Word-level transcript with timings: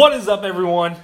What 0.00 0.14
is 0.14 0.28
up, 0.28 0.44
everyone? 0.44 0.96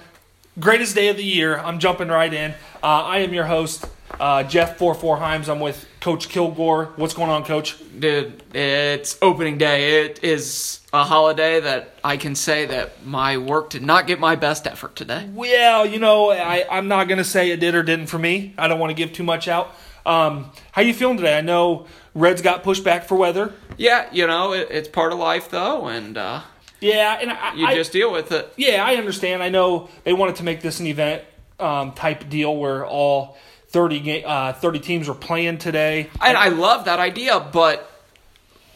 Greatest 0.59 0.95
day 0.95 1.09
of 1.09 1.17
the 1.17 1.23
year. 1.23 1.59
I'm 1.59 1.77
jumping 1.77 2.07
right 2.07 2.33
in. 2.33 2.55
Uh, 2.81 3.03
I 3.03 3.19
am 3.19 3.31
your 3.31 3.45
host, 3.45 3.85
uh, 4.19 4.41
Jeff 4.41 4.79
Four 4.79 4.95
Four 4.95 5.19
Himes. 5.19 5.49
I'm 5.49 5.59
with 5.59 5.87
Coach 5.99 6.29
Kilgore. 6.29 6.93
What's 6.95 7.13
going 7.13 7.29
on, 7.29 7.45
Coach? 7.45 7.77
Dude, 7.99 8.41
it's 8.55 9.15
opening 9.21 9.59
day. 9.59 10.03
It 10.03 10.23
is 10.23 10.79
a 10.91 11.03
holiday 11.03 11.59
that 11.59 11.93
I 12.03 12.17
can 12.17 12.33
say 12.33 12.65
that 12.65 13.05
my 13.05 13.37
work 13.37 13.69
did 13.69 13.83
not 13.83 14.07
get 14.07 14.19
my 14.19 14.35
best 14.35 14.65
effort 14.65 14.95
today. 14.95 15.29
Well, 15.31 15.85
you 15.85 15.99
know, 15.99 16.31
I, 16.31 16.65
I'm 16.67 16.87
not 16.87 17.07
gonna 17.07 17.23
say 17.23 17.51
it 17.51 17.59
did 17.59 17.75
or 17.75 17.83
didn't 17.83 18.07
for 18.07 18.17
me. 18.17 18.55
I 18.57 18.67
don't 18.67 18.79
want 18.79 18.89
to 18.89 18.95
give 18.95 19.13
too 19.13 19.21
much 19.21 19.47
out. 19.47 19.75
Um, 20.07 20.49
how 20.71 20.81
you 20.81 20.95
feeling 20.95 21.17
today? 21.17 21.37
I 21.37 21.41
know 21.41 21.85
Reds 22.15 22.41
got 22.41 22.63
pushed 22.63 22.83
back 22.83 23.03
for 23.03 23.15
weather. 23.15 23.53
Yeah, 23.77 24.09
you 24.11 24.25
know, 24.25 24.53
it, 24.53 24.69
it's 24.71 24.87
part 24.89 25.13
of 25.13 25.19
life 25.19 25.51
though, 25.51 25.85
and 25.85 26.17
uh, 26.17 26.41
Yeah, 26.79 27.17
and 27.19 27.31
I, 27.31 27.53
you 27.55 27.65
I, 27.65 27.75
just 27.75 27.91
deal 27.91 28.11
with 28.11 28.31
it. 28.31 28.53
yeah, 28.55 28.83
I 28.85 28.95
understand. 28.95 29.41
I 29.41 29.49
know 29.49 29.89
they 30.03 30.13
wanted 30.13 30.35
to 30.37 30.43
make 30.43 30.61
this 30.61 30.79
an 30.79 30.87
event 30.87 31.23
um, 31.59 31.93
type 31.93 32.29
deal 32.29 32.55
where 32.55 32.85
all 32.85 33.37
30 33.69 33.99
ga- 33.99 34.23
uh, 34.23 34.53
30 34.53 34.79
teams 34.79 35.09
are 35.09 35.15
playing 35.15 35.57
today. 35.57 36.09
And 36.21 36.37
I 36.37 36.49
love 36.49 36.85
that 36.85 36.99
idea, 36.99 37.39
but 37.39 37.89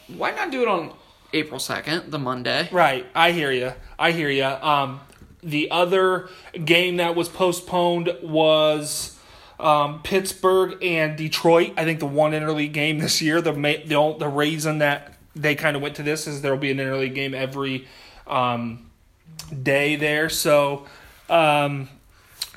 why 0.08 0.32
not 0.32 0.50
do 0.50 0.62
it 0.62 0.68
on 0.68 0.92
April 1.32 1.60
2nd, 1.60 2.10
the 2.10 2.18
Monday? 2.18 2.68
Right, 2.72 3.06
I 3.14 3.32
hear 3.32 3.52
you. 3.52 3.72
I 3.98 4.12
hear 4.12 4.28
you. 4.28 4.44
Um, 4.44 5.00
the 5.42 5.70
other 5.70 6.28
game 6.64 6.96
that 6.96 7.14
was 7.14 7.28
postponed 7.28 8.16
was 8.22 9.18
um, 9.58 10.02
Pittsburgh 10.02 10.82
and 10.82 11.16
Detroit. 11.16 11.72
I 11.76 11.84
think 11.84 12.00
the 12.00 12.06
one 12.06 12.32
interleague 12.32 12.72
game 12.72 12.98
this 12.98 13.22
year. 13.22 13.40
The 13.40 13.52
the 13.52 14.16
the 14.18 14.28
reason 14.28 14.78
that 14.78 15.11
they 15.34 15.54
kind 15.54 15.76
of 15.76 15.82
went 15.82 15.96
to 15.96 16.02
this 16.02 16.26
is 16.26 16.42
there 16.42 16.52
will 16.52 16.58
be 16.58 16.70
an 16.70 16.78
interleague 16.78 17.14
game 17.14 17.34
every 17.34 17.86
um, 18.26 18.90
day 19.62 19.96
there. 19.96 20.28
So. 20.28 20.86
Um, 21.28 21.88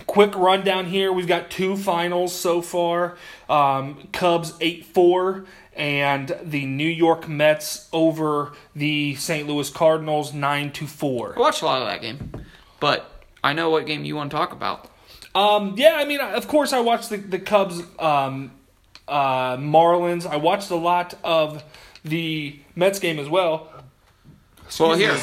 quick 0.06 0.36
rundown 0.36 0.86
here. 0.86 1.12
We've 1.12 1.28
got 1.28 1.50
two 1.50 1.78
finals 1.78 2.34
so 2.34 2.62
far. 2.62 3.18
Um, 3.50 4.10
Cubs 4.12 4.54
8 4.60 4.86
4, 4.86 5.46
and 5.76 6.36
the 6.44 6.66
New 6.66 6.88
York 6.88 7.28
Mets 7.28 7.88
over 7.94 8.54
the 8.76 9.16
St. 9.16 9.48
Louis 9.48 9.70
Cardinals 9.70 10.34
9 10.34 10.72
to 10.74 10.86
I 10.86 10.88
4. 10.88 11.34
watched 11.38 11.62
a 11.62 11.66
lot 11.66 11.82
of 11.82 11.88
that 11.88 12.02
game, 12.02 12.32
but 12.80 13.12
I 13.44 13.54
know 13.54 13.70
what 13.70 13.86
game 13.86 14.04
you 14.06 14.16
want 14.16 14.32
to 14.32 14.38
talk 14.38 14.52
about. 14.52 14.90
Um, 15.34 15.76
yeah, 15.78 15.96
I 15.96 16.06
mean, 16.06 16.22
of 16.22 16.48
course, 16.48 16.72
I 16.72 16.80
watched 16.80 17.10
the, 17.10 17.18
the 17.18 17.40
Cubs 17.40 17.82
um, 18.00 18.52
uh, 19.08 19.58
Marlins. 19.58 20.26
I 20.26 20.38
watched 20.38 20.72
a 20.72 20.76
lot 20.76 21.14
of 21.24 21.64
the 22.06 22.58
Mets 22.76 23.00
game 23.00 23.20
as 23.20 23.28
well. 23.28 23.68
Well, 24.80 24.94
Excuse 24.94 24.98
here, 24.98 25.14
me. 25.14 25.20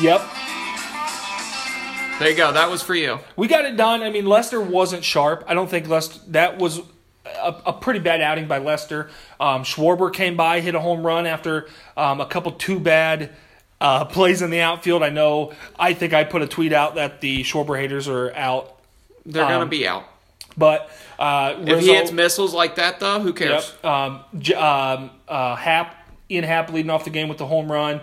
Yep. 0.00 0.20
there 2.20 2.30
you 2.30 2.36
go. 2.36 2.52
That 2.52 2.68
was 2.70 2.82
for 2.82 2.94
you. 2.94 3.18
We 3.36 3.48
got 3.48 3.64
it 3.64 3.76
done. 3.76 4.02
I 4.02 4.10
mean, 4.10 4.26
Lester 4.26 4.60
wasn't 4.60 5.04
sharp. 5.04 5.44
I 5.48 5.54
don't 5.54 5.68
think 5.68 5.88
Lester. 5.88 6.20
That 6.28 6.58
was 6.58 6.80
a, 7.26 7.54
a 7.66 7.72
pretty 7.72 7.98
bad 8.00 8.20
outing 8.20 8.46
by 8.46 8.58
Lester. 8.58 9.10
Um, 9.40 9.62
Schwarber 9.64 10.12
came 10.12 10.36
by, 10.36 10.60
hit 10.60 10.74
a 10.74 10.80
home 10.80 11.04
run 11.04 11.26
after 11.26 11.68
um, 11.96 12.20
a 12.20 12.26
couple 12.26 12.52
too 12.52 12.78
bad 12.78 13.30
uh, 13.80 14.04
plays 14.04 14.40
in 14.42 14.50
the 14.50 14.60
outfield. 14.60 15.02
I 15.02 15.10
know. 15.10 15.52
I 15.78 15.94
think 15.94 16.12
I 16.12 16.22
put 16.24 16.42
a 16.42 16.46
tweet 16.48 16.72
out 16.72 16.94
that 16.96 17.20
the 17.20 17.42
Schwarber 17.42 17.78
haters 17.78 18.06
are 18.08 18.32
out, 18.34 18.76
They're 19.26 19.42
going 19.44 19.54
to 19.58 19.62
Um, 19.62 19.68
be 19.68 19.86
out. 19.86 20.04
But 20.58 20.90
uh, 21.18 21.54
If 21.60 21.80
he 21.80 21.94
hits 21.94 22.12
missiles 22.12 22.52
like 22.52 22.74
that, 22.74 23.00
though, 23.00 23.20
who 23.20 23.32
cares? 23.32 23.72
Yep. 23.82 23.84
Um, 23.84 24.24
um, 24.56 25.10
uh, 25.28 25.54
Happ, 25.54 25.94
Ian 26.30 26.44
Happ 26.44 26.72
leading 26.72 26.90
off 26.90 27.04
the 27.04 27.10
game 27.10 27.28
with 27.28 27.38
the 27.38 27.46
home 27.46 27.70
run. 27.70 28.00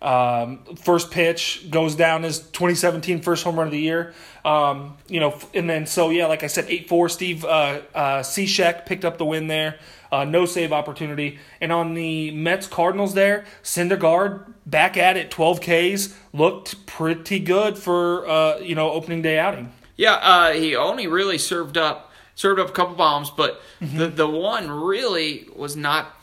Um, 0.00 0.60
first 0.76 1.10
pitch 1.10 1.66
goes 1.70 1.96
down 1.96 2.24
as 2.24 2.38
2017 2.38 3.20
first 3.20 3.42
home 3.42 3.56
run 3.56 3.66
of 3.66 3.72
the 3.72 3.80
year. 3.80 4.14
Um, 4.44 4.96
you 5.08 5.18
know, 5.18 5.36
and 5.54 5.68
then 5.68 5.86
so 5.86 6.10
yeah, 6.10 6.26
like 6.26 6.44
I 6.44 6.46
said, 6.46 6.66
eight 6.68 6.88
four. 6.88 7.08
Steve 7.08 7.44
uh, 7.44 7.80
uh, 7.94 8.20
Cishek 8.20 8.86
picked 8.86 9.04
up 9.04 9.18
the 9.18 9.24
win 9.24 9.48
there. 9.48 9.78
Uh, 10.10 10.24
no 10.24 10.46
save 10.46 10.72
opportunity. 10.72 11.38
And 11.60 11.72
on 11.72 11.94
the 11.94 12.30
Mets 12.30 12.66
Cardinals 12.66 13.14
there, 13.14 13.44
Syndergaard 13.62 14.54
back 14.64 14.96
at 14.96 15.18
it, 15.18 15.30
12 15.30 15.60
Ks, 15.60 16.14
looked 16.32 16.86
pretty 16.86 17.40
good 17.40 17.76
for 17.76 18.26
uh, 18.28 18.58
you 18.58 18.74
know 18.74 18.90
opening 18.90 19.20
day 19.20 19.38
outing. 19.38 19.72
Yeah, 19.98 20.14
uh, 20.14 20.52
he 20.52 20.74
only 20.74 21.06
really 21.06 21.36
served 21.36 21.76
up 21.76 22.10
served 22.34 22.58
up 22.60 22.68
a 22.70 22.72
couple 22.72 22.94
bombs, 22.94 23.28
but 23.30 23.60
Mm-hmm. 23.82 23.98
the 23.98 24.06
the 24.08 24.26
one 24.28 24.70
really 24.70 25.48
was 25.54 25.76
not. 25.76 26.14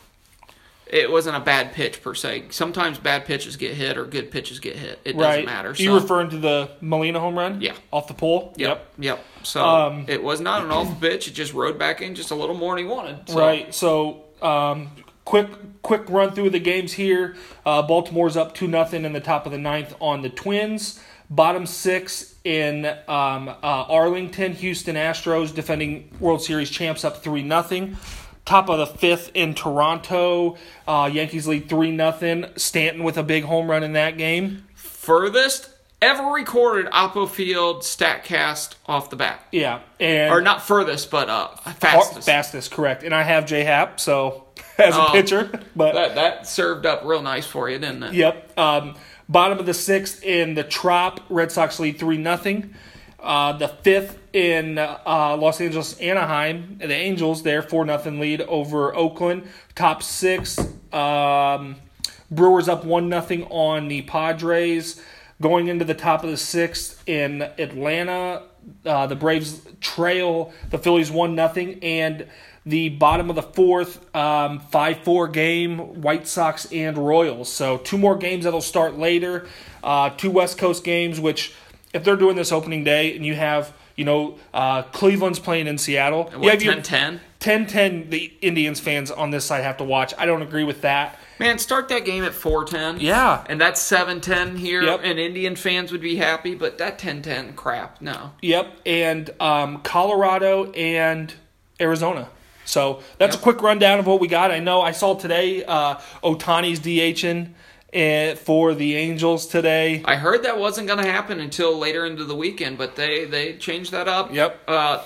It 0.88 1.10
wasn't 1.12 1.36
a 1.36 1.40
bad 1.40 1.74
pitch 1.74 2.04
per 2.04 2.14
se. 2.14 2.46
Sometimes 2.52 3.00
bad 3.00 3.26
pitches 3.26 3.58
get 3.58 3.74
hit 3.74 3.98
or 3.98 4.06
good 4.06 4.30
pitches 4.30 4.60
get 4.60 4.76
hit. 4.76 5.00
It 5.04 5.14
doesn't 5.14 5.20
Right? 5.24 5.46
matter. 5.46 5.74
You 5.76 5.96
referring 5.96 6.30
to 6.30 6.38
the 6.38 6.70
Molina 6.80 7.20
home 7.20 7.36
run? 7.38 7.60
Yeah. 7.60 7.74
Off 7.92 8.08
the 8.08 8.14
pole. 8.14 8.54
yep, 8.56 8.86
yep. 9.00 9.20
So 9.42 9.66
Um, 9.66 10.06
it 10.08 10.22
was 10.22 10.40
not 10.42 10.64
an 10.64 10.70
off 10.72 11.02
pitch. 11.02 11.28
It 11.28 11.32
just 11.32 11.54
rode 11.54 11.80
back 11.80 12.02
in 12.02 12.14
just 12.14 12.30
a 12.30 12.36
little 12.36 12.56
more 12.56 12.76
than 12.76 12.86
he 12.86 12.90
wanted. 12.90 13.28
So, 13.30 13.40
Right. 13.40 13.74
So, 13.74 14.26
um, 14.44 14.92
quick 15.26 15.48
quick 15.82 16.04
run 16.08 16.32
through 16.32 16.52
the 16.52 16.60
games 16.60 16.94
here. 16.94 17.36
Uh, 17.66 17.82
Baltimore's 17.82 18.38
up 18.38 18.54
two 18.54 18.68
nothing 18.68 19.06
in 19.06 19.14
the 19.14 19.20
top 19.20 19.48
of 19.48 19.52
the 19.52 19.58
ninth 19.58 19.96
on 20.00 20.22
the 20.22 20.30
Twins. 20.30 21.00
Bottom 21.32 21.66
six 21.66 22.35
in 22.46 22.86
um, 23.08 23.50
uh, 23.50 23.56
Arlington, 23.62 24.54
Houston 24.54 24.96
Astros 24.96 25.54
defending 25.54 26.10
World 26.20 26.42
Series 26.42 26.70
champs 26.70 27.04
up 27.04 27.18
three 27.24 27.44
nothing. 27.44 27.98
Top 28.46 28.70
of 28.70 28.78
the 28.78 28.86
fifth 28.86 29.32
in 29.34 29.56
Toronto, 29.56 30.56
uh, 30.88 31.10
Yankees 31.12 31.48
lead 31.48 31.68
three 31.68 31.90
nothing. 31.92 32.46
Stanton 32.56 33.04
with 33.04 33.18
a 33.18 33.24
big 33.24 33.44
home 33.46 33.70
run 33.70 33.82
in 33.84 33.94
that 33.94 34.18
game. 34.20 34.68
Furthest 34.76 35.70
ever 36.02 36.24
recorded 36.32 36.86
Oppo 36.92 37.28
Field 37.28 37.82
Statcast 37.82 38.76
off 38.86 39.10
the 39.10 39.16
bat, 39.16 39.42
Yeah, 39.52 39.80
and 40.00 40.32
or 40.32 40.42
not 40.42 40.62
furthest, 40.62 41.10
but 41.10 41.28
uh, 41.30 41.48
Fastest. 41.80 42.26
fastest. 42.28 42.72
correct. 42.72 43.02
And 43.02 43.16
I 43.16 43.24
have 43.24 43.48
J 43.48 43.64
Hap, 43.64 44.00
so 44.00 44.46
as 44.78 44.96
a 44.96 45.02
Oh. 45.08 45.12
pitcher, 45.12 45.50
but 45.76 45.94
That 45.96 46.14
that 46.16 46.48
served 46.48 46.86
up 46.86 47.02
real 47.04 47.24
nice 47.24 47.48
for 47.48 47.68
you, 47.68 47.80
didn't 47.80 48.04
it? 48.04 48.14
Yep. 48.14 48.60
Um, 48.60 48.96
bottom 49.28 49.60
of 49.60 49.66
the 49.66 49.74
sixth 49.74 50.24
in 50.24 50.56
the 50.56 50.64
Trop, 50.64 51.22
Red 51.30 51.52
Sox 51.52 51.80
lead 51.80 51.98
three 52.00 52.18
nothing. 52.18 52.74
Uh, 53.20 53.54
the 53.54 53.68
fifth 53.68 54.20
in 54.34 54.78
uh, 54.78 55.36
Los 55.40 55.60
Angeles, 55.60 55.98
Anaheim, 56.00 56.78
the 56.78 56.94
Angels 56.94 57.42
there 57.42 57.64
four 57.64 57.84
nothing 57.86 58.20
lead 58.20 58.42
over 58.42 58.94
Oakland. 58.96 59.48
Top 59.74 60.04
six, 60.04 60.60
um, 60.94 61.78
Brewers 62.30 62.68
up 62.68 62.86
one 62.86 63.10
nothing 63.10 63.46
on 63.46 63.88
the 63.88 64.04
Padres. 64.04 65.02
Going 65.42 65.68
into 65.68 65.84
the 65.86 65.94
top 65.94 66.24
of 66.24 66.30
the 66.30 66.38
sixth 66.38 67.02
in 67.08 67.42
Atlanta, 67.42 68.44
uh, 68.86 69.08
the 69.08 69.16
Braves 69.16 69.62
trail 69.82 70.54
the 70.70 70.78
Phillies 70.78 71.12
one 71.12 71.36
nothing, 71.36 71.84
and 71.84 72.28
the 72.66 72.90
bottom 72.90 73.30
of 73.30 73.36
the 73.36 73.44
fourth, 73.44 74.04
um, 74.16 74.60
five 74.60 75.00
four 75.04 75.28
game, 75.28 76.02
White 76.02 76.28
Sox 76.28 76.66
and 76.72 76.98
Royals. 76.98 77.52
So 77.52 77.78
two 77.78 77.98
more 77.98 78.16
games 78.16 78.46
that'll 78.46 78.62
start 78.62 78.98
later. 78.98 79.48
Uh, 79.84 80.10
two 80.12 80.32
West 80.32 80.58
Coast 80.58 80.84
games, 80.84 81.20
which 81.20 81.54
if 81.94 82.04
they're 82.04 82.16
doing 82.16 82.36
this 82.36 82.52
opening 82.52 82.84
day, 82.84 83.16
and 83.16 83.26
you 83.26 83.36
have 83.36 83.72
you 83.96 84.04
know 84.04 84.38
uh, 84.54 84.82
Cleveland's 84.84 85.40
playing 85.40 85.68
in 85.68 85.78
Seattle, 85.78 86.30
you 86.34 86.40
What, 86.40 86.54
have 86.54 86.64
your 86.64 86.74
10-10? 86.76 87.20
10-10 87.40 88.10
The 88.10 88.34
Indians 88.42 88.80
fans 88.80 89.12
on 89.12 89.30
this 89.30 89.46
side 89.46 89.64
have 89.64 89.78
to 89.78 89.84
watch. 89.84 90.14
I 90.18 90.26
don't 90.26 90.42
agree 90.42 90.64
with 90.64 90.82
that. 90.82 91.20
Man, 91.38 91.60
start 91.60 91.90
that 91.90 92.04
game 92.06 92.24
at 92.24 92.34
410. 92.34 93.00
Yeah. 93.06 93.44
And 93.48 93.62
that's 93.62 93.80
710 93.82 94.56
here, 94.58 94.82
Yep. 94.82 95.02
and 95.04 95.20
Indian 95.20 95.56
fans 95.56 95.92
would 95.92 96.02
be 96.02 96.16
happy, 96.16 96.56
but 96.56 96.78
that 96.80 96.94
1010 96.94 97.54
crap, 97.54 98.02
no. 98.02 98.32
Yep, 98.42 98.78
and 98.86 99.30
um, 99.40 99.82
Colorado 99.84 100.72
and 100.72 101.34
Arizona. 101.80 102.30
So 102.66 103.02
that's 103.18 103.36
a 103.36 103.40
quick 103.40 103.62
rundown 103.62 104.00
of 104.00 104.08
what 104.08 104.20
we 104.20 104.28
got. 104.28 104.52
I 104.52 104.60
know 104.60 104.82
I 104.82 104.92
saw 104.92 105.16
today 105.16 105.64
uh, 105.64 105.96
Ohtani's 106.24 106.80
DHing 106.80 107.52
uh, 107.94 108.36
for 108.36 108.74
the 108.74 108.96
Angels 108.96 109.46
today. 109.48 110.02
I 110.06 110.16
heard 110.16 110.44
that 110.44 110.58
wasn't 110.60 110.88
going 110.88 111.04
to 111.04 111.10
happen 111.10 111.40
until 111.40 111.78
later 111.78 112.06
into 112.06 112.24
the 112.26 112.36
weekend, 112.36 112.78
but 112.78 112.96
they, 112.96 113.26
they 113.26 113.58
changed 113.58 113.92
that 113.92 114.08
up. 114.08 114.34
Yep. 114.34 114.60
Uh, 114.68 115.04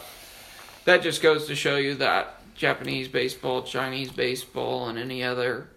that 0.85 1.01
just 1.03 1.21
goes 1.21 1.47
to 1.47 1.55
show 1.55 1.75
you 1.75 1.95
that 1.95 2.35
Japanese 2.55 3.07
baseball, 3.07 3.61
Chinese 3.63 4.09
baseball, 4.11 4.87
and 4.89 4.97
any 4.97 5.23
other 5.23 5.69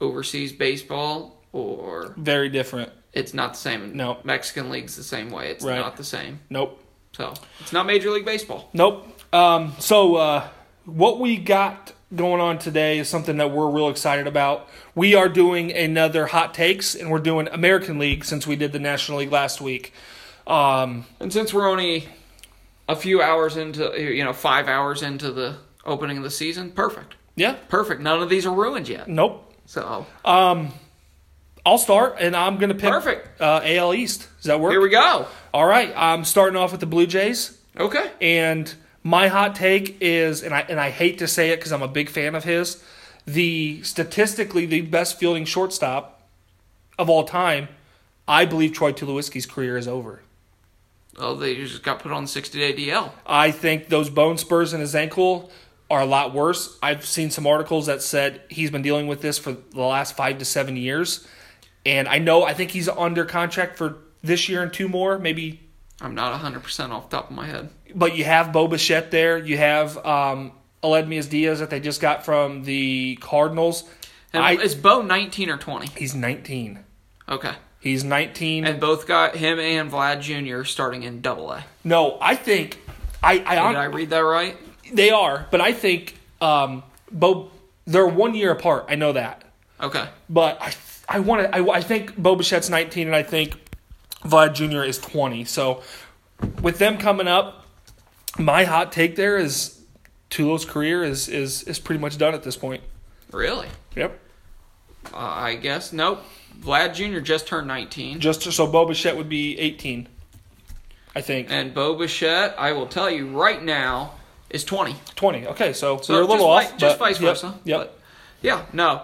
overseas 0.00 0.52
baseball, 0.52 1.42
or 1.52 2.14
Very 2.16 2.48
different. 2.48 2.92
it's 3.12 3.34
not 3.34 3.54
the 3.54 3.58
same. 3.58 3.96
No. 3.96 4.18
Mexican 4.24 4.70
league's 4.70 4.96
the 4.96 5.02
same 5.02 5.30
way. 5.30 5.50
It's 5.50 5.64
Right. 5.64 5.78
not 5.78 5.96
the 5.96 6.04
same. 6.04 6.40
Nope. 6.50 6.82
So 7.12 7.34
it's 7.60 7.72
not 7.72 7.86
Major 7.86 8.10
League 8.10 8.24
Baseball. 8.24 8.68
Nope. 8.72 9.06
Um, 9.32 9.74
so 9.80 10.14
uh, 10.16 10.48
what 10.88 11.20
we 11.20 11.36
got 11.36 11.92
going 12.16 12.40
on 12.40 12.58
today 12.58 12.98
is 12.98 13.08
something 13.08 13.36
that 13.36 13.50
we're 13.50 13.68
real 13.70 13.88
excited 13.90 14.26
about. 14.26 14.66
We 14.94 15.14
are 15.14 15.28
doing 15.28 15.70
another 15.72 16.26
hot 16.26 16.54
takes, 16.54 16.94
and 16.94 17.10
we're 17.10 17.18
doing 17.18 17.46
American 17.48 17.98
League 17.98 18.24
since 18.24 18.46
we 18.46 18.56
did 18.56 18.72
the 18.72 18.78
National 18.78 19.18
League 19.18 19.30
last 19.32 19.60
week. 19.60 19.92
Um, 20.46 21.04
And 21.20 21.30
since 21.32 21.52
we're 21.52 21.68
only 21.68 22.08
a 22.88 22.96
few 22.96 23.20
hours 23.20 23.56
into, 23.58 23.92
you 24.00 24.24
know, 24.24 24.32
five 24.32 24.66
hours 24.68 25.02
into 25.02 25.30
the 25.30 25.56
opening 25.84 26.16
of 26.16 26.22
the 26.22 26.30
season, 26.30 26.70
perfect. 26.72 27.16
yeah. 27.36 27.56
Perfect. 27.68 28.00
None 28.00 28.22
of 28.22 28.30
these 28.30 28.46
are 28.46 28.54
ruined 28.54 28.88
yet. 28.88 29.08
Nope. 29.08 29.44
So, 29.66 30.06
I'll 30.24 30.72
I'll 31.66 31.76
start, 31.76 32.16
and 32.18 32.34
I'm 32.34 32.56
going 32.56 32.70
to 32.70 32.74
pick 32.74 32.88
Perfect. 32.90 33.38
Uh, 33.42 33.60
AL 33.62 33.92
East. 33.92 34.26
Does 34.38 34.46
that 34.46 34.58
work? 34.58 34.72
Here 34.72 34.80
we 34.80 34.88
go. 34.88 35.26
All 35.52 35.66
right, 35.66 35.92
I'm 35.94 36.24
starting 36.24 36.56
off 36.56 36.70
with 36.72 36.80
the 36.80 36.86
Blue 36.86 37.06
Jays, 37.06 37.58
Okay. 37.78 38.10
and 38.22 38.72
my 39.08 39.28
hot 39.28 39.54
take 39.54 39.96
is, 40.00 40.42
and 40.42 40.54
I 40.54 40.60
and 40.68 40.78
I 40.78 40.90
hate 40.90 41.18
to 41.18 41.26
say 41.26 41.50
it 41.50 41.56
because 41.56 41.72
I'm 41.72 41.82
a 41.82 41.88
big 41.88 42.10
fan 42.10 42.34
of 42.34 42.44
his, 42.44 42.82
the 43.26 43.82
statistically 43.82 44.66
the 44.66 44.82
best 44.82 45.18
fielding 45.18 45.46
shortstop 45.46 46.22
of 46.98 47.08
all 47.08 47.24
time. 47.24 47.68
I 48.26 48.44
believe 48.44 48.74
Troy 48.74 48.92
Tulowitzki's 48.92 49.46
career 49.46 49.78
is 49.78 49.88
over. 49.88 50.20
Oh, 51.16 51.34
they 51.34 51.54
just 51.54 51.82
got 51.82 52.00
put 52.00 52.12
on 52.12 52.24
the 52.24 52.28
60 52.28 52.58
day 52.58 52.74
DL. 52.74 53.10
I 53.26 53.50
think 53.50 53.88
those 53.88 54.10
bone 54.10 54.36
spurs 54.36 54.74
in 54.74 54.80
his 54.80 54.94
ankle 54.94 55.50
are 55.90 56.02
a 56.02 56.06
lot 56.06 56.34
worse. 56.34 56.78
I've 56.82 57.06
seen 57.06 57.30
some 57.30 57.46
articles 57.46 57.86
that 57.86 58.02
said 58.02 58.42
he's 58.50 58.70
been 58.70 58.82
dealing 58.82 59.06
with 59.06 59.22
this 59.22 59.38
for 59.38 59.52
the 59.52 59.80
last 59.80 60.16
five 60.16 60.36
to 60.38 60.44
seven 60.44 60.76
years. 60.76 61.26
And 61.86 62.06
I 62.06 62.18
know, 62.18 62.44
I 62.44 62.52
think 62.52 62.72
he's 62.72 62.90
under 62.90 63.24
contract 63.24 63.78
for 63.78 63.96
this 64.22 64.50
year 64.50 64.62
and 64.62 64.70
two 64.70 64.86
more, 64.86 65.18
maybe. 65.18 65.67
I'm 66.00 66.14
not 66.14 66.40
100% 66.40 66.90
off 66.90 67.10
the 67.10 67.16
top 67.16 67.30
of 67.30 67.36
my 67.36 67.46
head. 67.46 67.70
But 67.94 68.16
you 68.16 68.24
have 68.24 68.52
Bo 68.52 68.68
Bichette 68.68 69.10
there. 69.10 69.38
You 69.38 69.56
have 69.56 69.96
um, 70.06 70.52
Aledmys 70.82 71.28
Diaz 71.28 71.58
that 71.60 71.70
they 71.70 71.80
just 71.80 72.00
got 72.00 72.24
from 72.24 72.64
the 72.64 73.16
Cardinals. 73.20 73.84
And 74.32 74.42
I, 74.42 74.52
is 74.52 74.74
Bo 74.74 75.02
19 75.02 75.50
or 75.50 75.56
20? 75.56 75.88
he's 75.98 76.14
19. 76.14 76.78
Okay. 77.28 77.52
He's 77.80 78.04
19. 78.04 78.64
And 78.64 78.80
both 78.80 79.06
got 79.06 79.36
him 79.36 79.58
and 79.58 79.90
Vlad 79.90 80.20
Jr. 80.20 80.64
starting 80.64 81.02
in 81.02 81.20
double 81.20 81.50
A. 81.52 81.64
no, 81.84 82.18
I 82.20 82.34
think. 82.34 82.80
I, 83.22 83.32
I, 83.32 83.72
Did 83.72 83.76
I 83.76 83.84
read 83.84 84.10
that 84.10 84.20
right? 84.20 84.56
They 84.92 85.10
are, 85.10 85.46
but 85.50 85.60
I 85.60 85.72
think 85.72 86.16
um, 86.40 86.82
Bo. 87.10 87.50
They're 87.84 88.06
one 88.06 88.34
year 88.34 88.52
apart. 88.52 88.86
I 88.88 88.94
know 88.94 89.12
that. 89.12 89.44
Okay. 89.80 90.08
But 90.28 90.58
I 90.60 90.72
I 91.08 91.20
want 91.20 91.42
to. 91.42 91.56
I, 91.56 91.76
I 91.78 91.80
think 91.80 92.16
Bo 92.16 92.36
Bichette's 92.36 92.70
19, 92.70 93.06
and 93.08 93.16
I 93.16 93.22
think 93.22 93.58
Vlad 94.24 94.54
Jr. 94.54 94.82
is 94.82 94.98
20. 94.98 95.44
So 95.44 95.82
with 96.62 96.78
them 96.78 96.98
coming 96.98 97.28
up, 97.28 97.66
my 98.38 98.64
hot 98.64 98.92
take 98.92 99.16
there 99.16 99.36
is 99.38 99.80
Tulo's 100.30 100.64
career 100.64 101.02
is 101.02 101.28
is 101.28 101.62
is 101.64 101.78
pretty 101.78 102.00
much 102.00 102.18
done 102.18 102.34
at 102.34 102.42
this 102.42 102.56
point. 102.56 102.82
Really? 103.32 103.68
Yep. 103.96 104.18
Uh, 105.12 105.16
I 105.16 105.54
guess. 105.56 105.92
Nope. 105.92 106.22
Vlad 106.60 106.94
Jr. 106.94 107.20
just 107.20 107.46
turned 107.46 107.68
19. 107.68 108.20
Just 108.20 108.42
so 108.42 108.66
Bo 108.66 108.84
Bichette 108.86 109.16
would 109.16 109.28
be 109.28 109.58
18. 109.58 110.08
I 111.14 111.20
think 111.20 111.48
And 111.50 111.72
Bo 111.72 111.94
Bichette, 111.94 112.54
I 112.58 112.72
will 112.72 112.86
tell 112.86 113.08
you 113.10 113.28
right 113.28 113.62
now, 113.62 114.12
is 114.50 114.64
20. 114.64 114.94
20. 115.14 115.46
Okay, 115.48 115.72
so, 115.72 115.98
So 116.00 116.14
we're 116.14 116.22
a 116.22 116.26
little 116.26 116.46
off. 116.46 116.70
vi- 116.72 116.76
just 116.76 116.98
but- 116.98 117.06
vice 117.06 117.20
yep, 117.20 117.30
versa. 117.30 117.54
Yep. 117.64 117.78
But, 117.78 117.98
yeah, 118.42 118.66
no. 118.72 119.02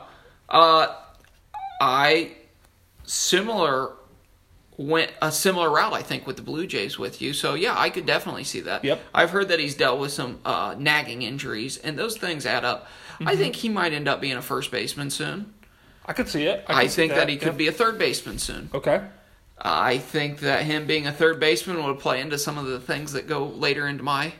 Uh, 0.48 0.94
I 1.80 2.32
similar 3.04 3.92
went 4.76 5.12
a 5.22 5.30
similar 5.30 5.70
route. 5.70 5.92
I 5.92 6.02
think 6.02 6.26
with 6.26 6.36
the 6.36 6.42
Blue 6.42 6.66
Jays 6.66 6.98
with 6.98 7.22
you. 7.22 7.32
So 7.32 7.54
yeah, 7.54 7.74
I 7.78 7.90
could 7.90 8.06
definitely 8.06 8.44
see 8.44 8.60
that. 8.60 8.84
Yep. 8.84 9.00
I've 9.14 9.30
heard 9.30 9.48
that 9.48 9.60
he's 9.60 9.74
dealt 9.74 10.00
with 10.00 10.12
some 10.12 10.40
uh, 10.44 10.74
nagging 10.78 11.22
injuries, 11.22 11.78
and 11.78 11.98
those 11.98 12.16
things 12.16 12.46
add 12.46 12.64
up. 12.64 12.86
Mm-hmm. 13.14 13.28
I 13.28 13.36
think 13.36 13.56
he 13.56 13.68
might 13.68 13.92
end 13.92 14.08
up 14.08 14.20
being 14.20 14.36
a 14.36 14.42
first 14.42 14.70
baseman 14.70 15.10
soon. 15.10 15.54
I 16.06 16.12
could 16.12 16.28
see 16.28 16.44
it. 16.44 16.64
I, 16.68 16.86
see 16.86 16.96
think 16.96 17.12
that, 17.14 17.28
he 17.28 17.36
could 17.36 17.48
Yep. 17.48 17.56
be 17.56 17.68
a 17.68 17.72
third 17.72 17.98
baseman 17.98 18.38
soon. 18.38 18.68
Okay. 18.74 19.02
I 19.58 19.98
think 19.98 20.40
that 20.40 20.62
him 20.64 20.86
being 20.86 21.06
a 21.06 21.12
third 21.12 21.40
baseman 21.40 21.82
would 21.84 21.98
play 21.98 22.20
into 22.20 22.38
some 22.38 22.58
of 22.58 22.66
the 22.66 22.80
things 22.80 23.12
that 23.12 23.26
go 23.26 23.46
later 23.46 23.86
into 23.86 24.02
my 24.02 24.34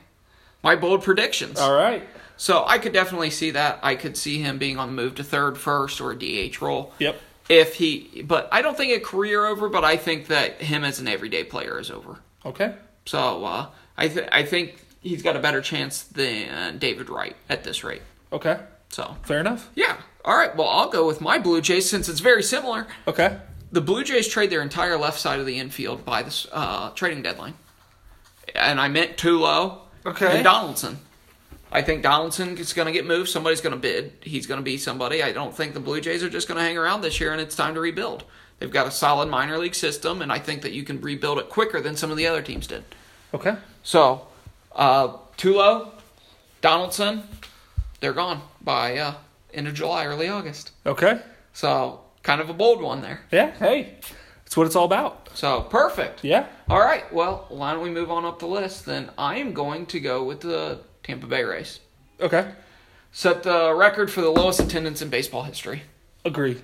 my 0.62 0.76
bold 0.76 1.02
predictions. 1.02 1.58
All 1.60 1.74
right. 1.74 2.02
So 2.36 2.64
I 2.66 2.78
could 2.78 2.92
definitely 2.92 3.30
see 3.30 3.52
that. 3.52 3.78
I 3.82 3.94
could 3.94 4.16
see 4.16 4.40
him 4.40 4.58
being 4.58 4.78
on 4.78 4.88
the 4.88 4.94
move 4.94 5.14
to 5.16 5.24
third, 5.24 5.56
first, 5.56 6.00
or 6.00 6.10
a 6.10 6.18
DH 6.18 6.60
role. 6.60 6.92
Yep. 6.98 7.20
If 7.48 7.74
he, 7.74 8.22
but 8.26 8.48
I 8.52 8.62
don't 8.62 8.76
think 8.76 8.96
a 8.96 9.00
career 9.00 9.44
over. 9.44 9.68
But 9.68 9.84
I 9.84 9.96
think 9.96 10.28
that 10.28 10.62
him 10.62 10.82
as 10.84 10.98
an 11.00 11.08
everyday 11.08 11.44
player 11.44 11.78
is 11.78 11.90
over. 11.90 12.18
Okay. 12.46 12.74
So 13.06 13.44
uh, 13.44 13.66
I 13.98 14.08
th- 14.08 14.28
I 14.32 14.44
think 14.44 14.82
he's 15.02 15.22
got 15.22 15.36
a 15.36 15.40
better 15.40 15.60
chance 15.60 16.04
than 16.04 16.78
David 16.78 17.10
Wright 17.10 17.36
at 17.50 17.62
this 17.64 17.84
rate. 17.84 18.02
Okay. 18.32 18.58
So 18.88 19.16
Fair 19.24 19.40
enough. 19.40 19.68
yeah, 19.74 19.96
all 20.24 20.36
right. 20.36 20.54
Well, 20.56 20.68
I'll 20.68 20.88
go 20.88 21.06
with 21.06 21.20
my 21.20 21.38
Blue 21.38 21.60
Jays 21.60 21.88
since 21.90 22.08
it's 22.08 22.20
very 22.20 22.42
similar. 22.42 22.86
Okay. 23.08 23.38
The 23.72 23.80
Blue 23.80 24.04
Jays 24.04 24.28
trade 24.28 24.50
their 24.50 24.62
entire 24.62 24.96
left 24.96 25.18
side 25.18 25.40
of 25.40 25.46
the 25.46 25.58
infield 25.58 26.04
by 26.04 26.22
this 26.22 26.46
uh, 26.52 26.90
trading 26.90 27.22
deadline, 27.22 27.54
and 28.54 28.80
I 28.80 28.88
meant 28.88 29.16
Tulo 29.16 29.78
Okay. 30.06 30.36
and 30.36 30.44
Donaldson. 30.44 30.98
I 31.74 31.82
think 31.82 32.04
Donaldson 32.04 32.56
is 32.56 32.72
going 32.72 32.86
to 32.86 32.92
get 32.92 33.04
moved. 33.04 33.28
Somebody's 33.28 33.60
going 33.60 33.74
to 33.74 33.80
bid. 33.80 34.12
He's 34.20 34.46
going 34.46 34.60
to 34.60 34.64
be 34.64 34.78
somebody. 34.78 35.24
I 35.24 35.32
don't 35.32 35.52
think 35.52 35.74
the 35.74 35.80
Blue 35.80 36.00
Jays 36.00 36.22
are 36.22 36.30
just 36.30 36.46
going 36.46 36.56
to 36.56 36.62
hang 36.62 36.78
around 36.78 37.00
this 37.00 37.18
year, 37.18 37.32
and 37.32 37.40
it's 37.40 37.56
time 37.56 37.74
to 37.74 37.80
rebuild. 37.80 38.22
They've 38.60 38.70
got 38.70 38.86
a 38.86 38.92
solid 38.92 39.28
minor 39.28 39.58
league 39.58 39.74
system, 39.74 40.22
and 40.22 40.30
I 40.30 40.38
think 40.38 40.62
that 40.62 40.70
you 40.70 40.84
can 40.84 41.00
rebuild 41.00 41.38
it 41.38 41.48
quicker 41.48 41.80
than 41.80 41.96
some 41.96 42.12
of 42.12 42.16
the 42.16 42.28
other 42.28 42.42
teams 42.42 42.68
did. 42.68 42.84
Okay. 43.34 43.56
So, 43.82 44.28
uh, 44.72 45.16
Tulo, 45.36 45.90
Donaldson, 46.60 47.24
they're 47.98 48.12
gone 48.12 48.42
by 48.60 48.96
uh, 48.96 49.14
end 49.52 49.66
of 49.66 49.74
July, 49.74 50.06
early 50.06 50.28
August. 50.28 50.70
Okay. 50.86 51.20
So, 51.54 52.02
kind 52.22 52.40
of 52.40 52.48
a 52.48 52.54
bold 52.54 52.82
one 52.82 53.00
there. 53.00 53.22
Yeah. 53.32 53.50
Hey, 53.50 53.96
that's 54.44 54.56
what 54.56 54.68
it's 54.68 54.76
all 54.76 54.84
about. 54.84 55.28
So, 55.34 55.62
perfect. 55.62 56.22
Yeah. 56.22 56.46
All 56.68 56.78
right. 56.78 57.12
Well, 57.12 57.46
why 57.48 57.72
don't 57.72 57.82
we 57.82 57.90
move 57.90 58.12
on 58.12 58.24
up 58.24 58.38
the 58.38 58.46
list? 58.46 58.86
Then 58.86 59.10
I 59.18 59.38
am 59.38 59.52
going 59.52 59.86
to 59.86 59.98
go 59.98 60.22
with 60.22 60.40
the 60.42 60.78
Tampa 61.04 61.26
Bay 61.26 61.44
Rays. 61.44 61.78
Okay. 62.20 62.50
Set 63.12 63.44
the 63.44 63.72
record 63.74 64.10
for 64.10 64.20
the 64.22 64.30
lowest 64.30 64.58
attendance 64.60 65.00
in 65.00 65.08
baseball 65.08 65.44
history. 65.44 65.82
Agree. 66.24 66.60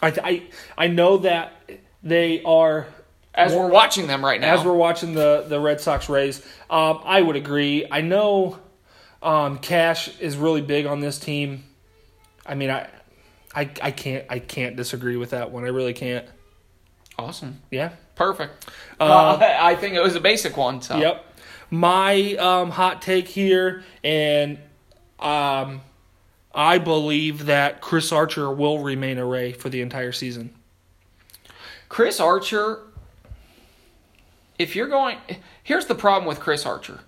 I 0.00 0.08
I 0.08 0.42
I 0.78 0.86
know 0.86 1.18
that 1.18 1.52
they 2.02 2.42
are 2.44 2.86
As 3.34 3.52
we're 3.52 3.68
watching 3.68 4.06
them 4.06 4.24
right 4.24 4.40
now. 4.40 4.54
as 4.54 4.64
we're 4.64 4.72
watching 4.72 5.12
the 5.14 5.44
the 5.48 5.60
Red 5.60 5.80
Sox 5.80 6.08
Rays. 6.08 6.44
Um, 6.70 7.00
I 7.04 7.20
would 7.20 7.36
agree. 7.36 7.86
I 7.90 8.00
know 8.00 8.58
um, 9.22 9.58
Cash 9.58 10.18
is 10.18 10.36
really 10.36 10.62
big 10.62 10.86
on 10.86 11.00
this 11.00 11.18
team. 11.18 11.64
I 12.46 12.54
mean, 12.54 12.70
I 12.70 12.88
I 13.54 13.70
I 13.82 13.90
can't 13.90 14.24
I 14.30 14.38
can't 14.38 14.76
disagree 14.76 15.16
with 15.16 15.30
that 15.30 15.50
one. 15.50 15.64
I 15.64 15.68
really 15.68 15.92
can't. 15.94 16.26
awesome. 17.18 17.60
Yeah. 17.70 17.90
Perfect. 18.14 18.66
Uh, 19.00 19.04
Uh, 19.04 19.56
I 19.60 19.74
think 19.74 19.94
it 19.94 20.00
was 20.02 20.16
a 20.16 20.20
basic 20.20 20.56
one. 20.56 20.80
So. 20.82 20.96
Yep. 20.98 21.24
My 21.72 22.34
um, 22.34 22.70
hot 22.70 23.00
take 23.00 23.26
here, 23.28 23.82
and 24.04 24.58
um, 25.18 25.80
I 26.54 26.76
believe 26.76 27.46
that 27.46 27.80
Chris 27.80 28.12
Archer 28.12 28.52
will 28.52 28.80
remain 28.80 29.16
a 29.16 29.24
Ray 29.24 29.52
for 29.52 29.70
the 29.70 29.80
entire 29.80 30.12
season. 30.12 30.50
Chris 31.88 32.20
Archer, 32.20 32.80
if 34.58 34.76
you're 34.76 34.86
going, 34.86 35.16
here's 35.62 35.86
the 35.86 35.94
problem 35.94 36.26
with 36.28 36.40
Chris 36.40 36.66
Archer. 36.66 37.00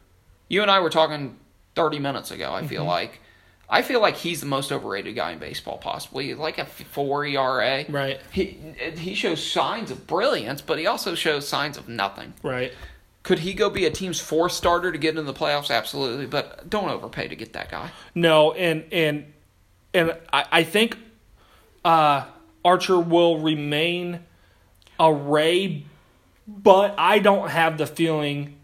You 0.48 0.62
and 0.62 0.70
I 0.70 0.80
were 0.80 0.90
talking 0.90 1.36
30 1.74 1.98
minutes 1.98 2.30
ago, 2.30 2.52
I 2.54 2.60
Mm-hmm. 2.60 2.68
feel 2.68 2.84
like. 2.86 3.20
I 3.68 3.80
feel 3.82 4.00
like 4.00 4.16
he's 4.16 4.40
the 4.40 4.46
most 4.46 4.70
overrated 4.72 5.14
guy 5.14 5.32
in 5.32 5.38
baseball, 5.38 5.78
possibly. 5.78 6.32
Like 6.34 6.58
a 6.58 6.64
4 6.66 7.24
ERA. 7.26 7.84
Right. 7.88 8.20
He, 8.30 8.58
he 8.96 9.14
shows 9.14 9.44
signs 9.44 9.90
of 9.90 10.06
brilliance, 10.06 10.60
but 10.62 10.78
he 10.78 10.86
also 10.86 11.14
shows 11.14 11.48
signs 11.48 11.76
of 11.78 11.88
nothing. 11.88 12.34
Right. 12.42 12.72
Could 13.24 13.40
he 13.40 13.54
go 13.54 13.70
be 13.70 13.86
a 13.86 13.90
team's 13.90 14.20
fourth 14.20 14.52
starter 14.52 14.92
to 14.92 14.98
get 14.98 15.10
into 15.10 15.22
the 15.22 15.32
playoffs? 15.32 15.74
Absolutely, 15.74 16.26
but 16.26 16.68
don't 16.68 16.90
overpay 16.90 17.26
to 17.28 17.34
get 17.34 17.54
that 17.54 17.70
guy. 17.70 17.90
No, 18.14 18.52
and 18.52 18.84
and 18.92 19.32
and 19.94 20.16
I, 20.30 20.44
I 20.52 20.62
think 20.62 20.98
uh, 21.84 22.26
Archer 22.62 23.00
will 23.00 23.40
remain 23.40 24.20
a 25.00 25.12
Ray, 25.12 25.86
but 26.46 26.94
I 26.98 27.18
don't 27.18 27.48
have 27.48 27.78
the 27.78 27.86
feeling 27.86 28.56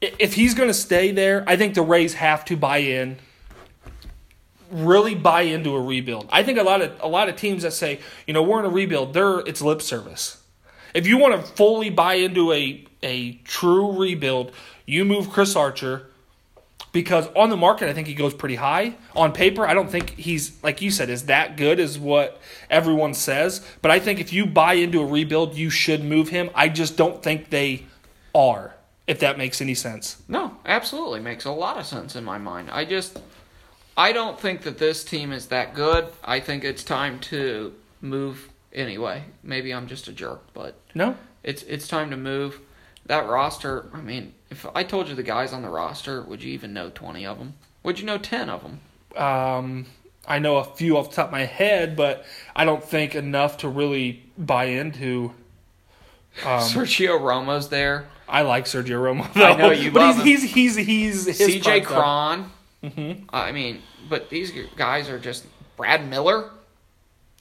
if 0.00 0.34
he's 0.34 0.54
going 0.54 0.68
to 0.68 0.74
stay 0.74 1.10
there. 1.10 1.42
I 1.46 1.56
think 1.56 1.74
the 1.74 1.82
Rays 1.82 2.14
have 2.14 2.44
to 2.44 2.56
buy 2.56 2.78
in, 2.78 3.18
really 4.70 5.16
buy 5.16 5.42
into 5.42 5.74
a 5.74 5.82
rebuild. 5.82 6.28
I 6.30 6.44
think 6.44 6.58
a 6.58 6.62
lot 6.62 6.80
of 6.80 6.92
a 7.00 7.08
lot 7.08 7.28
of 7.28 7.34
teams 7.34 7.64
that 7.64 7.72
say 7.72 7.98
you 8.24 8.34
know 8.34 8.42
we're 8.44 8.60
in 8.60 8.66
a 8.66 8.70
rebuild, 8.70 9.14
they're 9.14 9.40
it's 9.40 9.60
lip 9.62 9.82
service. 9.82 10.35
If 10.96 11.06
you 11.06 11.18
want 11.18 11.34
to 11.34 11.52
fully 11.52 11.90
buy 11.90 12.14
into 12.14 12.54
a 12.54 12.82
a 13.02 13.32
true 13.44 13.92
rebuild, 13.92 14.50
you 14.86 15.04
move 15.04 15.28
Chris 15.28 15.54
Archer 15.54 16.06
because 16.90 17.28
on 17.36 17.50
the 17.50 17.56
market 17.56 17.90
I 17.90 17.92
think 17.92 18.08
he 18.08 18.14
goes 18.14 18.32
pretty 18.32 18.54
high. 18.54 18.94
On 19.14 19.30
paper, 19.30 19.66
I 19.66 19.74
don't 19.74 19.90
think 19.90 20.16
he's 20.16 20.56
like 20.62 20.80
you 20.80 20.90
said 20.90 21.10
is 21.10 21.26
that 21.26 21.58
good 21.58 21.78
is 21.78 21.98
what 21.98 22.40
everyone 22.70 23.12
says. 23.12 23.60
But 23.82 23.90
I 23.90 24.00
think 24.00 24.20
if 24.20 24.32
you 24.32 24.46
buy 24.46 24.72
into 24.72 25.02
a 25.02 25.04
rebuild, 25.04 25.54
you 25.54 25.68
should 25.68 26.02
move 26.02 26.30
him. 26.30 26.48
I 26.54 26.70
just 26.70 26.96
don't 26.96 27.22
think 27.22 27.50
they 27.50 27.84
are. 28.34 28.74
If 29.06 29.20
that 29.20 29.36
makes 29.36 29.60
any 29.60 29.74
sense. 29.74 30.22
No, 30.28 30.56
absolutely 30.64 31.20
makes 31.20 31.44
a 31.44 31.50
lot 31.50 31.76
of 31.76 31.84
sense 31.84 32.16
in 32.16 32.24
my 32.24 32.38
mind. 32.38 32.70
I 32.72 32.86
just 32.86 33.20
I 33.98 34.12
don't 34.12 34.40
think 34.40 34.62
that 34.62 34.78
this 34.78 35.04
team 35.04 35.30
is 35.30 35.48
that 35.48 35.74
good. 35.74 36.08
I 36.24 36.40
think 36.40 36.64
it's 36.64 36.82
time 36.82 37.20
to 37.20 37.74
move 38.00 38.48
anyway. 38.76 39.24
Maybe 39.42 39.72
I'm 39.74 39.88
just 39.88 40.06
a 40.08 40.12
jerk, 40.12 40.42
but 40.54 40.76
No. 40.94 41.16
it's 41.42 41.62
it's 41.64 41.88
time 41.88 42.10
to 42.10 42.16
move. 42.16 42.60
That 43.06 43.26
roster, 43.28 43.88
I 43.94 44.00
mean, 44.00 44.34
if 44.50 44.66
I 44.74 44.82
told 44.82 45.08
you 45.08 45.14
the 45.14 45.22
guys 45.22 45.52
on 45.52 45.62
the 45.62 45.68
roster, 45.68 46.22
would 46.22 46.42
you 46.42 46.52
even 46.52 46.72
know 46.72 46.90
20 46.90 47.24
of 47.26 47.38
them? 47.38 47.54
Would 47.84 48.00
you 48.00 48.04
know 48.06 48.18
10 48.18 48.50
of 48.50 48.62
them? 48.62 48.80
Um, 49.16 49.86
I 50.26 50.40
know 50.40 50.56
a 50.56 50.64
few 50.64 50.96
off 50.98 51.10
the 51.10 51.16
top 51.16 51.26
of 51.26 51.32
my 51.32 51.44
head, 51.44 51.94
but 51.96 52.24
I 52.54 52.64
don't 52.64 52.82
think 52.82 53.14
enough 53.14 53.58
to 53.58 53.68
really 53.68 54.24
buy 54.36 54.64
into. 54.64 55.32
Um, 56.44 56.60
Sergio 56.60 57.20
Romo's 57.20 57.68
there. 57.68 58.06
I 58.28 58.42
like 58.42 58.64
Sergio 58.64 59.00
Romo. 59.00 59.24
I 59.36 59.54
know 59.56 59.70
you 59.70 59.92
but 59.92 60.16
he's, 60.24 60.42
he's 60.42 60.74
he's 60.74 60.76
he's 60.76 61.38
his 61.38 61.62
CJ. 61.62 61.84
Cron. 61.84 62.50
Mm-hmm. 62.82 63.24
I 63.32 63.52
mean, 63.52 63.82
but 64.10 64.30
these 64.30 64.52
guys 64.76 65.08
are 65.08 65.18
just 65.20 65.46
Brad 65.76 66.08
Miller. 66.10 66.50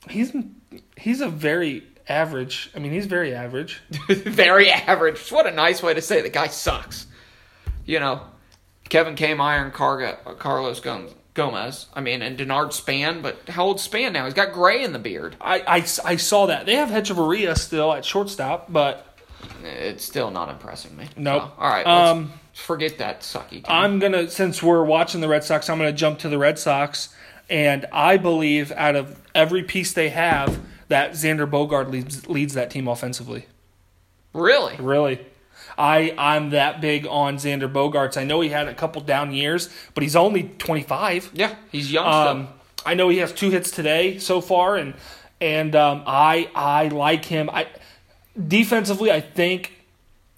He's 0.10 0.32
he's 0.98 1.22
a 1.22 1.30
very 1.30 1.84
average. 2.08 2.70
I 2.76 2.80
mean, 2.80 2.92
he's 2.92 3.06
very 3.08 3.34
average. 3.34 3.82
Very 4.10 4.70
average. 4.72 5.32
What 5.32 5.48
a 5.48 5.52
nice 5.52 5.82
way 5.82 5.94
to 5.96 6.02
say 6.02 6.20
it. 6.20 6.24
the 6.24 6.30
guy 6.30 6.48
sucks. 6.48 7.08
You 7.86 8.00
know, 8.00 8.22
Kevin 8.90 9.16
K. 9.16 9.32
And 9.32 9.74
Carga, 9.74 10.38
Carlos 10.38 10.80
Gom- 10.80 11.10
Gomez. 11.34 11.88
I 11.96 12.02
mean, 12.02 12.22
and 12.22 12.38
Denard 12.38 12.74
Span, 12.74 13.22
but 13.22 13.38
how 13.50 13.66
old 13.66 13.80
Span 13.80 14.14
now? 14.14 14.26
He's 14.26 14.34
got 14.36 14.54
gray 14.54 14.84
in 14.84 14.94
the 14.94 15.00
beard. 15.00 15.36
I, 15.42 15.60
I, 15.62 15.76
I 16.06 16.16
saw 16.18 16.46
that 16.46 16.66
they 16.68 16.76
have 16.76 16.90
Hechavarria 16.90 17.58
still 17.58 17.92
at 17.92 18.06
shortstop, 18.06 18.72
but 18.72 19.06
It's 19.64 20.06
still 20.06 20.30
not 20.32 20.50
impressing 20.50 20.96
me. 20.96 21.08
Nope. 21.18 21.42
So, 21.44 21.52
all 21.58 21.70
right, 21.70 21.86
let's 21.88 22.10
Um, 22.12 22.34
forget 22.54 23.00
that 23.00 23.22
sucky 23.22 23.50
team. 23.50 23.64
I'm 23.68 23.98
gonna 24.00 24.30
since 24.30 24.62
we're 24.62 24.84
watching 24.86 25.22
the 25.22 25.28
Red 25.28 25.44
Sox, 25.44 25.70
I'm 25.70 25.78
gonna 25.80 25.92
jump 25.92 26.20
to 26.20 26.30
the 26.30 26.38
Red 26.38 26.58
Sox, 26.60 27.10
and 27.50 27.86
I 27.92 28.18
believe 28.18 28.72
out 28.72 28.96
of 28.96 29.20
every 29.34 29.64
piece 29.64 29.94
they 29.94 30.10
have, 30.10 30.60
that 30.90 31.12
Xander 31.12 31.50
Bogaerts 31.50 31.90
leads 31.92 32.28
leads 32.30 32.54
that 32.54 32.70
team 32.70 32.88
offensively. 32.88 33.46
really? 34.34 34.76
Really. 34.78 35.20
I 35.78 36.14
I'm 36.18 36.52
that 36.52 36.80
big 36.82 37.06
on 37.08 37.38
Xander 37.38 37.72
Bogaerts. 37.72 38.18
I 38.18 38.24
know 38.24 38.40
he 38.42 38.50
had 38.50 38.68
a 38.68 38.74
couple 38.74 39.02
down 39.02 39.34
years, 39.34 39.70
but 39.94 40.04
he's 40.04 40.16
only 40.16 40.44
25. 40.58 41.32
Yeah, 41.34 41.56
he's 41.72 41.92
young 41.92 42.08
Um. 42.08 42.48
I 42.86 42.94
know 42.94 43.10
he 43.10 43.18
has 43.18 43.34
two 43.34 43.50
hits 43.50 43.72
today 43.72 44.20
so 44.20 44.42
far, 44.42 44.76
and 44.76 44.94
and 45.42 45.76
um, 45.76 46.04
I 46.06 46.50
I 46.56 46.88
like 46.90 47.26
him. 47.26 47.50
I 47.52 47.68
defensively, 48.48 49.12
I 49.12 49.22
think 49.22 49.74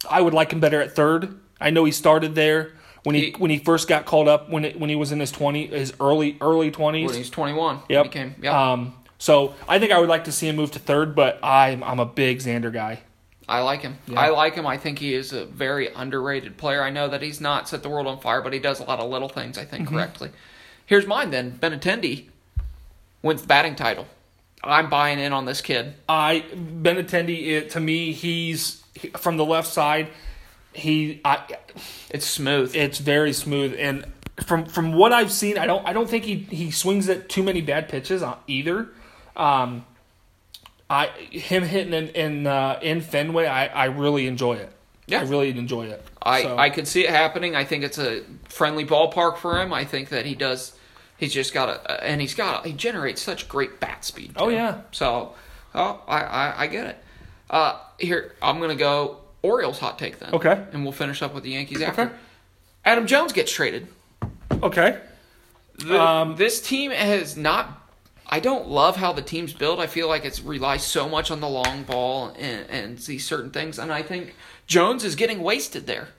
I 0.10 0.22
would 0.22 0.34
like 0.34 0.51
him 0.54 0.60
better 0.60 0.82
at 0.82 0.96
third. 0.96 1.38
I 1.60 1.70
know 1.72 1.84
he 1.86 1.92
started 1.92 2.36
there 2.36 2.72
when 3.04 3.16
he, 3.16 3.25
He- 3.25 3.32
when 3.38 3.51
he 3.51 3.58
first 3.58 3.88
got 3.88 4.06
called 4.06 4.27
up 4.27 4.50
when 4.50 4.66
it, 4.66 4.80
when 4.80 4.89
he 4.89 4.96
was 4.96 5.12
in 5.12 5.20
his 5.20 5.32
twenty 5.32 5.68
his 5.68 5.94
early 6.00 6.38
early 6.42 6.68
When 6.68 6.74
twenties. 6.74 7.16
he's 7.16 7.30
21. 7.30 7.80
Yep. 7.89 8.04
He 8.06 8.10
became, 8.10 8.36
yeah. 8.42 8.72
Um. 8.72 8.94
So 9.18 9.56
I 9.68 9.80
think 9.80 9.92
I 9.92 10.00
would 10.00 10.10
like 10.10 10.26
to 10.26 10.32
see 10.32 10.48
him 10.48 10.56
move 10.56 10.72
to 10.72 10.80
third, 10.80 11.16
but 11.16 11.40
I'm 11.44 11.84
I'm 11.84 12.00
a 12.00 12.06
big 12.06 12.40
Xander 12.40 12.72
guy. 12.72 13.02
I 13.50 13.62
like 13.62 13.82
him. 13.82 13.98
Yeah. 14.08 14.20
I 14.20 14.30
like 14.30 14.56
him. 14.56 14.68
I 14.68 14.78
think 14.78 15.00
he 15.00 15.14
is 15.14 15.32
a 15.32 15.46
very 15.46 15.88
underrated 15.94 16.58
player. 16.58 16.84
I 16.84 16.90
know 16.90 17.08
that 17.08 17.22
he's 17.22 17.40
not 17.40 17.70
set 17.70 17.82
the 17.82 17.88
world 17.90 18.06
on 18.06 18.20
fire, 18.20 18.42
but 18.42 18.52
he 18.52 18.60
does 18.60 18.80
a 18.82 18.84
lot 18.84 19.00
of 19.00 19.10
little 19.10 19.30
things, 19.30 19.58
I 19.58 19.64
think, 19.66 19.86
Mm-hmm. 19.86 19.96
correctly. 19.96 20.32
Here's 20.86 21.08
mine 21.08 21.32
then. 21.32 21.58
Benintendi 21.58 22.26
wins 23.22 23.42
the 23.42 23.48
batting 23.48 23.76
title. 23.76 24.06
I'm 24.64 24.90
buying 24.90 25.18
in 25.20 25.32
on 25.34 25.46
this 25.46 25.62
kid. 25.62 25.94
I 26.10 26.44
Benintendi 26.54 27.48
it, 27.48 27.70
to 27.72 27.80
me 27.80 28.12
he's 28.12 28.84
he- 28.96 29.10
from 29.10 29.38
the 29.38 29.46
left 29.46 29.68
side. 29.70 30.10
He 30.74 31.22
I 31.26 31.40
It's 32.10 32.26
smooth. 32.26 32.76
it's 32.76 33.00
very 33.00 33.34
smooth 33.34 33.76
and 33.80 34.06
from 34.46 34.66
from 34.66 34.94
what 34.94 35.12
I've 35.14 35.32
seen, 35.32 35.58
I 35.58 35.66
don't 35.66 35.86
I 35.88 35.94
don't 35.94 36.10
think 36.10 36.24
he 36.26 36.36
he 36.36 36.70
swings 36.70 37.08
at 37.10 37.30
too 37.30 37.42
many 37.44 37.62
bad 37.62 37.88
pitches 37.90 38.22
either. 38.48 38.90
Um, 39.38 39.86
I 40.89 41.08
him 41.08 41.63
hitting 41.63 41.94
in 41.94 42.08
in, 42.10 42.48
uh, 42.48 42.79
in 42.82 43.01
Fenway, 43.01 43.46
I, 43.46 43.67
I 43.67 43.86
really 43.86 44.27
enjoy 44.27 44.53
it. 44.56 44.72
Yeah. 45.06 45.20
I 45.22 45.24
really 45.24 45.50
enjoy 45.50 45.86
it. 45.86 46.03
I, 46.22 46.41
So, 46.44 46.58
I 46.58 46.70
could 46.70 46.88
see 46.88 47.06
it 47.06 47.10
happening. 47.10 47.56
I 47.56 47.63
think 47.63 47.84
it's 47.86 47.98
a 47.98 48.24
friendly 48.50 48.84
ballpark 48.86 49.38
for 49.38 49.62
him. 49.62 49.72
I 49.74 49.86
think 49.86 50.10
that 50.10 50.25
he 50.25 50.36
does. 50.36 50.74
He's 51.17 51.34
just 51.34 51.53
got 51.53 51.70
a, 51.70 52.03
and 52.03 52.20
he's 52.20 52.34
got 52.36 52.65
a, 52.65 52.70
he 52.70 52.74
generates 52.74 53.22
such 53.22 53.48
great 53.48 53.79
bat 53.79 54.03
speed. 54.03 54.34
Oh, 54.36 54.50
yeah. 54.50 54.82
So, 54.91 55.34
oh, 55.74 56.01
I, 56.08 56.22
I, 56.22 56.62
I 56.63 56.67
get 56.67 56.88
it. 56.88 57.03
Uh, 57.50 57.79
here 57.98 58.36
I'm 58.41 58.60
gonna 58.60 58.75
go 58.75 59.17
Orioles 59.41 59.79
hot 59.79 59.98
take 59.98 60.20
then. 60.20 60.34
Okay. 60.34 60.62
And 60.74 60.84
we'll 60.84 60.91
finish 60.91 61.22
up 61.22 61.34
with 61.34 61.44
the 61.44 61.51
Yankees 61.51 61.82
after. 61.82 62.01
Okay. 62.03 62.13
Adam 62.84 63.08
Jones 63.08 63.32
gets 63.34 63.51
traded. 63.51 63.88
okay. 64.62 65.00
The- 65.79 66.01
Um, 66.01 66.36
this 66.36 66.62
team 66.62 66.91
has 66.91 67.38
not. 67.38 67.84
I 68.30 68.40
don't 68.40 68.68
love 68.68 68.98
how 68.98 69.14
the 69.14 69.22
team's 69.22 69.54
built. 69.54 69.80
I 69.80 69.88
feel 69.88 70.08
like 70.08 70.26
it 70.26 70.42
relies 70.44 70.84
so 70.84 71.08
much 71.08 71.32
on 71.32 71.40
the 71.40 71.48
long 71.48 71.84
ball 71.84 72.34
and, 72.38 72.70
and 72.70 72.98
these 72.98 73.26
certain 73.26 73.52
things, 73.52 73.80
and 73.80 73.92
I 73.92 74.02
think 74.04 74.36
Jones 74.68 75.04
is 75.04 75.16
getting 75.16 75.42
wasted 75.42 75.88
there. 75.88 76.10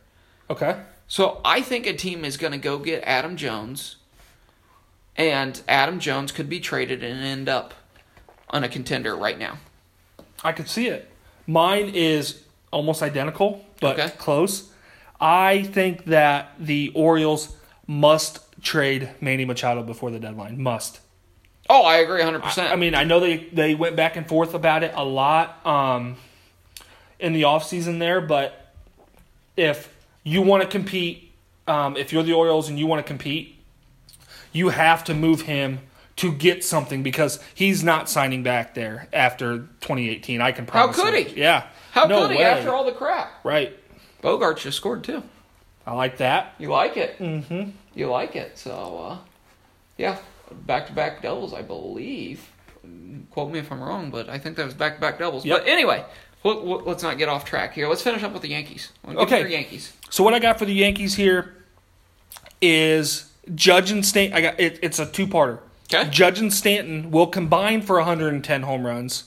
Okay. 0.49 0.81
So 1.07 1.41
I 1.45 1.61
think 1.61 1.87
a 1.87 1.93
team 1.93 2.25
is 2.25 2.37
going 2.37 2.53
to 2.53 2.59
go 2.59 2.79
get 2.79 3.03
Adam 3.05 3.37
Jones, 3.37 3.97
and 5.17 5.61
Adam 5.69 5.99
Jones 6.01 6.33
could 6.33 6.49
be 6.49 6.61
traded 6.61 7.03
and 7.03 7.23
end 7.23 7.49
up 7.49 7.75
on 8.51 8.65
a 8.65 8.69
contender 8.69 9.15
right 9.17 9.39
now. 9.39 9.59
I 10.43 10.53
could 10.53 10.69
see 10.69 10.89
it. 10.89 11.11
Mine 11.47 11.91
is 11.95 12.43
almost 12.71 13.03
identical, 13.03 13.65
but 13.81 13.99
Okay. 13.99 14.13
close. 14.19 14.71
I 15.21 15.63
think 15.65 16.05
that 16.07 16.53
the 16.59 16.93
Orioles 16.95 17.57
must 17.87 18.41
trade 18.63 19.11
Manny 19.21 19.45
Machado 19.45 19.83
before 19.83 20.11
the 20.11 20.19
deadline. 20.21 20.63
Must. 20.63 21.01
Oh, 21.71 21.83
I 21.83 21.97
agree 21.99 22.23
100%. 22.23 22.71
I 22.71 22.77
mean, 22.77 22.95
I 22.95 23.05
know 23.05 23.21
they, 23.21 23.37
they 23.53 23.75
went 23.75 23.95
back 23.95 24.17
and 24.17 24.27
forth 24.27 24.55
about 24.55 24.83
it 24.83 24.93
a 24.95 25.05
lot 25.05 25.65
um, 25.67 26.17
in 27.19 27.33
the 27.35 27.43
offseason 27.43 27.99
there, 27.99 28.21
but 28.21 28.73
if 29.57 29.95
you 30.25 30.41
want 30.41 30.63
to 30.63 30.69
compete, 30.69 31.31
um, 31.67 31.97
if 31.97 32.13
you're 32.13 32.23
the 32.23 32.33
Orioles 32.33 32.69
and 32.69 32.79
you 32.79 32.87
want 32.87 33.05
to 33.05 33.07
compete, 33.07 33.57
you 34.53 34.71
have 34.71 35.05
to 35.05 35.15
move 35.15 35.43
him 35.43 35.81
to 36.17 36.33
get 36.33 36.65
something 36.65 37.03
because 37.03 37.39
he's 37.55 37.85
not 37.85 38.09
signing 38.09 38.43
back 38.43 38.75
there 38.75 39.09
after 39.13 39.59
2018. 39.59 40.41
I 40.41 40.53
can 40.53 40.67
probably 40.67 40.97
How 40.97 41.03
could 41.05 41.15
you. 41.15 41.25
he? 41.35 41.41
Yeah. 41.41 41.67
How 41.93 42.07
no 42.07 42.23
could 42.23 42.33
he 42.33 42.39
way. 42.39 42.45
after 42.45 42.71
all 42.71 42.85
the 42.85 42.93
crap? 42.93 43.45
Right. 43.45 43.79
Bogaerts 44.23 44.59
just 44.59 44.77
scored 44.79 45.05
too. 45.05 45.23
I 45.87 45.93
like 45.93 46.19
that. 46.19 46.55
You 46.59 46.71
like 46.71 46.97
it? 46.97 47.19
Mm-hmm. 47.19 47.71
You 47.95 48.09
like 48.11 48.37
it. 48.37 48.59
So, 48.59 48.99
uh, 48.99 49.19
yeah, 49.97 50.19
back 50.53 50.87
to 50.87 50.93
back 50.93 51.23
doubles, 51.23 51.53
I 51.55 51.63
believe. 51.63 52.51
Quote 53.31 53.51
me 53.53 53.59
if 53.59 53.71
I'm 53.71 53.83
wrong, 53.83 54.11
but 54.11 54.29
I 54.29 54.39
think 54.39 54.57
that 54.57 54.65
was 54.65 54.75
back 54.75 54.95
to 54.97 55.01
back 55.01 55.19
doubles. 55.19 55.45
Yep. 55.45 55.61
But 55.61 55.69
anyway, 55.69 56.05
we'll, 56.43 56.65
we'll- 56.65 56.83
let's 56.85 57.03
not 57.03 57.19
get 57.19 57.29
off 57.29 57.45
track 57.45 57.75
here. 57.75 57.89
Let's 57.89 58.03
finish 58.03 58.23
up 58.23 58.33
with 58.33 58.43
the 58.43 58.49
Yankees. 58.49 58.93
Okay. 59.07 59.49
Yankees. 59.51 59.93
So 60.11 60.25
what 60.25 60.35
I 60.35 60.39
got 60.39 60.59
for 60.59 60.65
the 60.65 60.75
Yankees 60.75 61.15
here 61.15 61.55
is 62.63 63.31
Judge 63.55 63.91
and 63.91 64.05
Stanton. 64.05 64.37
I 64.37 64.41
got 64.41 64.61
it, 64.61 64.79
it's 64.83 64.99
a 64.99 65.07
two 65.07 65.27
parter. 65.27 65.59
Okay. 65.93 66.09
Judge 66.11 66.39
and 66.39 66.53
Stanton 66.53 67.11
will 67.11 67.27
combine 67.27 67.81
for 67.83 67.97
110 67.97 68.63
home 68.63 68.87
runs, 68.87 69.25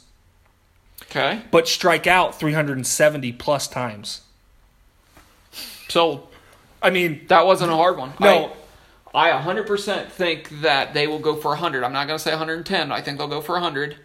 Okay. 1.04 1.42
but 1.50 1.68
strike 1.68 2.06
out 2.08 2.38
370 2.38 3.32
plus 3.34 3.68
times. 3.68 4.22
So 5.90 6.28
I 6.84 6.90
mean, 6.90 7.26
that 7.28 7.46
wasn't 7.46 7.72
a 7.72 7.76
hard 7.76 7.98
one. 7.98 8.14
No. 8.20 8.54
I, 9.14 9.32
I 9.32 9.42
100% 9.42 10.08
think 10.10 10.50
that 10.62 10.94
they 10.94 11.08
will 11.08 11.20
go 11.20 11.36
for 11.36 11.50
100. 11.50 11.84
I'm 11.84 11.92
not 11.94 12.08
going 12.08 12.18
to 12.18 12.24
say 12.24 12.32
110. 12.32 12.92
I 12.92 13.02
think 13.02 13.18
they'll 13.18 13.28
go 13.28 13.42
for 13.42 13.54
100. 13.54 13.98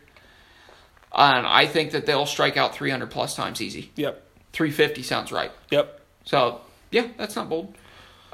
And 1.14 1.46
I 1.46 1.66
think 1.66 1.92
that 1.92 2.06
they'll 2.06 2.26
strike 2.26 2.56
out 2.56 2.75
300 2.75 3.10
plus 3.10 3.34
times 3.34 3.60
easy. 3.62 3.90
yep, 3.96 4.22
350 4.52 5.02
sounds 5.02 5.32
right. 5.32 5.50
yep. 5.70 6.00
So, 6.25 6.60
yeah, 6.90 7.06
that's 7.16 7.36
not 7.36 7.48
bold. 7.48 7.75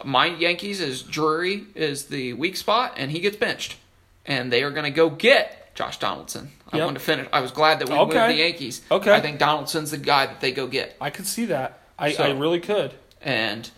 My 0.04 0.26
Yankees 0.26 0.80
is 0.80 1.02
Drury 1.02 1.64
is 1.74 2.06
the 2.06 2.32
weak 2.32 2.56
spot, 2.56 2.94
and 2.96 3.10
he 3.12 3.20
gets 3.20 3.36
benched. 3.36 3.76
And 4.24 4.50
they 4.52 4.62
are 4.62 4.70
going 4.70 4.84
to 4.84 4.90
go 4.90 5.10
get 5.10 5.74
Josh 5.74 5.98
Donaldson. 5.98 6.50
I 6.72 6.78
Yep. 6.78 6.84
wanted 6.86 6.98
to 7.00 7.04
finish. 7.04 7.28
I 7.32 7.40
was 7.40 7.50
glad 7.50 7.80
that 7.80 7.88
we 7.88 7.94
Okay. 7.94 8.18
moved 8.18 8.30
the 8.30 8.34
Yankees. 8.38 8.80
Okay. 8.90 9.12
I 9.12 9.20
think 9.20 9.38
Donaldson's 9.38 9.90
the 9.90 9.98
guy 9.98 10.26
that 10.26 10.40
they 10.40 10.52
go 10.52 10.66
get. 10.66 10.96
I 11.00 11.10
could 11.10 11.26
see 11.26 11.44
that. 11.46 11.80
I, 11.98 12.12
So- 12.12 12.24
I 12.24 12.30
really 12.30 12.60
could. 12.60 12.94
And 13.20 13.68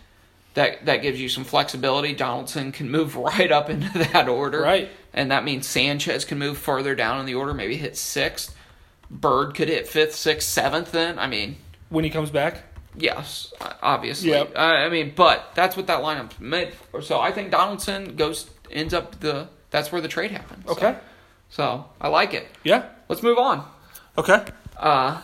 that 0.55 0.85
that 0.85 0.97
gives 0.97 1.19
you 1.21 1.29
some 1.29 1.43
flexibility. 1.43 2.13
Donaldson 2.13 2.71
can 2.71 2.89
move 2.89 3.15
right 3.15 3.51
up 3.51 3.69
into 3.69 3.97
that 3.99 4.27
order. 4.27 4.61
Right. 4.61 4.89
And 5.13 5.31
that 5.31 5.43
means 5.45 5.65
Sanchez 5.67 6.25
can 6.25 6.37
move 6.39 6.57
further 6.57 6.93
down 6.95 7.19
in 7.21 7.25
the 7.25 7.35
order, 7.35 7.53
maybe 7.53 7.77
hit 7.77 7.95
sixth. 7.95 8.53
Bird 9.09 9.53
could 9.55 9.69
hit 9.69 9.87
fifth, 9.87 10.15
sixth, 10.15 10.47
seventh 10.49 10.91
then. 10.91 11.19
I 11.19 11.27
mean, 11.27 11.57
When 11.89 12.03
he 12.03 12.09
comes 12.09 12.31
back, 12.31 12.63
Yes, 12.97 13.53
obviously. 13.81 14.29
Yep. 14.29 14.53
Uh, 14.55 14.59
I 14.59 14.89
mean, 14.89 15.13
but 15.15 15.51
that's 15.53 15.75
what 15.75 15.87
that 15.87 16.01
lineup 16.01 16.39
made 16.39 16.73
for. 16.73 17.01
So 17.01 17.19
I 17.19 17.31
think 17.31 17.51
Donaldson 17.51 18.15
goes 18.15 18.49
ends 18.71 18.93
up 18.93 19.19
the. 19.19 19.49
That's 19.69 19.91
where 19.91 20.01
the 20.01 20.07
trade 20.07 20.31
happens. 20.31 20.65
So- 20.65 20.71
okay. 20.71 20.95
So, 21.49 21.85
I 22.01 22.07
like 22.07 22.33
it. 22.33 22.47
Yeah. 22.63 22.89
Let's 23.07 23.21
move 23.21 23.37
on. 23.37 23.65
Okay. 24.17 24.43
Uh, 24.77 25.21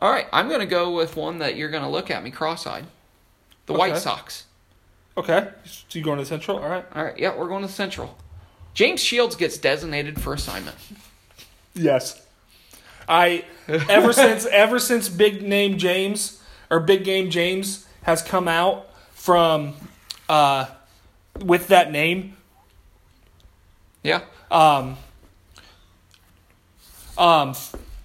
all 0.00 0.10
right, 0.10 0.26
I'm 0.32 0.48
going 0.48 0.60
to 0.60 0.66
go 0.66 0.92
with 0.94 1.16
one 1.16 1.38
that 1.38 1.56
you're 1.56 1.68
going 1.70 1.82
to 1.82 1.88
look 1.88 2.10
at 2.10 2.24
me 2.24 2.30
cross-eyed. 2.30 2.86
The 3.66 3.72
White 3.72 3.96
Sox. 3.96 4.44
Okay. 5.16 5.48
So 5.64 5.98
you 5.98 6.04
going 6.04 6.18
to 6.18 6.26
Central? 6.26 6.58
All 6.58 6.68
right. 6.68 6.84
All 6.94 7.04
right, 7.04 7.18
yeah, 7.18 7.36
we're 7.36 7.48
going 7.48 7.62
to 7.62 7.68
Central. 7.68 8.16
James 8.74 9.00
Shields 9.00 9.36
gets 9.36 9.56
designated 9.58 10.20
for 10.20 10.34
assignment. 10.34 10.76
Yes. 11.74 12.24
I 13.08 13.44
ever 13.68 14.12
since 14.12 14.46
ever 14.46 14.78
since 14.78 15.08
big 15.08 15.42
name 15.42 15.78
James 15.78 16.42
or 16.70 16.80
big 16.80 17.04
game 17.04 17.30
James 17.30 17.86
has 18.02 18.22
come 18.22 18.48
out 18.48 18.88
from 19.12 19.74
uh 20.28 20.66
with 21.40 21.68
that 21.68 21.90
name, 21.90 22.36
Yeah. 24.02 24.20
Um, 24.50 24.96
um, 27.18 27.54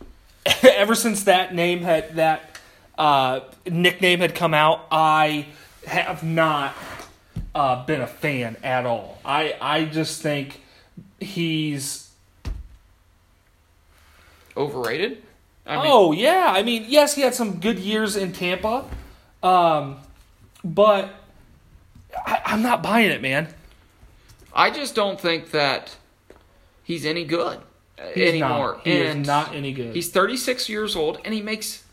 ever 0.64 0.96
since 0.96 1.26
that 1.26 1.54
name 1.54 1.82
had 1.82 2.16
that 2.16 2.49
uh, 3.00 3.40
nickname 3.66 4.20
had 4.20 4.36
come 4.36 4.54
out, 4.54 4.86
I 4.92 5.48
have 5.88 6.22
not 6.22 6.76
uh, 7.56 7.86
been 7.86 8.02
a 8.02 8.08
fan 8.08 8.58
at 8.62 8.86
all. 8.86 9.18
I 9.26 9.56
I 9.60 9.86
just 9.86 10.22
think 10.22 10.62
he's 11.20 12.10
Overrated. 14.58 15.24
I 15.66 15.78
mean, 15.78 15.86
oh 15.88 16.12
yeah. 16.12 16.52
I 16.54 16.64
mean, 16.64 16.86
yes, 16.88 17.16
he 17.16 17.22
had 17.22 17.34
some 17.34 17.60
good 17.60 17.80
years 17.80 18.18
in 18.18 18.34
Tampa, 18.34 18.84
um, 19.42 19.98
but 20.66 21.10
I, 22.26 22.42
I'm 22.44 22.62
not 22.62 22.84
buying 22.84 23.12
it, 23.12 23.22
man. 23.22 23.48
I 24.54 24.72
just 24.72 24.96
don't 24.96 25.22
think 25.22 25.52
that 25.52 25.96
he's 26.84 27.06
any 27.06 27.24
good 27.24 27.60
He's 28.14 28.30
anymore. 28.30 28.74
Not. 28.74 28.82
He 28.88 29.02
and 29.02 29.22
is 29.22 29.28
not 29.28 29.54
any 29.54 29.72
good. 29.72 29.96
He's 29.96 30.10
36 30.10 30.68
years 30.68 30.96
old 30.96 31.20
and 31.24 31.34
he 31.34 31.42
makes 31.42 31.84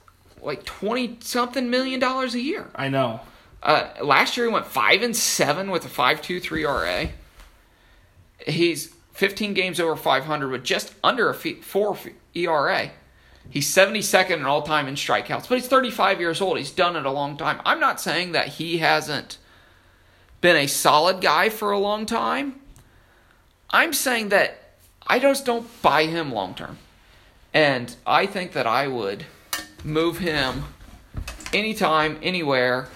like 0.43 0.65
20 0.65 1.19
something 1.21 1.71
million 1.71 2.01
dollars 2.01 2.35
a 2.35 2.41
year. 2.41 2.69
I 2.75 2.89
know. 2.89 3.21
Uh, 3.63 3.89
last 4.03 4.37
year 4.37 4.47
he 4.47 4.53
went 4.53 4.67
five 4.67 5.03
and 5.03 5.17
seven 5.17 5.71
with 5.71 5.85
a 5.85 5.89
five 5.89 6.23
two 6.23 6.41
three 6.41 6.65
RA. 6.65 7.07
He's 8.47 8.95
15 9.17 9.55
games 9.55 9.81
over 9.81 9.97
500 9.97 10.51
with 10.51 10.63
just 10.63 10.95
under 11.03 11.31
a 11.31 11.35
four 11.35 11.97
ERA. 12.35 12.91
He's 13.49 13.73
72nd 13.75 14.33
in 14.33 14.45
all 14.45 14.63
time 14.63 14.89
in 14.89 14.95
strikeouts, 14.95 15.49
but 15.49 15.57
he's 15.57 15.69
35 15.69 16.21
years 16.21 16.41
old. 16.41 16.59
He's 16.59 16.71
done 16.71 16.97
it 16.97 17.07
a 17.07 17.11
long 17.11 17.37
time. 17.37 17.61
I'm 17.65 17.81
not 17.81 18.01
saying 18.01 18.33
that 18.33 18.49
he 18.49 18.79
hasn't 18.79 19.39
been 20.41 20.57
a 20.57 20.67
solid 20.67 21.21
guy 21.21 21.49
for 21.49 21.71
a 21.71 21.79
long 21.79 22.05
time. 22.05 22.61
I'm 23.71 23.93
saying 23.93 24.29
that 24.31 24.75
I 25.07 25.19
just 25.19 25.47
don't 25.47 25.67
buy 25.81 26.05
him 26.05 26.33
long 26.33 26.55
term. 26.55 26.79
And 27.55 27.95
I 28.07 28.27
think 28.27 28.53
that 28.53 28.67
I 28.67 28.87
would 28.87 29.25
move 29.87 30.19
him 30.19 30.65
anytime, 31.55 32.19
anywhere, 32.23 32.89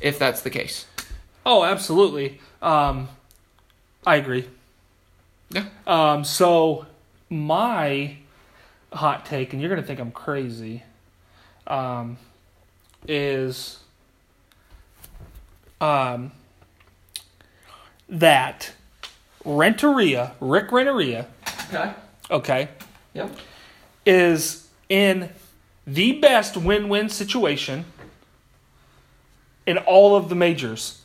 if 0.00 0.18
that's 0.18 0.40
the 0.40 0.50
case. 0.50 0.86
Oh, 1.44 1.62
absolutely. 1.64 2.40
Um, 2.60 3.08
I 4.06 4.16
agree. 4.16 4.48
Yeah. 5.50 5.66
Um, 5.86 6.24
so 6.24 6.86
my 7.28 8.16
hot 8.92 9.26
take, 9.26 9.52
and 9.52 9.60
you're 9.60 9.68
gonna 9.68 9.82
think 9.86 10.00
I'm 10.00 10.10
crazy, 10.12 10.82
um, 11.66 12.16
is 13.06 13.78
um, 15.80 16.32
that 18.08 18.72
Renteria, 19.44 20.32
Rick 20.40 20.72
Renteria, 20.72 21.26
Okay. 21.68 21.92
okay, 22.30 22.68
Yep. 23.14 23.36
is 24.06 24.68
in 24.88 25.28
the 25.86 26.12
best 26.12 26.56
win-win 26.56 27.08
situation 27.08 27.84
in 29.66 29.78
all 29.78 30.16
of 30.16 30.28
the 30.28 30.34
majors. 30.34 31.00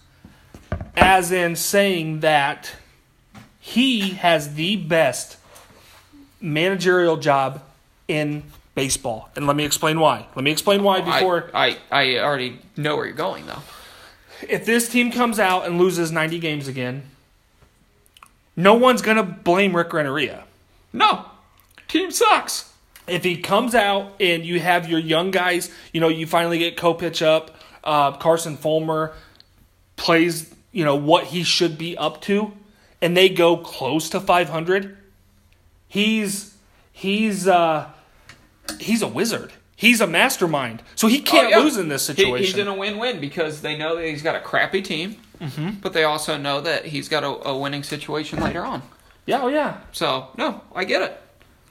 As 0.96 1.32
in 1.32 1.56
saying 1.56 2.22
that 2.22 2.74
he 3.60 4.12
has 4.12 4.56
the 4.56 4.76
best 4.78 5.38
managerial 6.42 7.18
job 7.18 7.62
in 8.08 8.44
baseball. 8.76 9.30
And 9.36 9.48
let 9.48 9.56
me 9.56 9.66
explain 9.66 10.00
why. 10.00 10.26
Let 10.36 10.44
me 10.44 10.52
explain 10.52 10.84
why 10.84 11.02
before 11.02 11.50
I, 11.54 11.78
I, 11.92 12.18
I 12.18 12.20
already 12.20 12.60
know 12.76 12.96
where 12.96 13.06
you're 13.06 13.16
going, 13.16 13.46
though. 13.46 13.62
if 14.48 14.66
this 14.66 14.88
team 14.90 15.12
comes 15.12 15.40
out 15.40 15.66
and 15.66 15.78
loses 15.78 16.12
90 16.12 16.40
games 16.40 16.68
again, 16.68 17.04
no 18.56 18.74
one's 18.74 19.02
going 19.02 19.18
to 19.18 19.24
blame 19.24 19.76
Rick 19.76 19.94
Renteria. 19.94 20.44
No. 20.94 21.26
Team 21.88 22.12
sucks. 22.12 22.67
If 23.08 23.24
he 23.24 23.38
comes 23.38 23.74
out 23.74 24.14
and 24.20 24.46
you 24.46 24.60
have 24.60 24.90
your 24.90 25.00
young 25.00 25.32
guys, 25.32 25.72
you 25.94 26.02
know, 26.02 26.10
you 26.10 26.28
finally 26.28 26.60
get 26.60 26.76
Kopech 26.78 27.26
up, 27.26 27.56
uh, 27.84 28.12
Carson 28.18 28.58
Fulmer 28.58 29.14
plays, 29.96 30.54
you 30.72 30.84
know, 30.84 30.96
what 30.96 31.26
he 31.26 31.44
should 31.44 31.78
be 31.78 31.98
up 31.98 32.22
to, 32.24 32.52
and 33.02 33.16
they 33.16 33.30
go 33.30 33.58
close 33.58 34.10
to 34.10 34.20
500, 34.20 34.98
he's 35.88 36.54
he's 36.92 37.48
uh, 37.48 37.90
he's 38.80 39.02
a 39.02 39.08
wizard. 39.08 39.54
He's 39.76 40.02
a 40.02 40.08
mastermind, 40.08 40.82
so 40.96 41.06
he 41.08 41.22
can't 41.22 41.48
Oh, 41.48 41.50
yeah. 41.52 41.58
lose 41.60 41.78
in 41.78 41.88
this 41.88 42.08
He- 42.08 42.14
situation. 42.16 42.46
he's 42.46 42.58
in 42.58 42.68
a 42.68 42.74
win-win 42.74 43.20
because 43.20 43.62
they 43.62 43.78
know 43.78 43.96
that 43.96 44.04
he's 44.08 44.24
got 44.24 44.36
a 44.36 44.40
crappy 44.40 44.82
team, 44.82 45.18
but 45.84 45.94
they 45.94 46.04
also 46.04 46.36
know 46.36 46.62
that 46.62 46.86
he's 46.86 47.08
got 47.08 47.24
a, 47.24 47.48
a 47.50 47.56
winning 47.56 47.84
situation 47.84 48.42
later 48.42 48.66
on. 48.66 48.82
yeah, 49.28 49.40
oh 49.44 49.50
yeah. 49.50 49.78
So 49.92 50.30
no, 50.36 50.62
I 50.76 50.84
get 50.84 51.04
it. 51.04 51.22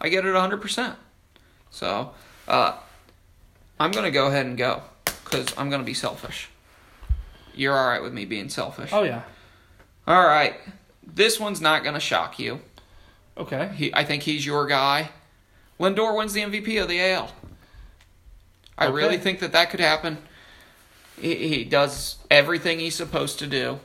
I 0.01 0.09
get 0.09 0.25
it 0.25 0.31
100. 0.33 0.61
percent 0.63 0.95
So 1.77 2.13
uh, 2.49 2.73
I'm 3.79 3.91
gonna 3.91 4.11
go 4.11 4.29
ahead 4.29 4.47
and 4.47 4.57
go 4.57 4.81
because 5.05 5.53
I'm 5.59 5.69
gonna 5.69 5.83
be 5.83 5.93
selfish. 5.93 6.49
You're 7.55 7.77
all 7.77 7.87
right 7.87 8.03
with 8.03 8.15
me 8.15 8.25
being 8.25 8.49
selfish. 8.49 8.91
Oh 8.95 9.03
yeah. 9.03 9.23
All 10.07 10.25
right, 10.27 10.55
this 11.07 11.39
one's 11.39 11.61
not 11.61 11.85
gonna 11.85 12.01
shock 12.01 12.39
you. 12.39 12.61
Okay. 13.37 13.71
He, 13.77 13.93
I 13.95 14.05
think 14.05 14.23
he's 14.23 14.47
your 14.47 14.67
guy. 14.67 15.11
Lindor 15.79 16.17
wins 16.17 16.33
the 16.33 16.41
MVP 16.41 16.81
of 16.83 16.89
the 16.89 16.99
AL. 16.99 17.31
I 18.79 18.87
Okay. 18.87 18.95
really 18.95 19.19
think 19.19 19.41
that 19.41 19.53
that 19.53 19.69
could 19.69 19.81
happen. 19.81 20.17
He, 21.21 21.49
he 21.49 21.65
does 21.65 22.17
everything 22.31 22.79
he's 22.79 22.95
supposed 22.95 23.39
to 23.41 23.47
do. 23.47 23.81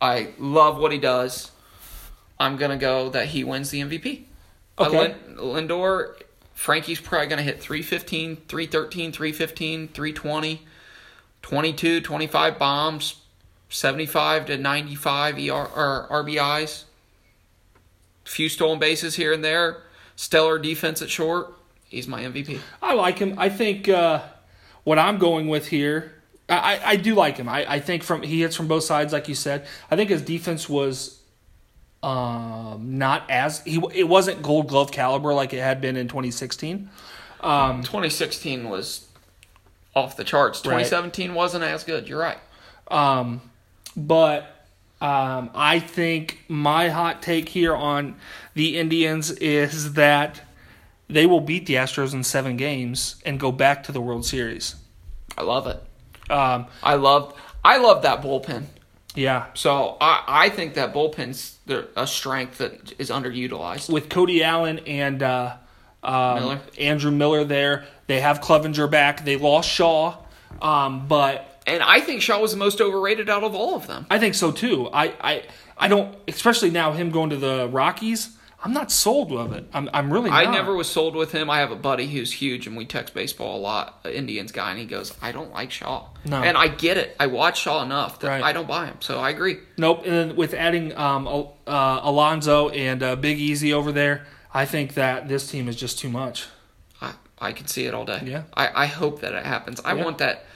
I 0.00 0.28
love 0.38 0.78
what 0.78 0.92
he 0.92 0.98
does. 0.98 1.50
I'm 2.38 2.56
gonna 2.56 2.76
go 2.76 3.08
that 3.10 3.28
he 3.28 3.42
wins 3.42 3.70
the 3.70 3.80
MVP. 3.80 4.26
Uh, 4.78 4.84
Okay. 4.86 4.98
Lin- 4.98 5.36
Lindor, 5.68 6.14
Frankie's 6.54 7.00
probably 7.00 7.26
gonna 7.26 7.42
hit 7.42 7.60
315, 7.60 8.36
313, 8.48 9.12
315, 9.12 9.88
320, 9.88 10.62
22, 11.42 12.00
25 12.00 12.58
bombs, 12.58 13.16
75 13.68 14.46
to 14.46 14.56
95 14.56 15.34
ER, 15.36 16.08
RBIs 16.10 16.84
A 18.24 18.28
few 18.28 18.48
stolen 18.48 18.78
bases 18.78 19.16
here 19.16 19.32
and 19.32 19.44
there, 19.44 19.82
stellar 20.16 20.58
defense 20.58 21.02
at 21.02 21.10
short. 21.10 21.52
He's 21.88 22.06
my 22.08 22.22
MVP. 22.22 22.58
I 22.82 22.94
like 22.94 23.18
him. 23.18 23.34
I 23.38 23.48
think 23.48 23.88
uh, 23.88 24.22
what 24.84 24.98
I'm 24.98 25.18
going 25.18 25.48
with 25.48 25.68
here, 25.68 26.14
I, 26.48 26.54
I- 26.76 26.88
I 26.90 26.96
do 26.96 27.14
like 27.14 27.36
him. 27.36 27.48
I, 27.48 27.64
I 27.74 27.80
think 27.80 28.02
from 28.02 28.22
he 28.22 28.40
hits 28.40 28.56
from 28.56 28.68
both 28.68 28.84
sides, 28.84 29.12
like 29.12 29.28
you 29.28 29.34
said. 29.34 29.66
I 29.90 29.96
think 29.96 30.08
his 30.10 30.22
defense 30.22 30.68
was 30.68 31.20
um, 32.04 32.98
not 32.98 33.30
as 33.30 33.60
he 33.60 33.82
it 33.94 34.04
wasn't 34.04 34.42
Gold 34.42 34.68
Glove 34.68 34.92
caliber 34.92 35.32
like 35.32 35.54
it 35.54 35.60
had 35.60 35.80
been 35.80 35.96
in 35.96 36.06
2016. 36.06 36.90
2016 37.40 38.68
was 38.68 39.08
off 39.94 40.16
the 40.16 40.24
charts. 40.24 40.58
Right. 40.58 40.84
2017 40.84 41.34
wasn't 41.34 41.64
as 41.64 41.84
good. 41.84 42.08
You're 42.08 42.20
right. 42.20 42.38
Um, 42.88 43.40
but 43.96 44.66
um, 45.00 45.50
I 45.54 45.78
think 45.78 46.40
my 46.48 46.88
hot 46.90 47.22
take 47.22 47.48
here 47.48 47.74
on 47.74 48.16
the 48.52 48.78
Indians 48.78 49.30
is 49.30 49.94
that 49.94 50.42
they 51.08 51.24
will 51.24 51.40
beat 51.40 51.66
the 51.66 51.74
Astros 51.74 52.12
in 52.12 52.22
seven 52.22 52.56
games 52.56 53.16
and 53.24 53.40
go 53.40 53.50
back 53.50 53.82
to 53.84 53.92
the 53.92 54.00
World 54.00 54.26
Series. 54.26 54.74
I 55.38 55.42
love 55.42 55.66
it. 55.66 55.82
Um, 56.30 56.66
I 56.82 56.94
love 56.94 57.34
I 57.64 57.78
love 57.78 58.02
that 58.02 58.20
bullpen. 58.20 58.64
yeah, 59.14 59.46
So 59.54 59.96
I, 60.00 60.22
I 60.26 60.48
think 60.50 60.74
that 60.74 60.92
bullpen's 60.92 61.53
a 61.68 62.06
strength 62.06 62.58
that 62.58 62.92
is 62.98 63.10
underutilized. 63.10 63.92
with 63.92 64.08
Cody 64.08 64.42
Allen 64.42 64.80
and 64.80 65.22
uh, 65.22 65.56
um, 66.02 66.34
Miller. 66.34 66.60
Andrew 66.78 67.10
Miller 67.10 67.44
there. 67.44 67.86
They 68.06 68.20
have 68.20 68.40
Clevinger 68.40 68.90
back. 68.90 69.24
They 69.24 69.36
lost 69.36 69.68
Shaw, 69.70 70.18
um, 70.60 71.08
but 71.08 71.62
And 71.66 71.82
I 71.82 72.00
think 72.00 72.20
Shaw 72.20 72.38
was 72.40 72.52
the 72.52 72.58
most 72.58 72.80
overrated 72.80 73.30
out 73.30 73.42
of 73.44 73.54
all 73.54 73.74
of 73.74 73.86
them. 73.86 74.06
I 74.10 74.18
think 74.18 74.34
so 74.34 74.52
too. 74.52 74.88
I, 74.92 75.14
I 75.20 75.42
I 75.76 75.88
don't, 75.88 76.14
especially 76.28 76.70
now 76.70 76.92
him 76.92 77.10
going 77.10 77.30
to 77.30 77.36
the 77.36 77.68
Rockies. 77.68 78.36
I'm 78.64 78.72
not 78.72 78.90
sold 78.90 79.30
with 79.30 79.52
it. 79.52 79.66
I'm 79.74 79.90
I'm 79.92 80.10
really. 80.12 80.30
Not. 80.30 80.46
I 80.46 80.50
never 80.50 80.74
was 80.74 80.88
sold 80.88 81.14
with 81.14 81.32
him. 81.32 81.50
I 81.50 81.58
have 81.58 81.70
a 81.70 81.76
buddy 81.76 82.06
who's 82.06 82.32
huge, 82.32 82.66
and 82.66 82.76
we 82.76 82.86
text 82.86 83.12
baseball 83.12 83.58
a 83.58 83.60
lot, 83.60 84.00
an 84.04 84.12
Indians 84.12 84.52
guy, 84.52 84.70
and 84.70 84.78
he 84.78 84.86
goes, 84.86 85.12
"I 85.20 85.32
don't 85.32 85.52
like 85.52 85.70
Shaw." 85.70 86.08
No. 86.24 86.42
And 86.42 86.56
I 86.56 86.68
get 86.68 86.96
it. 86.96 87.14
I 87.20 87.26
watch 87.26 87.60
Shaw 87.60 87.82
enough 87.82 88.20
that 88.20 88.28
Right. 88.28 88.42
I 88.42 88.52
don't 88.54 88.66
buy 88.66 88.86
him. 88.86 88.96
So 89.00 89.20
I 89.20 89.28
agree. 89.30 89.58
Nope. 89.76 90.02
And 90.06 90.12
then 90.30 90.36
with 90.36 90.54
adding 90.54 90.96
um, 90.96 91.28
uh, 91.28 92.00
Alonso 92.02 92.70
and 92.70 93.02
uh, 93.02 93.16
Big 93.16 93.38
Easy 93.38 93.72
over 93.74 93.92
there, 93.92 94.26
I 94.54 94.64
think 94.64 94.94
that 94.94 95.28
this 95.28 95.50
team 95.50 95.68
is 95.68 95.76
just 95.76 95.98
too 95.98 96.08
much. 96.08 96.46
I, 97.02 97.12
I 97.38 97.52
can 97.52 97.66
see 97.66 97.84
it 97.84 97.92
all 97.92 98.06
day. 98.06 98.22
Yeah. 98.24 98.44
I, 98.54 98.84
I 98.84 98.86
hope 98.86 99.20
that 99.20 99.34
it 99.34 99.44
happens. 99.44 99.80
I 99.84 99.92
Yeah. 99.94 100.04
want 100.04 100.18
that. 100.18 100.46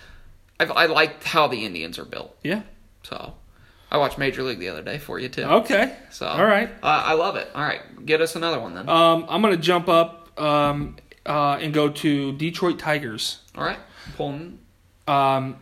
I've, 0.59 0.71
I 0.71 0.87
like 0.87 1.23
how 1.25 1.47
the 1.47 1.67
Indians 1.67 1.99
are 1.99 2.05
built. 2.07 2.35
Yeah. 2.43 2.63
So 3.03 3.35
I 3.91 3.97
watched 3.99 4.19
Major 4.19 4.43
League 4.43 4.59
the 4.59 4.69
other 4.69 4.83
day 4.83 4.99
for 4.99 5.19
you 5.19 5.29
too. 5.29 5.45
Okay. 5.45 5.95
So 6.11 6.27
All 6.27 6.45
right. 6.45 6.69
uh, 6.83 6.87
I 7.07 7.15
love 7.15 7.37
it. 7.37 7.49
All 7.55 7.63
right, 7.63 7.81
get 8.05 8.21
us 8.21 8.37
another 8.37 8.61
one 8.61 8.75
then. 8.75 8.89
Um, 8.89 9.25
I'm 9.29 9.41
gonna 9.43 9.57
jump 9.57 9.89
up 9.89 10.39
um, 10.41 10.97
uh, 11.25 11.59
and 11.61 11.73
go 11.73 11.89
to 11.89 12.33
Detroit 12.33 12.79
Tigers. 12.79 13.41
all 13.57 13.65
right, 13.65 13.79
pulling. 14.17 14.59
Um, 15.07 15.57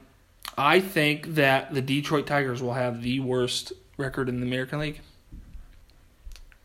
I 0.59 0.81
think 0.81 1.35
that 1.35 1.73
the 1.75 1.81
Detroit 1.83 2.27
Tigers 2.27 2.61
will 2.63 2.73
have 2.75 3.03
the 3.03 3.21
worst 3.21 3.73
record 3.97 4.29
in 4.29 4.41
the 4.41 4.47
American 4.47 4.81
League. 4.81 5.01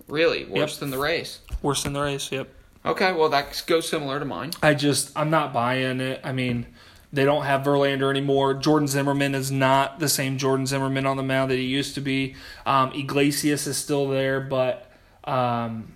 Really 0.07 0.45
worse 0.45 0.73
Yep. 0.73 0.79
than 0.79 0.89
the 0.91 0.97
Rays. 0.97 1.39
Worse 1.61 1.83
than 1.83 1.93
the 1.93 2.01
Rays. 2.01 2.31
Yep. 2.31 2.49
Okay, 2.85 3.13
well 3.13 3.29
that 3.29 3.63
goes 3.67 3.87
similar 3.87 4.17
to 4.19 4.25
mine. 4.25 4.51
I 4.63 4.73
just 4.73 5.11
I'm 5.15 5.29
not 5.29 5.53
buying 5.53 5.99
it. 6.01 6.19
I 6.23 6.31
mean, 6.31 6.65
they 7.13 7.25
don't 7.25 7.43
have 7.43 7.61
Verlander 7.61 8.09
anymore. 8.09 8.53
Jordan 8.53 8.87
Zimmermann 8.87 9.35
is 9.35 9.51
not 9.51 9.99
the 9.99 10.07
same 10.07 10.37
Jordan 10.37 10.65
Zimmermann 10.65 11.05
on 11.05 11.17
the 11.17 11.23
mound 11.23 11.51
that 11.51 11.57
he 11.57 11.65
used 11.65 11.95
to 11.95 12.01
be. 12.01 12.35
Um, 12.65 12.93
Iglesias 12.93 13.67
is 13.67 13.77
still 13.77 14.07
there, 14.07 14.39
but 14.39 14.89
um, 15.25 15.93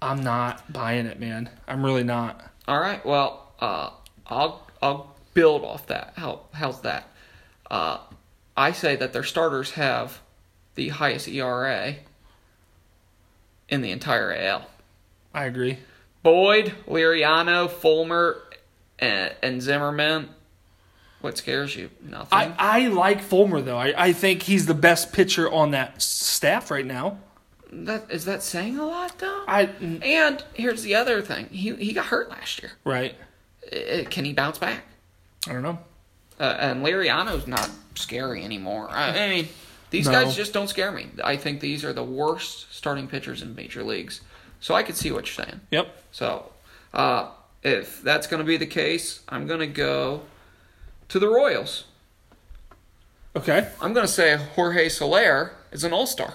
I'm 0.00 0.22
not 0.22 0.72
buying 0.72 1.06
it, 1.06 1.18
man. 1.18 1.50
I'm 1.66 1.84
really 1.84 2.04
not. 2.04 2.40
All 2.68 2.80
right. 2.80 3.04
Well, 3.04 3.52
uh, 3.60 3.90
I'll 4.26 4.66
I'll 4.80 5.14
build 5.34 5.64
off 5.64 5.86
that. 5.88 6.14
How 6.16 6.42
how's 6.52 6.82
that? 6.82 7.08
Uh, 7.70 7.98
I 8.56 8.72
say 8.72 8.96
that 8.96 9.12
their 9.12 9.24
starters 9.24 9.72
have 9.72 10.20
the 10.74 10.90
highest 10.90 11.28
ERA 11.28 11.96
in 13.68 13.80
the 13.80 13.90
entire 13.90 14.32
AL. 14.32 14.66
I 15.34 15.44
agree. 15.44 15.78
Boyd, 16.22 16.74
Liriano, 16.86 17.70
Fulmer, 17.70 18.42
and, 19.00 19.34
and 19.42 19.62
Zimmermann. 19.62 20.28
What 21.20 21.36
scares 21.36 21.76
you? 21.76 21.90
Nothing. 22.02 22.28
I, 22.32 22.54
I 22.58 22.88
like 22.88 23.20
Fulmer 23.20 23.60
though. 23.60 23.76
I, 23.76 23.92
I 24.06 24.12
think 24.12 24.42
he's 24.42 24.66
the 24.66 24.74
best 24.74 25.12
pitcher 25.12 25.50
on 25.50 25.72
that 25.72 26.00
staff 26.00 26.70
right 26.70 26.86
now. 26.86 27.18
that 27.70 28.10
is 28.10 28.24
that 28.24 28.42
saying 28.42 28.78
a 28.78 28.86
lot 28.86 29.18
though. 29.18 29.44
I 29.46 29.64
and 30.02 30.42
here's 30.54 30.82
the 30.82 30.94
other 30.94 31.20
thing. 31.20 31.46
He 31.50 31.74
he 31.76 31.92
got 31.92 32.06
hurt 32.06 32.30
last 32.30 32.62
year. 32.62 32.72
right. 32.84 33.14
Uh, 33.70 34.04
Can 34.08 34.24
he 34.24 34.32
bounce 34.32 34.56
back? 34.58 34.82
I 35.46 35.52
don't 35.52 35.62
know. 35.62 35.78
Uh, 36.38 36.56
and 36.58 36.82
Liriano's 36.84 37.46
not 37.46 37.68
scary 37.94 38.42
anymore. 38.42 38.88
I, 38.90 39.26
I 39.26 39.28
mean, 39.28 39.48
these 39.90 40.06
No. 40.06 40.12
guys 40.12 40.34
just 40.34 40.54
don't 40.54 40.68
scare 40.68 40.90
me. 40.90 41.08
I 41.22 41.36
think 41.36 41.60
these 41.60 41.84
are 41.84 41.92
the 41.92 42.02
worst 42.02 42.74
starting 42.74 43.06
pitchers 43.06 43.42
in 43.42 43.54
major 43.54 43.82
leagues. 43.84 44.22
So 44.60 44.74
I 44.74 44.82
could 44.82 44.96
see 44.96 45.12
what 45.12 45.26
you're 45.26 45.44
saying. 45.44 45.60
Yep. 45.70 45.94
So 46.12 46.50
uh, 46.94 47.28
if 47.62 48.02
that's 48.02 48.26
going 48.26 48.40
to 48.40 48.46
be 48.46 48.56
the 48.56 48.66
case, 48.66 49.20
I'm 49.28 49.46
going 49.46 49.60
to 49.60 49.66
go 49.66 50.22
to 51.08 51.18
the 51.18 51.28
Royals. 51.28 51.84
Okay. 53.36 53.68
I'm 53.80 53.92
going 53.92 54.06
to 54.06 54.12
say 54.12 54.36
Jorge 54.54 54.88
Soler 54.88 55.52
is 55.70 55.84
an 55.84 55.92
all 55.92 56.06
star. 56.06 56.34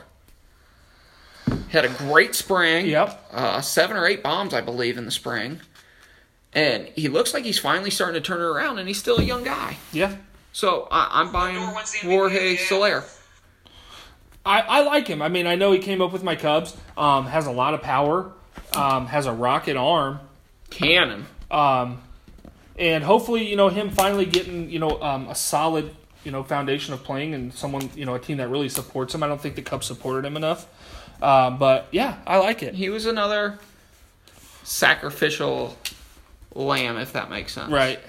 Had 1.69 1.85
a 1.85 1.89
great 1.89 2.35
spring. 2.35 2.87
Yep. 2.87 3.29
Uh, 3.31 3.61
seven 3.61 3.97
or 3.97 4.07
eight 4.07 4.23
bombs, 4.23 4.53
I 4.53 4.61
believe, 4.61 4.97
in 4.97 5.05
the 5.05 5.11
spring. 5.11 5.59
And 6.53 6.87
he 6.87 7.09
looks 7.09 7.33
like 7.33 7.43
he's 7.43 7.59
finally 7.59 7.89
starting 7.89 8.21
to 8.21 8.25
turn 8.25 8.39
it 8.39 8.45
around, 8.45 8.79
and 8.79 8.87
he's 8.87 8.97
still 8.97 9.19
a 9.19 9.23
young 9.23 9.43
guy. 9.43 9.77
Yeah. 9.91 10.15
So 10.53 10.87
I, 10.89 11.09
I'm 11.19 11.31
buying 11.31 11.57
Lindor 11.57 11.75
wins 11.75 11.91
the 11.91 11.97
MVP 11.97 12.17
Jorge 12.17 12.53
again. 12.53 12.65
Soler. 12.65 13.03
I, 14.45 14.61
I 14.61 14.81
like 14.83 15.07
him. 15.07 15.21
I 15.21 15.27
mean, 15.27 15.47
I 15.47 15.55
know 15.55 15.73
he 15.73 15.79
came 15.79 16.01
up 16.01 16.13
with 16.13 16.23
my 16.23 16.35
Cubs. 16.35 16.77
Um, 16.97 17.25
has 17.25 17.45
a 17.45 17.51
lot 17.51 17.73
of 17.73 17.81
power. 17.81 18.31
Um, 18.73 19.07
has 19.07 19.25
a 19.25 19.33
rocket 19.33 19.75
arm. 19.75 20.19
Cannon. 20.75 21.25
Um, 21.49 22.01
and 22.77 23.03
hopefully, 23.03 23.47
you 23.49 23.55
know, 23.55 23.69
him 23.69 23.89
finally 23.89 24.25
getting, 24.25 24.69
you 24.69 24.79
know, 24.79 25.01
um, 25.01 25.27
a 25.29 25.35
solid, 25.35 25.95
you 26.25 26.31
know, 26.31 26.43
foundation 26.43 26.93
of 26.93 27.03
playing 27.03 27.33
and 27.33 27.53
someone, 27.53 27.89
you 27.95 28.05
know, 28.05 28.15
a 28.15 28.19
team 28.19 28.37
that 28.37 28.49
really 28.49 28.67
supports 28.69 29.15
him. 29.15 29.23
I 29.23 29.27
don't 29.27 29.39
think 29.39 29.55
the 29.55 29.61
Cubs 29.61 29.85
supported 29.87 30.25
him 30.25 30.35
enough. 30.35 30.67
Um, 31.21 31.57
but 31.57 31.87
yeah, 31.91 32.17
I 32.27 32.37
like 32.37 32.61
it. 32.61 32.75
He 32.75 32.89
was 32.89 33.05
another 33.05 33.57
sacrificial 34.63 35.77
lamb, 36.53 36.97
if 36.97 37.13
that 37.13 37.29
makes 37.29 37.53
sense. 37.53 37.71
Right. 37.71 37.99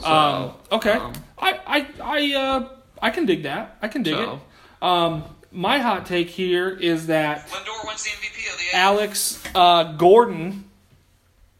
So, 0.00 0.06
Um, 0.06 0.52
okay. 0.72 0.92
um, 0.92 1.12
I 1.38 1.60
I 1.66 1.86
I 2.02 2.34
uh 2.34 2.68
I 3.00 3.10
can 3.10 3.24
dig 3.26 3.44
that. 3.44 3.76
I 3.80 3.88
can 3.88 4.02
dig 4.02 4.14
So- 4.14 4.34
it. 4.34 4.40
Um, 4.86 5.24
my 5.52 5.78
hot 5.78 6.04
take 6.04 6.28
here 6.28 6.68
is 6.68 7.06
that 7.06 7.48
Lindor 7.48 7.86
wins 7.86 8.04
the 8.04 8.10
MVP 8.10 8.52
of 8.52 8.58
the 8.58 8.76
Alex 8.76 9.42
uh, 9.54 9.84
Gordon 9.94 10.64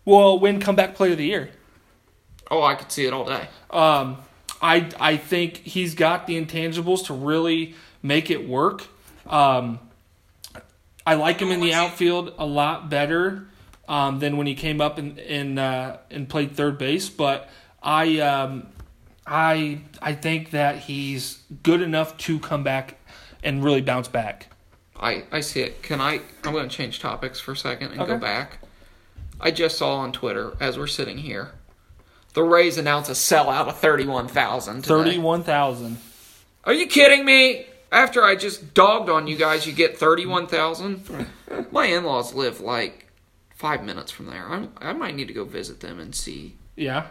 will 0.06 0.38
win 0.38 0.60
comeback 0.60 0.94
player 0.94 1.12
of 1.12 1.18
the 1.18 1.26
year. 1.26 1.50
oh, 2.50 2.62
I 2.62 2.76
could 2.76 2.90
see 2.90 3.04
it 3.04 3.12
all 3.12 3.26
day. 3.26 3.48
Um, 3.70 4.16
I 4.62 4.88
I 4.98 5.18
think 5.18 5.58
he's 5.58 5.94
got 5.94 6.26
the 6.26 6.42
intangibles 6.42 7.06
to 7.06 7.12
really 7.12 7.74
make 8.02 8.30
it 8.30 8.48
work. 8.48 8.86
Um, 9.26 9.80
I 11.06 11.14
like 11.14 11.40
him 11.40 11.50
in 11.50 11.60
the 11.60 11.74
outfield 11.74 12.34
a 12.38 12.46
lot 12.46 12.88
better 12.88 13.46
um, 13.88 14.18
than 14.20 14.36
when 14.36 14.46
he 14.46 14.54
came 14.54 14.80
up 14.80 14.96
and 14.96 15.18
and 15.18 15.58
uh, 15.58 15.98
and 16.10 16.28
played 16.28 16.56
third 16.56 16.78
base. 16.78 17.10
But 17.10 17.50
I 17.82 18.20
um, 18.20 18.68
I 19.26 19.80
I 20.00 20.14
think 20.14 20.52
that 20.52 20.78
he's 20.78 21.42
good 21.62 21.82
enough 21.82 22.16
to 22.18 22.38
come 22.38 22.62
back 22.62 22.98
and 23.42 23.62
really 23.62 23.82
bounce 23.82 24.08
back. 24.08 24.48
I, 24.98 25.24
I 25.30 25.40
see 25.40 25.60
it. 25.60 25.82
Can 25.82 26.00
I? 26.00 26.20
I'm 26.44 26.52
going 26.52 26.68
to 26.68 26.74
change 26.74 27.00
topics 27.00 27.38
for 27.38 27.52
a 27.52 27.56
second 27.56 27.92
and 27.92 28.06
go 28.06 28.16
back. 28.18 28.60
I 29.40 29.50
just 29.50 29.76
saw 29.78 29.96
on 29.96 30.12
Twitter 30.12 30.56
as 30.60 30.78
we're 30.78 30.86
sitting 30.86 31.18
here, 31.18 31.52
the 32.34 32.42
Rays 32.42 32.78
announced 32.78 33.10
a 33.10 33.14
sellout 33.14 33.68
of 33.68 33.78
thirty-one 33.78 34.28
thousand. 34.28 34.82
Thirty 34.84 35.18
one 35.18 35.42
thousand. 35.42 35.98
Are 36.64 36.72
you 36.74 36.86
kidding 36.86 37.24
me? 37.24 37.66
After 37.92 38.24
I 38.24 38.34
just 38.34 38.74
dogged 38.74 39.08
on 39.08 39.26
you 39.26 39.36
guys, 39.36 39.66
you 39.66 39.72
get 39.72 39.96
thirty-one 39.96 40.46
thousand. 40.48 41.04
My 41.70 41.86
in-laws 41.86 42.34
live 42.34 42.60
like 42.60 43.06
five 43.54 43.84
minutes 43.84 44.10
from 44.12 44.26
there. 44.26 44.46
I'm, 44.48 44.72
I 44.78 44.92
might 44.92 45.14
need 45.14 45.28
to 45.28 45.34
go 45.34 45.44
visit 45.44 45.80
them 45.80 45.98
and 45.98 46.14
see 46.14 46.56
Yeah. 46.76 47.06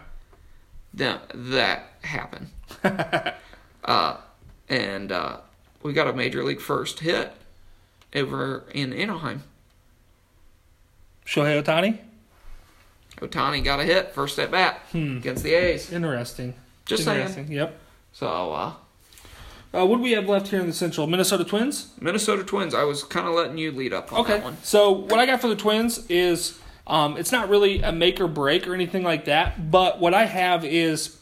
them 0.94 1.20
that 1.34 1.88
happen. 2.04 2.50
uh, 3.86 4.18
and 4.70 5.12
uh, 5.12 5.38
we 5.82 5.94
got 5.94 6.08
a 6.08 6.14
major 6.14 6.44
league 6.44 6.60
first 6.62 7.00
hit 7.00 7.32
over 8.14 8.66
in 8.74 8.94
Anaheim. 8.94 9.44
Shohei 11.26 11.64
Ohtani. 11.64 12.00
Ohtani 13.18 13.64
got 13.64 13.80
a 13.80 13.84
hit 13.84 14.12
first 14.14 14.38
at 14.40 14.52
bat 14.52 14.82
against 14.94 15.44
the 15.44 15.54
A's. 15.54 15.92
Interesting. 15.92 16.54
Just 16.86 17.04
saying. 17.06 17.52
Yep. 17.52 17.78
So 18.14 18.28
uh, 18.28 18.74
Uh, 19.74 19.86
what 19.86 19.98
do 19.98 20.02
we 20.04 20.12
have 20.12 20.28
left 20.28 20.48
here 20.50 20.60
in 20.60 20.68
the 20.68 20.74
Central? 20.74 21.08
Minnesota 21.08 21.44
Twins. 21.44 21.90
Minnesota 22.00 22.44
Twins. 22.44 22.74
I 22.74 22.84
was 22.84 23.04
kind 23.04 23.28
of 23.28 23.34
letting 23.34 23.58
you 23.58 23.72
lead 23.72 23.94
up 23.94 24.12
on 24.14 24.20
Okay. 24.22 24.34
that 24.36 24.44
one. 24.44 24.58
So 24.64 24.92
what 24.92 25.20
I 25.20 25.26
got 25.26 25.42
for 25.42 25.48
the 25.48 25.56
Twins 25.56 26.06
is 26.10 26.60
um, 26.88 27.18
it's 27.18 27.32
not 27.32 27.50
really 27.50 27.82
a 27.82 27.92
make 27.92 28.20
or 28.22 28.28
break 28.28 28.68
or 28.68 28.74
anything 28.74 29.04
like 29.04 29.26
that, 29.26 29.72
but 29.72 30.00
what 30.00 30.14
I 30.14 30.26
have 30.26 30.64
is 30.64 31.18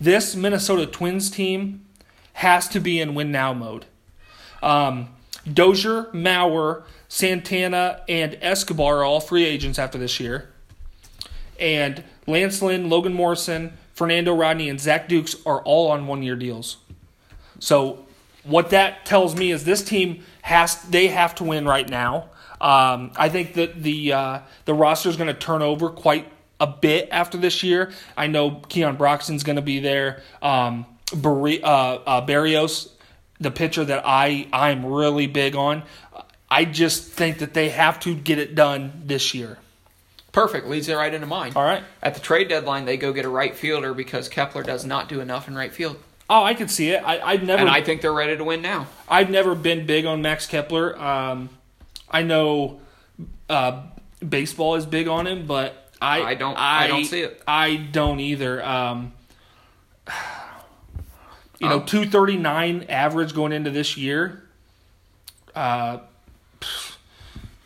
this 0.00 0.34
Minnesota 0.34 0.86
Twins 0.86 1.30
team 1.30 1.84
has 2.34 2.68
to 2.68 2.80
be 2.80 3.00
in 3.00 3.14
win 3.14 3.30
now 3.32 3.52
mode. 3.52 3.84
Um, 4.62 5.08
Dozier, 5.52 6.04
Mauer, 6.12 6.82
Santana, 7.08 8.02
and 8.08 8.36
Escobar 8.40 8.98
are 8.98 9.04
all 9.04 9.20
free 9.20 9.44
agents 9.44 9.78
after 9.78 9.98
this 9.98 10.18
year. 10.18 10.50
And 11.58 12.04
Lance 12.26 12.60
Lynn, 12.62 12.88
Logan 12.88 13.14
Morrison, 13.14 13.72
Fernando 13.94 14.34
Rodney, 14.34 14.68
and 14.68 14.80
Zach 14.80 15.08
Dukes 15.08 15.36
are 15.46 15.62
all 15.62 15.90
on 15.90 16.06
one 16.06 16.22
year 16.22 16.36
deals. 16.36 16.78
So 17.58 18.04
what 18.44 18.70
that 18.70 19.04
tells 19.04 19.34
me 19.34 19.50
is 19.50 19.64
this 19.64 19.82
team 19.82 20.22
has 20.42 20.80
they 20.82 21.08
have 21.08 21.34
to 21.36 21.44
win 21.44 21.66
right 21.66 21.88
now. 21.88 22.30
Um, 22.60 23.12
I 23.16 23.28
think 23.28 23.54
that 23.54 23.82
the 23.82 24.12
uh, 24.12 24.38
the 24.64 24.74
roster 24.74 25.08
is 25.08 25.16
going 25.16 25.28
to 25.28 25.34
turn 25.34 25.62
over 25.62 25.90
quite 25.90 26.30
a 26.60 26.66
bit 26.66 27.08
after 27.10 27.36
this 27.36 27.62
year. 27.62 27.92
I 28.16 28.28
know 28.28 28.62
Keon 28.68 28.96
Broxton's 28.96 29.42
going 29.42 29.56
to 29.56 29.62
be 29.62 29.80
there. 29.80 30.22
Um, 30.40 30.86
uh, 31.12 31.16
uh, 31.16 32.26
Berrios, 32.26 32.90
the 33.40 33.50
pitcher 33.50 33.84
that 33.84 34.02
I 34.06 34.48
I'm 34.52 34.86
really 34.86 35.26
big 35.26 35.54
on. 35.54 35.82
I 36.48 36.64
just 36.64 37.04
think 37.04 37.38
that 37.38 37.54
they 37.54 37.70
have 37.70 38.00
to 38.00 38.14
get 38.14 38.38
it 38.38 38.54
done 38.54 39.02
this 39.04 39.34
year. 39.34 39.58
Perfect. 40.36 40.66
Leads 40.66 40.86
it 40.90 40.94
right 40.94 41.14
into 41.14 41.26
mine. 41.26 41.52
All 41.56 41.64
right. 41.64 41.82
At 42.02 42.12
the 42.12 42.20
trade 42.20 42.48
deadline, 42.48 42.84
they 42.84 42.98
go 42.98 43.10
get 43.10 43.24
a 43.24 43.28
right 43.30 43.56
fielder 43.56 43.94
because 43.94 44.28
Kepler 44.28 44.62
does 44.62 44.84
not 44.84 45.08
do 45.08 45.20
enough 45.22 45.48
in 45.48 45.54
right 45.54 45.72
field. 45.72 45.96
Oh, 46.28 46.44
I 46.44 46.52
can 46.52 46.68
see 46.68 46.90
it. 46.90 47.02
I, 47.02 47.20
I've 47.20 47.42
never 47.42 47.62
And 47.62 47.70
I 47.70 47.80
think 47.80 48.02
they're 48.02 48.12
ready 48.12 48.36
to 48.36 48.44
win 48.44 48.60
now. 48.60 48.86
I've 49.08 49.30
never 49.30 49.54
been 49.54 49.86
big 49.86 50.04
on 50.04 50.20
Max 50.20 50.46
Kepler. 50.46 50.94
Um, 51.00 51.48
I 52.10 52.20
know 52.22 52.80
uh, 53.48 53.84
baseball 54.28 54.74
is 54.74 54.84
big 54.84 55.08
on 55.08 55.26
him, 55.26 55.46
but 55.46 55.90
I 56.02 56.20
I 56.22 56.34
don't- 56.34 56.58
I 56.58 56.86
don't 56.86 57.04
see 57.06 57.22
it. 57.22 57.42
I 57.48 57.76
don't 57.76 58.20
either. 58.20 58.62
Um, 58.62 59.14
you 61.60 61.68
know, 61.70 61.76
Um, 61.76 61.86
two 61.86 62.04
thirty 62.04 62.36
nine 62.36 62.84
average 62.90 63.34
going 63.34 63.52
into 63.52 63.70
this 63.70 63.96
year. 63.96 64.42
Uh, 65.54 66.00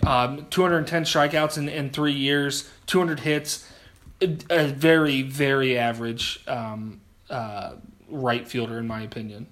um, 0.06 0.46
210 0.50 1.04
strikeouts 1.04 1.58
in, 1.58 1.68
in 1.68 1.90
three 1.90 2.12
years, 2.12 2.70
200 2.86 3.20
hits, 3.20 3.66
a, 4.20 4.66
very, 4.66 5.22
very 5.22 5.78
average 5.78 6.42
um, 6.46 7.00
uh, 7.28 7.72
right 8.08 8.46
fielder, 8.46 8.78
in 8.78 8.86
my 8.86 9.02
opinion. 9.02 9.46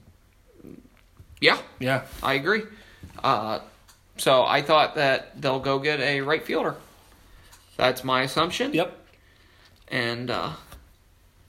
Yeah, 1.40 1.58
Yeah. 1.78 2.02
I 2.22 2.34
agree. 2.34 2.62
Uh, 3.22 3.60
so 4.16 4.44
I 4.44 4.62
thought 4.62 4.96
that 4.96 5.40
they'll 5.40 5.60
go 5.60 5.78
get 5.78 6.00
a 6.00 6.20
right 6.20 6.44
fielder. 6.44 6.74
That's 7.76 8.02
my 8.02 8.22
assumption. 8.22 8.74
Yep. 8.74 8.98
And 9.88 10.30
uh, 10.30 10.50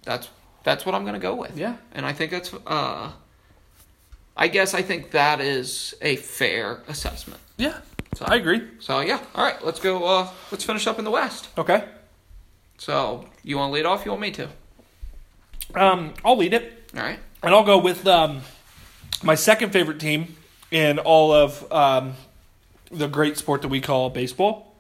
that's 0.04 0.30
that's 0.64 0.86
what 0.86 0.94
I'm 0.94 1.02
going 1.02 1.16
to 1.16 1.20
go 1.20 1.34
with. 1.36 1.58
Yeah. 1.58 1.78
And 1.92 2.06
I 2.06 2.14
think 2.14 2.32
that's. 2.32 2.54
Uh, 2.68 3.12
I 4.38 4.48
guess 4.48 4.74
I 4.74 4.82
think 4.84 5.12
that 5.12 5.42
is 5.42 5.96
a 6.02 6.16
fair 6.16 6.82
assessment. 6.88 7.42
Yeah. 7.58 7.80
So, 8.16 8.26
I 8.28 8.36
agree. 8.36 8.68
So 8.80 9.00
yeah, 9.00 9.20
all 9.36 9.44
right. 9.44 9.64
Let's 9.64 9.80
go. 9.80 10.04
Uh, 10.04 10.30
let's 10.52 10.64
finish 10.64 10.88
up 10.88 11.00
in 11.00 11.06
the 11.06 11.12
West. 11.12 11.50
Okay. 11.58 11.86
So 12.78 13.28
you 13.44 13.58
want 13.58 13.70
to 13.70 13.74
lead 13.74 13.86
off? 13.86 14.06
You 14.06 14.12
want 14.12 14.22
me 14.22 14.32
to? 14.32 14.50
Um, 15.76 16.14
I'll 16.26 16.38
lead 16.38 16.54
it. 16.54 16.90
All 16.96 17.02
right. 17.02 17.20
And 17.44 17.54
I'll 17.54 17.64
go 17.64 17.78
with 17.78 18.08
um, 18.08 18.42
my 19.24 19.36
second 19.36 19.72
favorite 19.72 20.00
team 20.00 20.36
in 20.72 21.00
all 21.00 21.32
of 21.32 21.72
um, 21.72 22.14
the 22.92 23.08
great 23.08 23.38
sport 23.38 23.62
that 23.62 23.68
we 23.68 23.82
call 23.82 24.10
baseball 24.10 24.76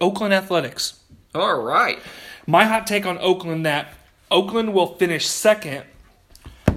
Oakland 0.00 0.34
Athletics. 0.34 1.00
All 1.34 1.60
right. 1.60 1.98
My 2.46 2.64
hot 2.64 2.86
take 2.86 3.06
on 3.06 3.18
Oakland 3.18 3.64
that 3.66 3.94
Oakland 4.30 4.74
will 4.74 4.94
finish 4.96 5.26
second 5.26 5.84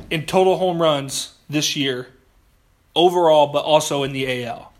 in 0.09 0.25
total 0.25 0.57
home 0.57 0.81
runs 0.81 1.33
this 1.49 1.75
year, 1.75 2.07
overall, 2.95 3.47
but 3.47 3.63
also 3.63 4.03
in 4.03 4.13
the 4.13 4.45
AL. 4.45 4.73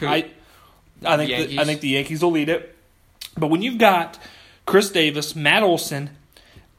Who? 0.00 0.06
I, 0.06 0.30
I 1.04 1.16
think 1.16 1.28
the, 1.28 1.34
I 1.34 1.38
Yankees? 1.38 1.66
think 1.66 1.80
the 1.80 1.88
Yankees 1.88 2.22
will 2.22 2.30
lead 2.32 2.48
it. 2.48 2.76
But 3.36 3.48
when 3.48 3.62
you've 3.62 3.78
got 3.78 4.18
Chris 4.66 4.90
Davis, 4.90 5.36
Matt 5.36 5.62
Olson, 5.62 6.10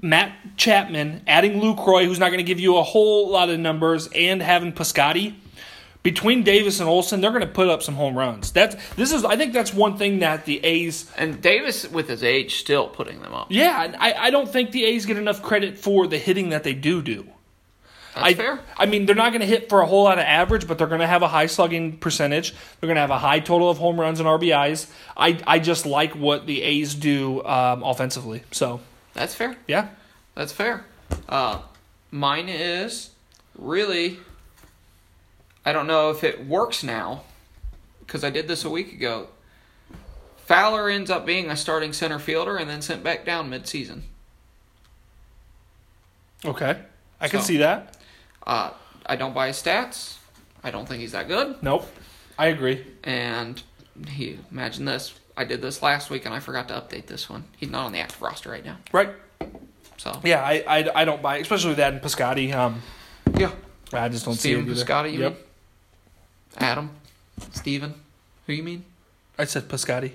Matt 0.01 0.34
Chapman, 0.58 1.21
adding 1.27 1.60
Lucroy, 1.62 2.05
who's 2.05 2.19
not 2.19 2.27
going 2.27 2.39
to 2.39 2.43
give 2.43 2.60
you 2.60 2.77
a 2.77 2.84
whole 2.84 3.29
lot 3.29 3.49
of 3.49 3.60
numbers, 3.60 4.10
and 4.15 4.41
having 4.41 4.71
Piscotty, 4.73 5.36
between 6.03 6.43
Davis 6.43 6.79
and 6.79 6.88
Olson, 6.88 7.19
they're 7.19 7.32
going 7.32 7.41
to 7.41 7.47
put 7.47 7.67
up 7.67 7.84
some 7.84 7.95
home 7.95 8.17
runs. 8.17 8.51
That's 8.51 8.75
this 8.95 9.12
is 9.12 9.25
I 9.25 9.36
think 9.36 9.51
that's 9.53 9.73
one 9.73 9.97
thing 9.97 10.19
that 10.19 10.45
the 10.45 10.63
A's 10.63 11.12
and 11.17 11.41
Davis, 11.41 11.89
with 11.89 12.08
his 12.08 12.23
age, 12.23 12.55
still 12.55 12.88
putting 12.88 13.21
them 13.21 13.34
up. 13.34 13.47
yeah, 13.49 13.93
I, 13.99 14.13
I 14.13 14.29
don't 14.29 14.47
think 14.47 14.71
the 14.71 14.86
A's 14.86 15.05
get 15.05 15.17
enough 15.17 15.41
credit 15.43 15.77
for 15.77 16.08
the 16.08 16.17
hitting 16.17 16.49
that 16.49 16.63
they 16.63 16.73
do 16.73 17.01
do. 17.01 17.27
That's 18.15 18.27
I, 18.27 18.33
fair. 18.33 18.59
I 18.77 18.85
mean, 18.85 19.05
they're 19.05 19.15
not 19.15 19.31
going 19.31 19.41
to 19.41 19.47
hit 19.47 19.69
for 19.69 19.81
a 19.81 19.85
whole 19.85 20.03
lot 20.03 20.17
of 20.17 20.25
average, 20.25 20.67
but 20.67 20.77
they're 20.77 20.87
going 20.87 21.01
to 21.01 21.07
have 21.07 21.21
a 21.21 21.27
high 21.27 21.45
slugging 21.45 21.97
percentage. 21.97 22.51
They're 22.51 22.87
going 22.87 22.95
to 22.95 23.01
have 23.01 23.11
a 23.11 23.19
high 23.19 23.39
total 23.39 23.69
of 23.69 23.77
home 23.77 23.99
runs 23.99 24.19
and 24.19 24.27
RBIs. 24.27 24.89
I, 25.15 25.39
I 25.45 25.59
just 25.59 25.85
like 25.85 26.15
what 26.15 26.47
the 26.47 26.61
A's 26.63 26.95
do 26.95 27.43
um, 27.45 27.83
offensively. 27.83 28.43
So, 28.51 28.81
That's 29.13 29.35
fair. 29.35 29.57
yeah. 29.67 29.89
That's 30.35 30.51
fair. 30.51 30.85
Uh, 31.27 31.61
mine 32.11 32.49
is 32.49 33.11
really. 33.57 34.17
I 35.65 35.73
don't 35.73 35.87
know 35.87 36.09
if 36.09 36.23
it 36.23 36.47
works 36.47 36.83
now, 36.83 37.23
because 37.99 38.23
I 38.23 38.29
did 38.29 38.47
this 38.47 38.65
a 38.65 38.69
week 38.69 38.93
ago. 38.93 39.27
Fowler 40.37 40.89
ends 40.89 41.11
up 41.11 41.27
being 41.27 41.51
a 41.51 41.55
starting 41.55 41.93
center 41.93 42.17
fielder 42.17 42.57
and 42.57 42.67
then 42.67 42.81
sent 42.81 43.03
back 43.03 43.23
down 43.23 43.51
midseason. 43.51 44.01
Okay. 46.43 46.79
I 47.21 47.27
can 47.27 47.41
see 47.41 47.57
that. 47.57 47.97
Uh, 48.49 48.71
I 49.05 49.15
don't 49.15 49.35
buy 49.35 49.47
his 49.47 49.57
stats. 49.62 50.17
I 50.63 50.71
don't 50.71 50.88
think 50.88 51.01
he's 51.01 51.12
that 51.12 51.27
good. 51.27 51.62
Nope. 51.62 51.85
I 52.38 52.47
agree. 52.47 52.83
And 53.03 53.62
he 54.07 54.39
imagine 54.51 54.85
this. 54.85 55.13
I 55.38 55.43
did 55.45 55.62
this 55.62 55.83
last 55.83 56.09
week 56.09 56.25
and 56.25 56.33
I 56.33 56.39
forgot 56.39 56.67
to 56.69 56.73
update 56.73 57.05
this 57.05 57.29
one. 57.29 57.43
He's 57.57 57.69
not 57.69 57.85
on 57.85 57.91
the 57.91 57.99
active 57.99 58.21
roster 58.21 58.49
right 58.49 58.65
now. 58.65 58.77
Right. 58.91 59.12
So 59.97 60.19
Yeah, 60.23 60.41
I, 60.43 60.63
I, 60.67 61.01
I 61.01 61.05
don't 61.05 61.21
buy, 61.21 61.38
especially 61.38 61.69
with 61.69 61.77
that 61.77 61.93
and 61.93 62.01
Piscotty. 62.01 62.51
Um, 62.53 62.81
yeah, 63.38 63.51
I 63.93 64.09
just 64.09 64.25
don't 64.25 64.33
Steven 64.33 64.65
see 64.65 64.71
it 64.71 64.73
either. 64.73 64.83
Piscotty, 64.85 65.13
you 65.13 65.19
Yep. 65.19 65.33
mean? 65.33 65.43
Adam, 66.57 66.89
Steven, 67.51 67.93
who 68.47 68.53
you 68.53 68.63
mean? 68.63 68.83
I 69.38 69.45
said 69.45 69.67
Piscotty. 69.69 70.13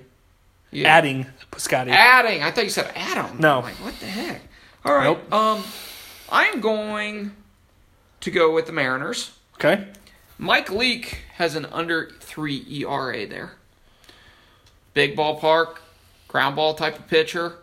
Yeah. 0.71 0.89
Adding 0.89 1.25
Piscotty. 1.51 1.89
Adding. 1.89 2.43
I 2.43 2.51
thought 2.51 2.65
you 2.65 2.69
said 2.69 2.91
Adam. 2.95 3.39
No. 3.39 3.59
I'm 3.59 3.63
like 3.63 3.75
what 3.75 3.97
the 3.99 4.07
heck? 4.07 4.41
All 4.83 4.93
right. 4.93 5.05
Nope. 5.05 5.33
Um, 5.33 5.63
I'm 6.31 6.59
going 6.59 7.31
to 8.25 8.31
go 8.31 8.51
with 8.51 8.65
the 8.65 8.71
Mariners. 8.71 9.31
okay. 9.55 9.87
Mike 10.39 10.71
Leake 10.71 11.19
has 11.35 11.55
an 11.55 11.65
under 11.67 12.09
three 12.19 12.65
ERA 12.69 13.25
there. 13.27 13.53
Big 14.95 15.15
ballpark, 15.15 15.77
ground 16.27 16.55
ball 16.55 16.73
type 16.73 16.97
of 16.97 17.07
pitcher. 17.07 17.53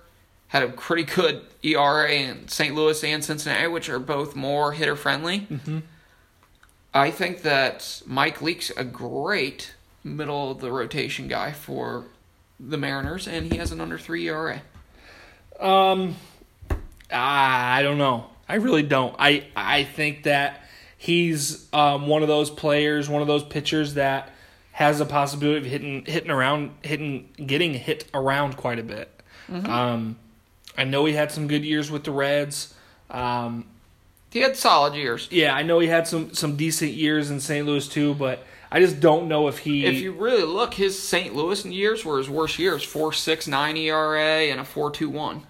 Had 0.48 0.62
a 0.62 0.68
pretty 0.68 1.02
good 1.02 1.42
ERA 1.64 2.12
in 2.12 2.46
St. 2.46 2.74
Louis 2.74 3.02
and 3.02 3.24
Cincinnati, 3.24 3.66
which 3.66 3.88
are 3.88 3.98
both 3.98 4.36
more 4.36 4.72
hitter 4.72 4.94
friendly. 4.94 5.40
Mm-hmm. 5.40 5.78
I 6.94 7.10
think 7.10 7.42
that 7.42 8.00
Mike 8.06 8.40
Leake's 8.40 8.70
a 8.70 8.84
great 8.84 9.74
middle 10.04 10.52
of 10.52 10.60
the 10.60 10.70
rotation 10.70 11.26
guy 11.26 11.52
for 11.52 12.04
the 12.60 12.78
Mariners, 12.78 13.26
and 13.26 13.52
he 13.52 13.58
has 13.58 13.72
an 13.72 13.80
under 13.80 13.98
three 13.98 14.28
ERA. 14.28 14.62
Um, 15.58 16.14
I 17.10 17.82
don't 17.82 17.98
know. 17.98 18.26
I 18.52 18.56
really 18.56 18.82
don't. 18.82 19.16
I 19.18 19.46
I 19.56 19.84
think 19.84 20.24
that 20.24 20.62
he's 20.98 21.66
um, 21.72 22.06
one 22.06 22.20
of 22.22 22.28
those 22.28 22.50
players, 22.50 23.08
one 23.08 23.22
of 23.22 23.28
those 23.28 23.42
pitchers 23.42 23.94
that 23.94 24.30
has 24.72 25.00
a 25.00 25.06
possibility 25.06 25.58
of 25.58 25.64
hitting 25.64 26.04
hitting 26.04 26.30
around, 26.30 26.72
hitting 26.82 27.30
getting 27.46 27.72
hit 27.74 28.08
around 28.12 28.56
quite 28.56 28.78
a 28.78 28.82
bit. 28.82 29.08
Um, 29.50 30.16
I 30.76 30.84
know 30.84 31.04
he 31.06 31.14
had 31.14 31.30
some 31.32 31.48
good 31.48 31.64
years 31.64 31.90
with 31.90 32.04
the 32.04 32.10
Reds. 32.10 32.74
Um, 33.10 33.66
He 34.30 34.40
had 34.40 34.56
solid 34.56 34.94
years. 34.94 35.28
yeah, 35.30 35.54
I 35.54 35.62
know 35.62 35.78
he 35.78 35.88
had 35.88 36.06
some 36.06 36.32
some 36.34 36.56
decent 36.56 36.92
years 36.92 37.30
in 37.30 37.40
St. 37.40 37.66
Louis 37.66 37.86
too, 37.88 38.14
but 38.14 38.44
I 38.70 38.80
just 38.80 39.00
don't 39.00 39.28
know 39.28 39.48
if 39.48 39.58
he. 39.58 39.84
If 39.86 39.96
you 39.96 40.12
really 40.12 40.44
look, 40.44 40.74
his 40.74 40.98
St. 40.98 41.34
Louis 41.34 41.64
years 41.66 42.04
were 42.04 42.18
his 42.18 42.28
worst 42.30 42.58
years: 42.58 42.82
four 42.82 43.12
six 43.12 43.46
nine 43.46 43.76
ERA 43.76 44.50
and 44.50 44.60
a 44.60 44.64
four 44.64 44.90
two 44.90 45.10
one 45.10 45.46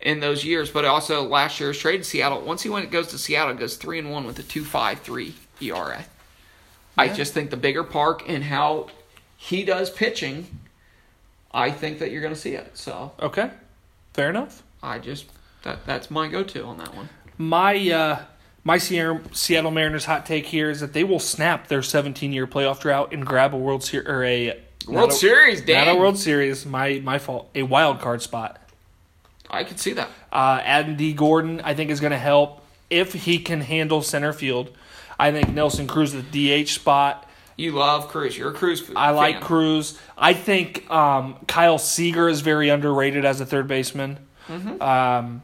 in 0.00 0.20
those 0.20 0.44
years. 0.44 0.70
But 0.70 0.84
also 0.84 1.22
last 1.22 1.60
year's 1.60 1.78
trade 1.78 1.98
to 1.98 2.04
Seattle. 2.04 2.40
Once 2.40 2.62
he 2.62 2.68
went 2.68 2.90
goes 2.90 3.08
to 3.08 3.18
Seattle, 3.18 3.54
goes 3.54 3.76
three 3.76 3.98
and 3.98 4.10
one 4.10 4.24
with 4.26 4.38
a 4.38 4.42
two 4.42 4.64
five 4.64 5.00
three 5.00 5.34
ERA. 5.60 6.04
I 6.96 7.08
just 7.08 7.32
think 7.32 7.50
the 7.50 7.56
bigger 7.56 7.84
park 7.84 8.24
and 8.26 8.42
how 8.42 8.88
he 9.36 9.64
does 9.64 9.88
pitching, 9.88 10.48
I 11.52 11.70
think 11.70 12.00
that 12.00 12.10
you're 12.10 12.20
going 12.20 12.34
to 12.34 12.40
see 12.40 12.54
it. 12.54 12.76
So 12.76 13.12
okay, 13.20 13.50
fair 14.14 14.30
enough. 14.30 14.62
I 14.82 14.98
just 14.98 15.26
that 15.62 15.86
that's 15.86 16.10
my 16.10 16.28
go 16.28 16.42
to 16.42 16.64
on 16.64 16.78
that 16.78 16.94
one. 16.94 17.08
My 17.36 17.76
uh, 17.90 18.22
my 18.64 18.78
Sierra, 18.78 19.20
Seattle 19.32 19.70
Mariners 19.70 20.04
hot 20.06 20.26
take 20.26 20.46
here 20.46 20.70
is 20.70 20.80
that 20.80 20.92
they 20.92 21.04
will 21.04 21.20
snap 21.20 21.68
their 21.68 21.82
17 21.82 22.32
year 22.32 22.46
playoff 22.46 22.80
drought 22.80 23.12
and 23.12 23.24
grab 23.24 23.54
a 23.54 23.56
World 23.56 23.84
Series 23.84 24.08
or 24.08 24.24
a 24.24 24.60
World 24.88 25.10
a- 25.10 25.14
Series, 25.14 25.60
Dan. 25.60 25.86
not 25.86 25.96
a 25.96 25.98
World 25.98 26.18
Series. 26.18 26.66
My 26.66 27.00
my 27.04 27.18
fault. 27.18 27.48
A 27.54 27.62
wild 27.62 28.00
card 28.00 28.22
spot. 28.22 28.60
I 29.50 29.64
could 29.64 29.80
see 29.80 29.92
that. 29.94 30.08
Uh, 30.32 30.60
Adam 30.62 30.96
D. 30.96 31.12
Gordon, 31.12 31.60
I 31.62 31.74
think, 31.74 31.90
is 31.90 32.00
going 32.00 32.12
to 32.12 32.18
help 32.18 32.64
if 32.90 33.12
he 33.12 33.38
can 33.38 33.60
handle 33.60 34.02
center 34.02 34.32
field. 34.32 34.70
I 35.18 35.32
think 35.32 35.52
Nelson 35.52 35.86
Cruz 35.86 36.14
at 36.14 36.30
the 36.30 36.64
DH 36.64 36.68
spot. 36.68 37.28
You 37.56 37.72
love 37.72 38.08
Cruz. 38.08 38.38
You're 38.38 38.50
a 38.50 38.54
Cruz. 38.54 38.80
Fan. 38.80 38.96
I 38.96 39.10
like. 39.10 39.40
Cruz. 39.40 39.98
I 40.16 40.32
think 40.32 40.88
um, 40.90 41.36
Kyle 41.48 41.78
Seager 41.78 42.28
is 42.28 42.40
very 42.40 42.68
underrated 42.68 43.24
as 43.24 43.40
a 43.40 43.46
third 43.46 43.66
baseman. 43.66 44.18
Mm-hmm. 44.46 44.80
Um, 44.80 45.42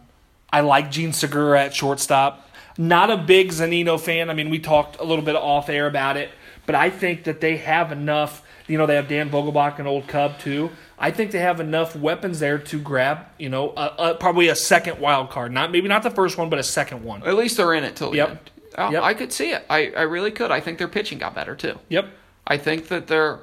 I 0.53 0.61
like 0.61 0.93
Jean 0.93 1.12
Segura 1.12 1.64
at 1.64 1.75
shortstop. 1.75 2.49
Not 2.79 3.11
a 3.11 3.17
big 3.17 3.51
Zunino 3.51 4.01
fan. 4.01 4.31
I 4.31 4.35
mean, 4.35 4.51
we 4.51 4.61
talked 4.61 5.01
a 5.01 5.05
little 5.05 5.25
bit 5.25 5.35
off 5.35 5.69
air 5.69 5.87
about 5.87 6.17
it, 6.17 6.31
but 6.67 6.77
I 6.77 6.90
think 6.90 7.25
that 7.25 7.40
they 7.40 7.57
have 7.57 7.90
enough. 7.90 8.43
You 8.69 8.79
know, 8.79 8.87
they 8.87 8.95
have 8.95 9.09
Dan 9.09 9.29
Vogelbach, 9.29 9.81
an 9.81 9.87
old 9.87 10.07
Cub 10.07 10.38
too. 10.38 10.71
I 11.05 11.11
think 11.11 11.31
they 11.33 11.38
have 11.40 11.61
enough 11.61 11.95
weapons 11.95 12.40
there 12.40 12.59
to 12.59 12.81
grab. 12.81 13.27
You 13.38 13.49
know, 13.51 13.71
a, 13.77 13.95
a, 13.99 14.14
probably 14.14 14.49
a 14.49 14.55
second 14.57 14.99
wild 15.01 15.31
card. 15.31 15.53
Not 15.53 15.71
maybe 15.71 15.88
not 15.88 16.03
the 16.03 16.11
first 16.11 16.38
one, 16.38 16.49
but 16.49 16.59
a 16.59 16.62
second 16.62 17.05
one. 17.05 17.23
At 17.27 17.35
least 17.35 17.57
they're 17.59 17.75
in 17.75 17.85
it 17.85 17.97
till 17.97 18.11
the 18.11 18.17
Yep. 18.17 18.29
end. 18.31 18.38
Oh, 18.79 18.90
Yep. 18.90 19.03
I 19.03 19.14
could 19.14 19.33
see 19.33 19.51
it. 19.53 19.64
I, 19.69 19.90
I 19.90 20.03
really 20.03 20.31
could. 20.31 20.51
I 20.51 20.61
think 20.61 20.79
their 20.79 20.88
pitching 20.88 21.19
got 21.19 21.35
better 21.35 21.55
too. 21.55 21.79
Yep. 21.90 22.07
I 22.47 22.57
think 22.57 22.88
that 22.88 23.07
they're 23.07 23.40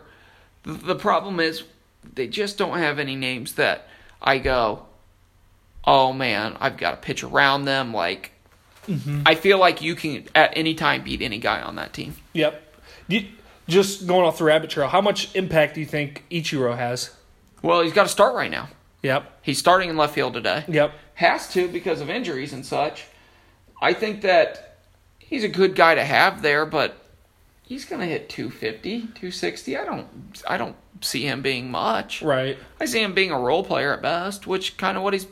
the, 0.64 0.96
problem 0.96 1.40
is 1.40 1.64
they 2.14 2.28
just 2.28 2.58
don't 2.58 2.78
have 2.78 3.00
any 3.00 3.16
names 3.16 3.54
that 3.54 3.88
I 4.22 4.38
go, 4.40 4.86
oh 5.86 6.14
man, 6.14 6.58
I've 6.60 6.78
got 6.78 6.92
to 6.92 6.98
pitch 6.98 7.24
around 7.24 7.66
them. 7.66 7.94
Like 7.94 8.32
Mm-hmm. 8.88 9.22
I 9.28 9.36
feel 9.36 9.60
like 9.60 9.84
you 9.84 9.94
can 9.96 10.28
at 10.34 10.58
any 10.58 10.74
time 10.74 11.04
beat 11.04 11.22
any 11.22 11.38
guy 11.38 11.62
on 11.62 11.76
that 11.76 11.94
team. 11.94 12.16
Yep. 12.34 12.62
You, 13.08 13.28
just 13.68 14.08
going 14.08 14.26
off 14.26 14.40
the 14.40 14.44
rabbit 14.44 14.72
trail, 14.72 14.88
how 14.88 15.02
much 15.02 15.34
impact 15.36 15.76
do 15.76 15.80
you 15.82 15.86
think 15.86 16.24
Ichiro 16.32 16.76
has? 16.76 17.12
Well, 17.62 17.82
he's 17.82 17.94
got 17.94 18.04
to 18.04 18.10
start 18.10 18.36
right 18.36 18.52
now. 18.52 18.70
Yep. 19.04 19.40
He's 19.42 19.58
starting 19.58 19.90
in 19.90 19.98
left 19.98 20.14
field 20.14 20.34
today. 20.34 20.64
Yep. 20.68 20.94
Has 21.16 21.52
to 21.54 21.68
because 21.68 22.02
of 22.02 22.10
injuries 22.10 22.54
and 22.54 22.66
such. 22.66 23.06
I 23.82 23.94
think 23.94 24.22
that 24.22 24.78
he's 25.20 25.44
a 25.44 25.50
good 25.50 25.76
guy 25.76 25.96
to 25.96 26.04
have 26.04 26.42
there, 26.42 26.66
but 26.66 26.96
he's 27.64 27.86
going 27.86 28.02
to 28.02 28.08
hit 28.08 28.30
250, 28.30 29.00
260. 29.02 29.78
I 29.78 29.86
don't 29.86 30.08
I 30.48 30.58
don't 30.58 30.76
see 31.02 31.26
him 31.26 31.42
being 31.42 31.72
much. 31.72 32.22
Right. 32.22 32.58
I 32.80 32.86
see 32.86 33.02
him 33.02 33.14
being 33.14 33.32
a 33.32 33.40
role 33.40 33.64
player 33.64 33.94
at 33.94 34.02
best, 34.02 34.46
which 34.46 34.78
kind 34.78 34.98
of 34.98 35.04
what 35.04 35.14
he's 35.14 35.28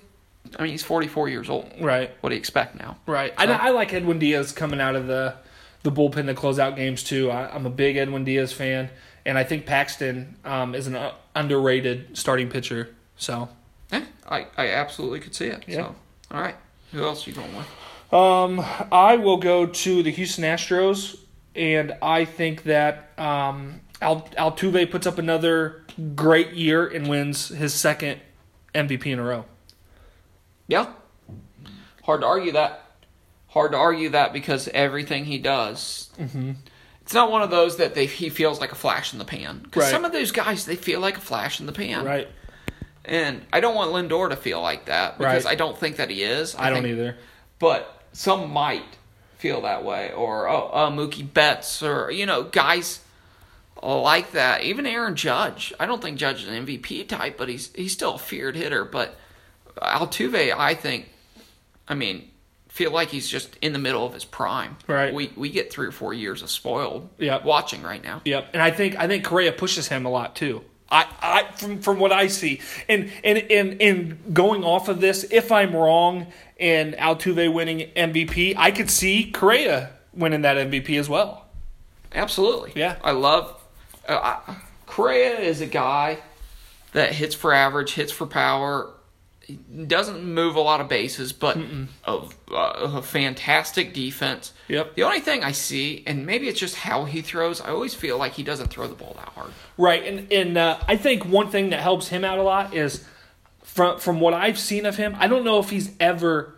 I 0.57 0.63
mean, 0.63 0.71
he's 0.71 0.83
44 0.83 1.29
years 1.29 1.49
old. 1.49 1.71
Right. 1.79 2.11
What 2.21 2.29
do 2.29 2.35
you 2.35 2.39
expect 2.39 2.75
now? 2.75 2.97
Right. 3.05 3.33
I, 3.37 3.45
I 3.45 3.69
like 3.69 3.93
Edwin 3.93 4.17
Diaz 4.17 4.51
coming 4.51 4.81
out 4.81 4.95
of 4.95 5.07
the 5.07 5.35
the 5.83 5.91
bullpen 5.91 6.25
to 6.25 6.33
close 6.33 6.59
out 6.59 6.75
games 6.75 7.03
too. 7.03 7.31
I, 7.31 7.53
I'm 7.53 7.65
a 7.65 7.69
big 7.69 7.97
Edwin 7.97 8.25
Diaz 8.25 8.51
fan, 8.51 8.89
and 9.25 9.37
I 9.37 9.43
think 9.43 9.65
Paxton 9.65 10.37
um, 10.43 10.75
is 10.75 10.87
an 10.87 10.95
uh, 10.95 11.13
underrated 11.39 12.17
starting 12.17 12.49
pitcher. 12.49 12.95
So, 13.17 13.49
Yeah, 13.91 14.05
I, 14.27 14.47
I 14.57 14.67
absolutely 14.69 15.19
could 15.19 15.33
see 15.35 15.47
it. 15.47 15.63
Yeah. 15.67 15.75
So, 15.75 15.95
all 16.31 16.41
right. 16.41 16.55
Who 16.91 17.03
else 17.03 17.25
are 17.25 17.29
you 17.29 17.35
going 17.35 17.55
with? 17.55 18.13
um, 18.13 18.65
I 18.91 19.15
will 19.15 19.37
go 19.37 19.65
to 19.65 20.03
the 20.03 20.11
Houston 20.11 20.43
Astros, 20.43 21.17
and 21.55 21.95
I 22.01 22.25
think 22.25 22.63
that 22.63 23.11
um, 23.17 23.81
Al, 24.01 24.21
Altuve 24.37 24.89
puts 24.89 25.05
up 25.07 25.17
another 25.17 25.83
great 26.15 26.53
year 26.53 26.87
and 26.87 27.07
wins 27.07 27.49
his 27.49 27.73
second 27.73 28.21
MVP 28.73 29.05
in 29.07 29.19
a 29.19 29.23
row. 29.23 29.45
Yeah. 30.67 30.93
Hard 32.03 32.21
to 32.21 32.27
argue 32.27 32.51
that. 32.53 32.85
Hard 33.47 33.71
to 33.71 33.77
argue 33.77 34.09
that 34.09 34.31
because 34.33 34.67
everything 34.69 35.25
he 35.25 35.37
does. 35.39 36.09
Mm-hmm. 36.19 36.51
It's 37.09 37.15
not 37.15 37.31
one 37.31 37.41
of 37.41 37.49
those 37.49 37.77
that 37.77 37.95
they, 37.95 38.05
he 38.05 38.29
feels 38.29 38.61
like 38.61 38.71
a 38.71 38.75
flash 38.75 39.13
in 39.13 39.17
the 39.17 39.25
pan. 39.25 39.61
Because 39.63 39.85
Right. 39.85 39.89
some 39.89 40.05
of 40.05 40.11
those 40.11 40.31
guys, 40.31 40.67
they 40.67 40.75
feel 40.75 40.99
like 40.99 41.17
a 41.17 41.19
flash 41.21 41.59
in 41.59 41.65
the 41.65 41.71
pan. 41.71 42.05
Right. 42.05 42.27
And 43.03 43.41
I 43.51 43.61
don't 43.61 43.73
want 43.73 43.89
Lindor 43.89 44.29
to 44.29 44.35
feel 44.35 44.61
like 44.61 44.85
that 44.85 45.17
because 45.17 45.45
Right. 45.45 45.53
I 45.53 45.55
don't 45.55 45.75
think 45.75 45.95
that 45.95 46.11
he 46.11 46.21
is. 46.21 46.53
I, 46.55 46.69
don't 46.69 46.83
think- 46.83 46.93
either. 46.93 47.17
But 47.57 48.03
some 48.13 48.51
might 48.53 48.83
feel 49.39 49.61
that 49.61 49.83
way. 49.83 50.11
Or, 50.15 50.47
oh, 50.47 50.69
uh, 50.71 50.91
Mookie 50.91 51.23
Betts, 51.33 51.81
or, 51.81 52.11
you 52.11 52.27
know, 52.27 52.43
guys 52.43 52.99
like 53.81 54.33
that. 54.33 54.61
Even 54.61 54.85
Aaron 54.85 55.15
Judge. 55.15 55.73
I 55.79 55.87
don't 55.87 56.03
think 56.03 56.19
Judge 56.19 56.43
is 56.43 56.47
an 56.47 56.53
MVP 56.67 57.07
type, 57.07 57.39
but 57.39 57.49
he's 57.49 57.73
he's 57.73 57.91
still 57.91 58.13
a 58.13 58.19
feared 58.19 58.55
hitter. 58.55 58.85
But 58.85 59.17
Altuve, 59.81 60.53
I 60.55 60.75
think, 60.75 61.09
I 61.87 61.95
mean, 61.95 62.29
feel 62.79 62.91
like 62.91 63.09
he's 63.09 63.27
just 63.27 63.57
in 63.61 63.73
the 63.73 63.79
middle 63.79 64.05
of 64.05 64.13
his 64.13 64.23
prime. 64.23 64.77
Right. 64.87 65.13
We 65.13 65.33
we 65.35 65.49
get 65.49 65.69
three 65.69 65.85
or 65.85 65.91
four 65.91 66.13
years 66.13 66.41
of 66.41 66.49
spoiled 66.49 67.09
Yep. 67.17 67.43
watching 67.43 67.83
right 67.83 68.01
now. 68.01 68.21
Yep, 68.23 68.51
and 68.53 68.61
I 68.61 68.71
think 68.71 68.95
I 68.97 69.05
think 69.05 69.25
Correa 69.25 69.51
pushes 69.51 69.89
him 69.89 70.05
a 70.05 70.09
lot 70.09 70.33
too. 70.33 70.63
I, 70.89 71.05
I 71.21 71.43
from 71.57 71.81
from 71.81 71.99
what 71.99 72.13
I 72.13 72.27
see, 72.27 72.61
and 72.87 73.11
and 73.25 73.37
and 73.37 73.81
and 73.81 74.33
going 74.33 74.63
off 74.63 74.87
of 74.87 75.01
this, 75.01 75.25
if 75.29 75.51
I'm 75.51 75.75
wrong 75.75 76.27
and 76.57 76.93
Altuve 76.95 77.51
winning 77.53 77.89
MVP, 77.97 78.55
I 78.57 78.71
could 78.71 78.89
see 78.89 79.29
Correa 79.29 79.89
winning 80.13 80.43
that 80.43 80.55
MVP 80.55 80.97
as 80.97 81.09
well. 81.09 81.45
Absolutely. 82.15 82.71
Yeah. 82.75 82.95
I 83.03 83.11
love. 83.11 83.61
Uh, 84.07 84.37
I, 84.47 84.55
Correa 84.87 85.37
is 85.37 85.59
a 85.61 85.67
guy 85.67 86.17
that 86.93 87.11
hits 87.11 87.35
for 87.35 87.53
average, 87.53 87.93
hits 87.93 88.11
for 88.13 88.25
power, 88.25 88.89
doesn't 89.87 90.23
move 90.23 90.55
a 90.55 90.59
lot 90.59 90.81
of 90.81 90.87
bases, 90.87 91.33
but 91.33 91.57
of 92.03 92.35
uh, 92.51 92.55
a 92.97 93.01
fantastic 93.01 93.93
defense. 93.93 94.53
Yep. 94.67 94.95
The 94.95 95.03
only 95.03 95.19
thing 95.19 95.43
I 95.43 95.51
see, 95.51 96.03
and 96.05 96.25
maybe 96.25 96.47
it's 96.47 96.59
just 96.59 96.75
how 96.75 97.05
he 97.05 97.21
throws, 97.21 97.61
I 97.61 97.69
always 97.69 97.93
feel 97.93 98.17
like 98.17 98.33
he 98.33 98.43
doesn't 98.43 98.67
throw 98.67 98.87
the 98.87 98.95
ball 98.95 99.13
that 99.17 99.29
hard. 99.29 99.51
Right, 99.77 100.05
and 100.05 100.31
and 100.31 100.57
uh, 100.57 100.79
I 100.87 100.97
think 100.97 101.25
one 101.25 101.49
thing 101.49 101.69
that 101.69 101.79
helps 101.79 102.09
him 102.09 102.23
out 102.23 102.37
a 102.37 102.43
lot 102.43 102.73
is 102.73 103.05
from 103.63 103.99
from 103.99 104.19
what 104.19 104.33
I've 104.33 104.59
seen 104.59 104.85
of 104.85 104.97
him. 104.97 105.15
I 105.19 105.27
don't 105.27 105.43
know 105.43 105.59
if 105.59 105.69
he's 105.69 105.91
ever 105.99 106.55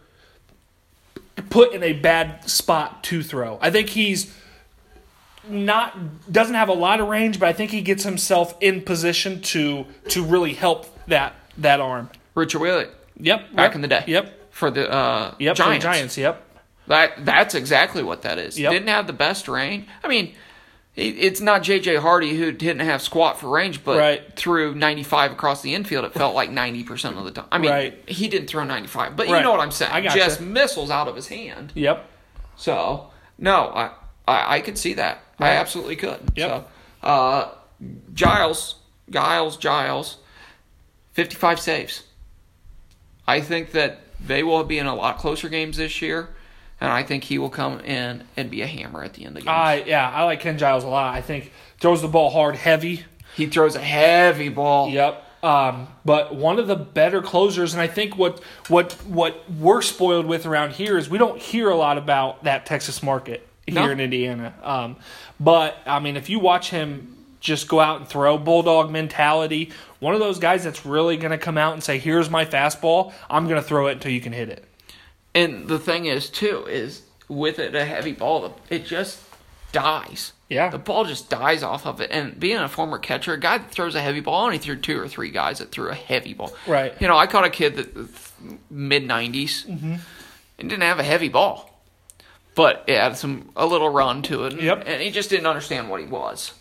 put 1.49 1.73
in 1.73 1.83
a 1.83 1.93
bad 1.93 2.49
spot 2.49 3.03
to 3.05 3.23
throw. 3.23 3.57
I 3.61 3.71
think 3.71 3.89
he's 3.89 4.35
not 5.47 6.31
doesn't 6.31 6.55
have 6.55 6.69
a 6.69 6.73
lot 6.73 6.99
of 6.99 7.07
range, 7.07 7.39
but 7.39 7.49
I 7.49 7.53
think 7.53 7.71
he 7.71 7.81
gets 7.81 8.03
himself 8.03 8.55
in 8.61 8.81
position 8.81 9.41
to 9.41 9.85
to 10.09 10.23
really 10.23 10.53
help 10.53 10.87
that 11.07 11.35
that 11.57 11.79
arm. 11.79 12.09
Richard 12.35 12.59
Williott, 12.59 12.89
Yep, 13.19 13.53
back 13.55 13.69
yep, 13.69 13.75
in 13.75 13.81
the 13.81 13.87
day. 13.87 14.03
Yep, 14.07 14.53
For 14.53 14.71
the 14.71 14.89
uh, 14.91 15.35
yep. 15.39 15.55
for 15.57 15.63
the 15.63 15.79
Giants. 15.79 15.83
Giants. 15.83 16.17
Yep. 16.17 16.47
That 16.87 17.25
that's 17.25 17.55
exactly 17.55 18.03
what 18.03 18.23
that 18.23 18.37
is. 18.37 18.59
Yep. 18.59 18.71
Didn't 18.71 18.87
have 18.89 19.07
the 19.07 19.13
best 19.13 19.47
range. 19.47 19.87
I 20.03 20.07
mean, 20.07 20.33
it's 20.95 21.39
not 21.39 21.63
J.J. 21.63 21.97
Hardy 21.97 22.35
who 22.35 22.51
didn't 22.51 22.85
have 22.85 23.01
squat 23.01 23.39
for 23.39 23.47
range, 23.47 23.83
but 23.83 23.97
Right. 23.97 24.35
threw 24.35 24.75
95 24.75 25.31
across 25.31 25.61
the 25.61 25.73
infield. 25.73 26.03
It 26.03 26.13
felt 26.13 26.35
like 26.35 26.49
90 26.49 26.83
percent 26.83 27.17
of 27.17 27.23
the 27.23 27.31
time. 27.31 27.45
I 27.51 27.59
mean, 27.59 27.71
Right. 27.71 28.09
he 28.09 28.27
didn't 28.27 28.47
throw 28.47 28.63
95, 28.63 29.15
but 29.15 29.27
you 29.29 29.39
know 29.39 29.51
what 29.51 29.59
I'm 29.61 29.71
saying. 29.71 29.91
I 29.91 30.01
gotcha. 30.01 30.17
Just 30.17 30.41
missiles 30.41 30.89
out 30.89 31.07
of 31.07 31.15
his 31.15 31.27
hand. 31.27 31.71
Yep. 31.75 32.05
So 32.57 33.09
no, 33.37 33.69
I 33.73 33.91
I, 34.27 34.55
I 34.57 34.61
could 34.61 34.77
see 34.77 34.93
that. 34.95 35.23
I 35.39 35.49
absolutely 35.51 35.95
could. 35.95 36.19
Yep. 36.35 36.49
So, 36.49 37.07
uh, 37.07 37.49
Giles, 38.13 38.75
Giles, 39.09 39.57
Giles, 39.57 40.17
55 41.13 41.59
saves. 41.59 42.03
I 43.31 43.41
think 43.41 43.71
that 43.71 43.99
they 44.25 44.43
will 44.43 44.63
be 44.63 44.77
in 44.77 44.85
a 44.87 44.95
lot 44.95 45.17
closer 45.17 45.49
games 45.49 45.77
this 45.77 46.01
year, 46.01 46.29
and 46.79 46.91
I 46.91 47.03
think 47.03 47.23
he 47.23 47.37
will 47.37 47.49
come 47.49 47.79
in 47.81 48.23
and 48.37 48.49
be 48.49 48.61
a 48.61 48.67
hammer 48.67 49.03
at 49.03 49.13
the 49.13 49.21
end 49.25 49.37
of 49.37 49.43
the 49.43 49.47
game. 49.47 49.49
I 49.49 49.83
yeah, 49.85 50.09
I 50.09 50.23
like 50.23 50.39
Ken 50.41 50.57
Giles 50.57 50.83
a 50.83 50.87
lot. 50.87 51.15
I 51.15 51.21
think 51.21 51.51
throws 51.79 52.01
the 52.01 52.07
ball 52.07 52.29
hard, 52.29 52.55
heavy. 52.55 53.05
he 53.35 53.45
throws 53.47 53.75
a 53.75 53.81
heavy 53.81 54.49
ball. 54.49 54.89
Yep. 54.89 55.23
Um, 55.43 55.87
but 56.05 56.35
one 56.35 56.59
of 56.59 56.67
the 56.67 56.75
better 56.75 57.21
closers, 57.21 57.73
and 57.73 57.81
I 57.81 57.87
think 57.87 58.17
what 58.17 58.43
what 58.67 58.93
what 59.07 59.49
we're 59.51 59.81
spoiled 59.81 60.25
with 60.27 60.45
around 60.45 60.73
here 60.73 60.97
is 60.97 61.09
we 61.09 61.17
don't 61.17 61.39
hear 61.41 61.69
a 61.69 61.75
lot 61.75 61.97
about 61.97 62.43
that 62.43 62.65
Texas 62.67 63.01
market 63.01 63.47
here 63.65 63.75
No. 63.85 63.89
in 63.89 63.99
Indiana. 63.99 64.53
Um, 64.61 64.97
but 65.39 65.77
I 65.87 65.99
mean, 65.99 66.15
if 66.15 66.29
you 66.29 66.37
watch 66.39 66.69
him 66.69 67.17
just 67.41 67.67
go 67.67 67.79
out 67.81 67.99
and 67.99 68.07
throw 68.07 68.37
bulldog 68.37 68.89
mentality, 68.89 69.71
one 69.99 70.13
of 70.13 70.19
those 70.21 70.39
guys 70.39 70.63
that's 70.63 70.85
really 70.85 71.17
going 71.17 71.31
to 71.31 71.37
come 71.37 71.57
out 71.57 71.73
and 71.73 71.83
say, 71.83 71.97
"Here's 71.97 72.29
my 72.29 72.45
fastball. 72.45 73.11
I'm 73.29 73.47
going 73.49 73.61
to 73.61 73.67
throw 73.67 73.87
it 73.87 73.93
until 73.93 74.11
you 74.13 74.21
can 74.21 74.31
hit 74.31 74.47
it." 74.47 74.63
And 75.35 75.67
the 75.67 75.79
thing 75.79 76.05
is, 76.05 76.29
too, 76.29 76.65
is 76.67 77.01
with 77.27 77.59
it 77.59 77.73
a 77.75 77.83
heavy 77.85 78.11
ball, 78.13 78.55
it 78.69 78.85
just 78.85 79.19
dies. 79.71 80.33
Yeah. 80.49 80.69
The 80.69 80.77
ball 80.77 81.05
just 81.05 81.29
dies 81.29 81.63
off 81.63 81.85
of 81.87 82.01
it. 82.01 82.11
And 82.11 82.37
being 82.37 82.57
a 82.57 82.67
former 82.67 82.97
catcher, 82.97 83.31
a 83.33 83.39
guy 83.39 83.57
that 83.57 83.71
throws 83.71 83.95
a 83.95 84.01
heavy 84.01 84.19
ball, 84.19 84.41
I 84.41 84.45
only 84.45 84.57
threw 84.57 84.75
two 84.75 84.99
or 84.99 85.07
three 85.07 85.29
guys 85.31 85.59
that 85.59 85.71
threw 85.71 85.89
a 85.89 85.95
heavy 85.95 86.33
ball. 86.33 86.53
Right. 86.67 86.93
You 86.99 87.07
know, 87.07 87.15
I 87.17 87.25
caught 87.27 87.45
a 87.45 87.49
kid 87.49 87.77
that 87.77 87.95
mid 88.69 89.03
90s 89.07 89.65
Mm-hmm. 89.65 89.95
and 90.59 90.69
didn't 90.69 90.83
have 90.83 90.99
a 90.99 91.03
heavy 91.03 91.29
ball, 91.29 91.79
but 92.53 92.83
it 92.87 92.99
had 92.99 93.15
some 93.15 93.49
a 93.55 93.65
little 93.65 93.87
run 93.89 94.21
to 94.23 94.43
it. 94.43 94.61
Yep. 94.61 94.83
And 94.85 95.01
he 95.01 95.09
just 95.09 95.29
didn't 95.29 95.47
understand 95.47 95.89
what 95.89 96.01
he 96.01 96.07
was. 96.07 96.51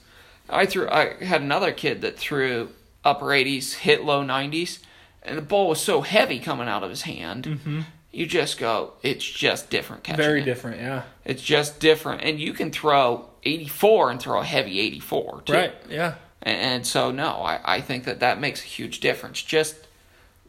I 0.50 0.66
threw. 0.66 0.88
I 0.88 1.14
had 1.24 1.42
another 1.42 1.72
kid 1.72 2.00
that 2.02 2.18
threw 2.18 2.70
upper 3.04 3.26
80s, 3.26 3.74
hit 3.74 4.04
low 4.04 4.22
90s, 4.24 4.80
and 5.22 5.38
the 5.38 5.42
ball 5.42 5.68
was 5.68 5.80
so 5.80 6.00
heavy 6.02 6.38
coming 6.38 6.68
out 6.68 6.82
of 6.82 6.90
his 6.90 7.02
hand. 7.02 7.84
You 8.12 8.26
just 8.26 8.58
go, 8.58 8.94
it's 9.02 9.24
just 9.24 9.70
different 9.70 10.02
catching. 10.02 10.20
Mm-hmm. 10.20 10.28
Very 10.30 10.42
it. 10.42 10.44
different, 10.44 10.80
yeah. 10.80 11.02
It's 11.24 11.42
just 11.42 11.78
different, 11.78 12.22
and 12.22 12.40
you 12.40 12.52
can 12.52 12.72
throw 12.72 13.30
84 13.44 14.10
and 14.10 14.20
throw 14.20 14.40
a 14.40 14.44
heavy 14.44 14.80
84 14.80 15.42
too. 15.46 15.52
Right, 15.52 15.74
yeah. 15.88 16.14
And, 16.42 16.56
and 16.60 16.86
so, 16.86 17.12
no, 17.12 17.28
I, 17.42 17.60
I 17.76 17.80
think 17.80 18.04
that 18.04 18.18
that 18.20 18.40
makes 18.40 18.62
a 18.62 18.66
huge 18.66 18.98
difference. 18.98 19.40
Just 19.42 19.76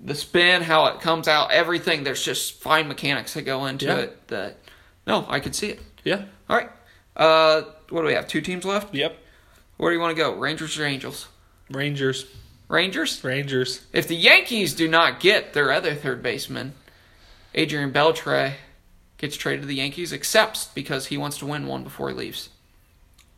the 0.03 0.15
spin, 0.15 0.63
how 0.63 0.87
it 0.87 1.01
comes 1.01 1.27
out, 1.27 1.51
everything. 1.51 2.03
There's 2.03 2.23
just 2.25 2.53
fine 2.59 2.87
mechanics 2.87 3.35
that 3.35 3.43
go 3.43 3.67
into 3.67 3.85
Yeah. 3.85 3.97
it. 3.97 4.27
That 4.29 4.57
no, 5.05 5.25
I 5.29 5.39
could 5.39 5.53
see 5.53 5.67
it. 5.69 5.79
Yeah. 6.03 6.23
All 6.49 6.57
right. 6.57 6.69
Uh, 7.15 7.61
what 7.89 8.01
do 8.01 8.07
we 8.07 8.13
have? 8.13 8.27
Two 8.27 8.41
teams 8.41 8.65
left. 8.65 8.95
Yep. 8.95 9.17
Where 9.81 9.89
do 9.89 9.95
you 9.95 9.99
want 9.99 10.15
to 10.15 10.21
go? 10.21 10.35
Rangers 10.35 10.77
or 10.77 10.85
Angels? 10.85 11.27
Rangers. 11.71 12.27
Rangers. 12.67 13.23
Rangers. 13.23 13.83
If 13.91 14.07
the 14.07 14.15
Yankees 14.15 14.75
do 14.75 14.87
not 14.87 15.19
get 15.19 15.53
their 15.53 15.71
other 15.71 15.95
third 15.95 16.21
baseman, 16.21 16.73
Adrian 17.55 17.91
Beltre 17.91 18.53
gets 19.17 19.35
traded 19.35 19.61
to 19.61 19.67
the 19.67 19.73
Yankees, 19.73 20.13
accepts 20.13 20.67
because 20.67 21.07
he 21.07 21.17
wants 21.17 21.39
to 21.39 21.47
win 21.47 21.65
one 21.65 21.83
before 21.83 22.09
he 22.09 22.15
leaves. 22.15 22.49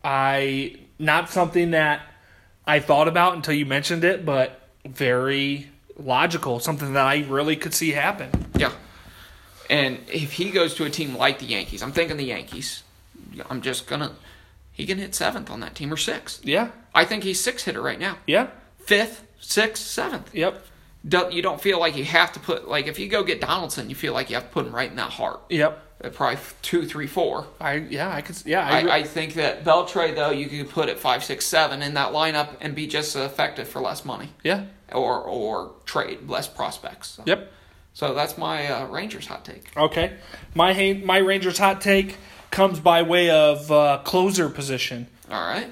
I 0.04 0.76
not 0.98 1.30
something 1.30 1.70
that 1.70 2.02
I 2.66 2.78
thought 2.78 3.08
about 3.08 3.36
until 3.36 3.54
you 3.54 3.64
mentioned 3.64 4.04
it, 4.04 4.26
but 4.26 4.68
very 4.86 5.70
logical. 5.96 6.60
Something 6.60 6.92
that 6.92 7.06
I 7.06 7.24
really 7.26 7.56
could 7.56 7.72
see 7.72 7.92
happen. 7.92 8.28
Yeah. 8.54 8.72
And 9.70 9.98
if 10.12 10.32
he 10.32 10.50
goes 10.50 10.74
to 10.74 10.84
a 10.84 10.90
team 10.90 11.16
like 11.16 11.38
the 11.38 11.46
Yankees, 11.46 11.82
I'm 11.82 11.92
thinking 11.92 12.18
the 12.18 12.24
Yankees. 12.24 12.82
I'm 13.48 13.62
just 13.62 13.86
gonna. 13.86 14.12
He 14.74 14.84
can 14.86 14.98
hit 14.98 15.14
seventh 15.14 15.50
on 15.50 15.60
that 15.60 15.74
team 15.74 15.90
or 15.92 15.96
sixth. 15.96 16.44
Yeah. 16.44 16.68
I 16.94 17.04
think 17.06 17.22
he's 17.24 17.40
six 17.40 17.64
hitter 17.64 17.80
right 17.80 17.98
now. 17.98 18.18
Yeah. 18.26 18.48
Fifth, 18.84 19.24
sixth, 19.40 19.82
seventh. 19.86 20.34
Yep. 20.34 20.66
Do- 21.08 21.28
You 21.30 21.40
don't 21.42 21.60
feel 21.60 21.78
like 21.80 21.96
you 21.96 22.04
have 22.04 22.32
to 22.32 22.40
put 22.40 22.68
like 22.68 22.86
if 22.86 22.98
you 22.98 23.08
go 23.08 23.22
get 23.22 23.40
Donaldson, 23.40 23.88
you 23.88 23.94
feel 23.94 24.12
like 24.12 24.28
you 24.30 24.34
have 24.36 24.44
to 24.44 24.50
put 24.50 24.66
him 24.66 24.74
right 24.74 24.90
in 24.90 24.96
that 24.96 25.10
heart. 25.12 25.40
Yep. 25.48 25.80
Uh, 26.04 26.08
Probably 26.10 26.38
two, 26.60 26.84
three, 26.86 27.06
four. 27.06 27.46
I 27.60 27.74
yeah 27.74 28.12
I 28.12 28.20
could 28.20 28.36
yeah 28.44 28.66
I, 28.66 28.80
I, 28.80 28.96
I 28.96 29.02
think 29.04 29.34
that 29.34 29.64
Beltre 29.64 30.14
though 30.14 30.30
you 30.30 30.48
could 30.48 30.68
put 30.70 30.88
at 30.88 30.98
five, 30.98 31.22
six, 31.24 31.46
seven 31.46 31.80
in 31.82 31.94
that 31.94 32.12
lineup 32.12 32.48
and 32.60 32.74
be 32.74 32.86
just 32.88 33.14
as 33.16 33.24
effective 33.30 33.68
for 33.68 33.80
less 33.80 34.04
money, 34.04 34.30
yeah 34.42 34.64
or 34.92 35.22
or 35.22 35.72
trade 35.86 36.28
less 36.28 36.48
prospects. 36.48 37.10
So, 37.10 37.22
yep 37.26 37.50
so 37.96 38.12
that's 38.12 38.36
my 38.36 38.66
uh, 38.66 38.86
Rangers 38.88 39.26
hot 39.28 39.44
take. 39.44 39.70
okay 39.76 40.16
my 40.54 41.00
my 41.04 41.18
Rangers 41.18 41.58
hot 41.58 41.80
take 41.80 42.16
comes 42.54 42.78
by 42.78 43.02
way 43.02 43.30
of 43.30 43.70
uh, 43.70 43.98
closer 44.04 44.48
position. 44.48 45.08
All 45.30 45.44
right. 45.44 45.66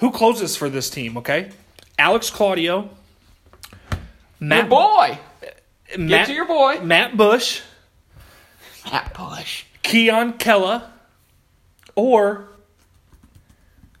Who 0.00 0.10
closes 0.10 0.56
for 0.56 0.68
this 0.68 0.90
team? 0.90 1.16
Okay, 1.16 1.50
Alex 1.98 2.28
Claudio, 2.28 2.90
Matt 4.38 4.62
Your 4.62 4.66
boy. 4.66 5.18
Get 5.88 6.00
Matt, 6.00 6.26
to 6.26 6.34
your 6.34 6.44
boy. 6.46 6.80
Matt 6.80 7.16
Bush, 7.16 7.62
Matt 8.84 9.14
Bush. 9.14 9.64
Keone 9.82 10.36
Kela, 10.36 10.88
or 11.94 12.48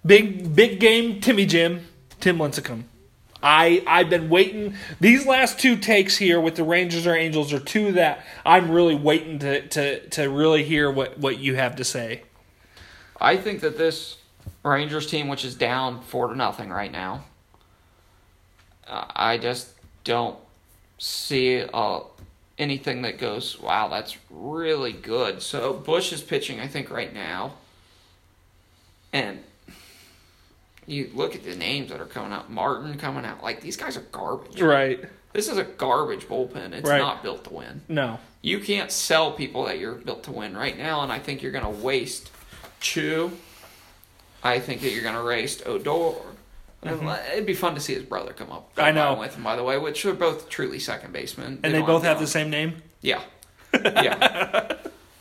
big 0.04 0.54
big 0.54 0.80
game 0.80 1.20
Timmy 1.20 1.46
Jim 1.46 1.86
Tim 2.20 2.38
Lincecum. 2.38 2.82
I 3.42 3.82
I've 3.86 4.10
been 4.10 4.28
waiting. 4.28 4.74
These 5.00 5.26
last 5.26 5.58
two 5.58 5.76
takes 5.76 6.16
here 6.16 6.40
with 6.40 6.56
the 6.56 6.64
Rangers 6.64 7.06
or 7.06 7.14
Angels 7.14 7.52
are 7.52 7.60
two 7.60 7.92
that 7.92 8.24
I'm 8.44 8.70
really 8.70 8.94
waiting 8.94 9.38
to 9.40 9.66
to 9.68 10.08
to 10.08 10.30
really 10.30 10.64
hear 10.64 10.90
what 10.90 11.18
what 11.18 11.38
you 11.38 11.54
have 11.56 11.76
to 11.76 11.84
say. 11.84 12.22
I 13.20 13.36
think 13.36 13.60
that 13.60 13.78
this 13.78 14.18
Rangers 14.62 15.06
team, 15.10 15.28
which 15.28 15.44
is 15.44 15.54
down 15.54 16.02
four 16.02 16.28
to 16.28 16.34
nothing 16.36 16.70
right 16.70 16.92
now. 16.92 17.24
I 18.88 19.38
just 19.38 19.70
don't 20.04 20.38
see 20.98 21.62
uh, 21.74 22.00
anything 22.58 23.02
that 23.02 23.18
goes, 23.18 23.60
wow, 23.60 23.88
that's 23.88 24.16
really 24.30 24.92
good. 24.92 25.42
So 25.42 25.72
Bush 25.72 26.12
is 26.12 26.22
pitching, 26.22 26.60
I 26.60 26.68
think, 26.68 26.90
right 26.90 27.12
now. 27.12 27.54
And 29.12 29.40
you 30.86 31.10
look 31.14 31.34
at 31.34 31.42
the 31.44 31.56
names 31.56 31.90
that 31.90 32.00
are 32.00 32.06
coming 32.06 32.32
out. 32.32 32.50
Martin 32.50 32.96
coming 32.98 33.24
out. 33.24 33.42
Like, 33.42 33.60
these 33.60 33.76
guys 33.76 33.96
are 33.96 34.06
garbage. 34.12 34.60
Right. 34.60 35.04
This 35.32 35.48
is 35.48 35.58
a 35.58 35.64
garbage 35.64 36.26
bullpen. 36.28 36.72
It's 36.72 36.88
Right. 36.88 36.98
not 36.98 37.22
built 37.22 37.44
to 37.44 37.52
win. 37.52 37.82
No. 37.88 38.18
You 38.42 38.60
can't 38.60 38.90
sell 38.92 39.32
people 39.32 39.64
that 39.64 39.78
you're 39.78 39.92
built 39.94 40.22
to 40.24 40.32
win 40.32 40.56
right 40.56 40.78
now, 40.78 41.02
and 41.02 41.12
I 41.12 41.18
think 41.18 41.42
you're 41.42 41.52
going 41.52 41.64
to 41.64 41.82
waste 41.82 42.30
Choo. 42.80 43.32
I 44.42 44.60
think 44.60 44.80
that 44.82 44.90
you're 44.90 45.02
going 45.02 45.16
to 45.16 45.24
waste 45.24 45.66
Odor. 45.66 46.14
And 46.82 47.02
It'd 47.32 47.46
be 47.46 47.54
fun 47.54 47.74
to 47.74 47.80
see 47.80 47.94
his 47.94 48.04
brother 48.04 48.32
come 48.32 48.52
up. 48.52 48.70
Mm-hmm. 48.76 48.80
I 48.86 48.92
know. 48.92 49.14
with 49.14 49.34
him, 49.34 49.42
by 49.42 49.56
the 49.56 49.64
way, 49.64 49.76
which 49.78 50.04
are 50.06 50.14
both 50.14 50.48
truly 50.48 50.78
second 50.78 51.12
basemen. 51.12 51.58
And 51.64 51.74
they 51.74 51.82
both 51.82 52.04
have 52.04 52.20
the 52.20 52.26
same 52.28 52.48
name? 52.48 52.76
Yeah, 53.00 53.20
yeah. 53.74 54.76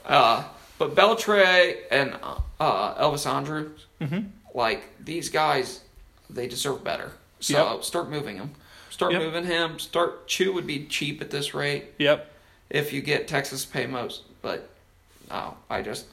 uh, 0.06 0.44
but 0.78 0.94
Beltre 0.96 1.78
and 1.90 2.16
uh, 2.60 2.96
Elvis 3.04 3.26
Andrus, 3.30 3.86
Mm-hmm. 4.02 4.28
Like 4.56 4.88
these 5.04 5.30
guys, 5.30 5.82
they 6.30 6.48
deserve 6.48 6.84
better. 6.84 7.12
So 7.42 7.74
Yep. 7.76 7.84
start 7.84 8.10
moving 8.10 8.38
him. 8.38 8.52
Start 8.90 9.12
Yep. 9.12 9.22
moving 9.22 9.46
him. 9.46 9.78
Start 9.78 10.28
Choo 10.28 10.54
would 10.54 10.66
be 10.66 10.86
cheap 10.86 11.22
at 11.22 11.30
this 11.30 11.54
rate 11.54 11.92
Yep. 12.00 12.32
if 12.70 12.94
you 12.94 13.02
get 13.02 13.28
Texas 13.28 13.66
pay 13.66 13.86
most, 13.86 14.22
but 14.42 14.70
no, 15.30 15.58
I 15.70 15.82
just 15.82 16.06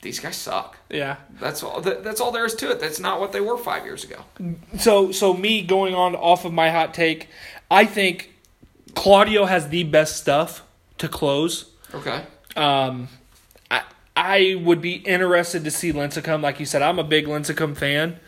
these 0.00 0.18
guys 0.18 0.34
suck. 0.36 0.78
Yeah. 0.90 1.16
That's 1.38 1.62
all. 1.62 1.80
That, 1.80 2.02
that's 2.02 2.20
all 2.20 2.32
there 2.32 2.44
is 2.44 2.54
to 2.56 2.70
it. 2.72 2.80
That's 2.80 2.98
not 2.98 3.20
what 3.20 3.30
they 3.32 3.40
were 3.40 3.56
five 3.56 3.84
years 3.84 4.02
ago. 4.02 4.24
So 4.78 5.12
so 5.12 5.32
me 5.34 5.62
going 5.62 5.94
on 5.94 6.16
off 6.16 6.44
of 6.44 6.52
my 6.52 6.70
hot 6.70 6.92
take, 6.94 7.28
I 7.70 7.84
think 7.84 8.32
Claudio 8.94 9.44
has 9.44 9.68
the 9.68 9.84
best 9.84 10.16
stuff 10.16 10.64
to 10.98 11.08
close. 11.08 11.66
Okay. 11.94 12.24
Um, 12.56 13.08
I 14.24 14.52
I 14.52 14.54
would 14.54 14.80
be 14.80 14.94
interested 14.94 15.64
to 15.64 15.70
see 15.70 15.92
Lincecum. 15.92 16.42
Like 16.42 16.60
you 16.60 16.66
said, 16.66 16.80
I'm 16.82 16.98
a 16.98 17.04
big 17.04 17.26
Lincecum 17.26 17.76
fan, 17.76 18.18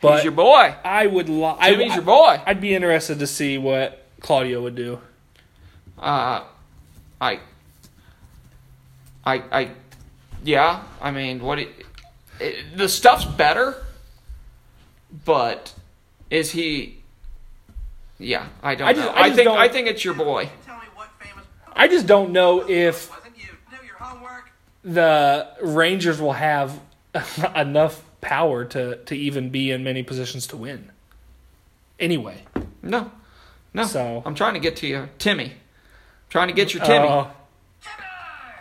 but 0.00 0.16
He's 0.16 0.24
your 0.24 0.32
boy. 0.32 0.74
I 0.84 1.06
would. 1.06 1.28
Li- 1.28 1.44
I, 1.58 1.70
Jimmy's 1.70 1.94
your 1.94 2.02
boy. 2.02 2.40
I'd 2.44 2.60
be 2.60 2.74
interested 2.74 3.18
to 3.20 3.26
see 3.26 3.56
what 3.58 4.04
Claudio 4.20 4.62
would 4.62 4.74
do. 4.74 4.98
Uh, 5.98 6.42
I, 7.20 7.38
I, 9.24 9.42
I, 9.52 9.70
yeah. 10.42 10.82
I 11.00 11.10
mean, 11.10 11.40
what? 11.42 11.58
It, 11.58 11.68
it, 12.40 12.76
the 12.76 12.88
stuff's 12.88 13.24
better, 13.24 13.76
but 15.24 15.72
is 16.30 16.50
he? 16.50 16.98
Yeah, 18.18 18.46
I 18.62 18.74
don't 18.74 18.88
I 18.88 18.92
just- 18.92 19.06
know. 19.06 19.12
I 19.12 19.20
I, 19.22 19.30
think 19.32 19.44
don't- 19.48 19.58
I 19.58 19.68
think 19.68 19.88
it's 19.88 20.04
your 20.04 20.14
boy. 20.14 20.50
Tell 20.66 20.76
me 20.76 20.82
what 20.94 21.08
famous 21.20 21.44
I 21.72 21.88
just 21.88 22.06
don't 22.06 22.32
know 22.32 22.68
if 22.68 23.10
wasn't 23.10 23.36
you 23.38 23.48
do 23.70 23.86
your 23.86 23.96
homework? 23.96 24.50
The 24.84 25.48
Rangers 25.62 26.20
will 26.20 26.32
have 26.34 26.78
enough 27.56 28.02
power 28.20 28.64
to 28.66 28.96
to 29.04 29.14
even 29.16 29.50
be 29.50 29.70
in 29.70 29.82
many 29.84 30.02
positions 30.02 30.46
to 30.48 30.56
win. 30.56 30.90
Anyway, 31.98 32.42
No, 32.82 33.10
no. 33.72 33.84
So- 33.84 34.22
I'm 34.26 34.34
trying 34.34 34.54
to 34.54 34.60
get 34.60 34.76
to 34.76 34.86
you, 34.86 35.08
Timmy. 35.18 35.52
trying 36.28 36.48
to 36.48 36.54
get 36.54 36.74
your 36.74 36.84
Timmy. 36.84 37.08
Uh, 37.08 37.26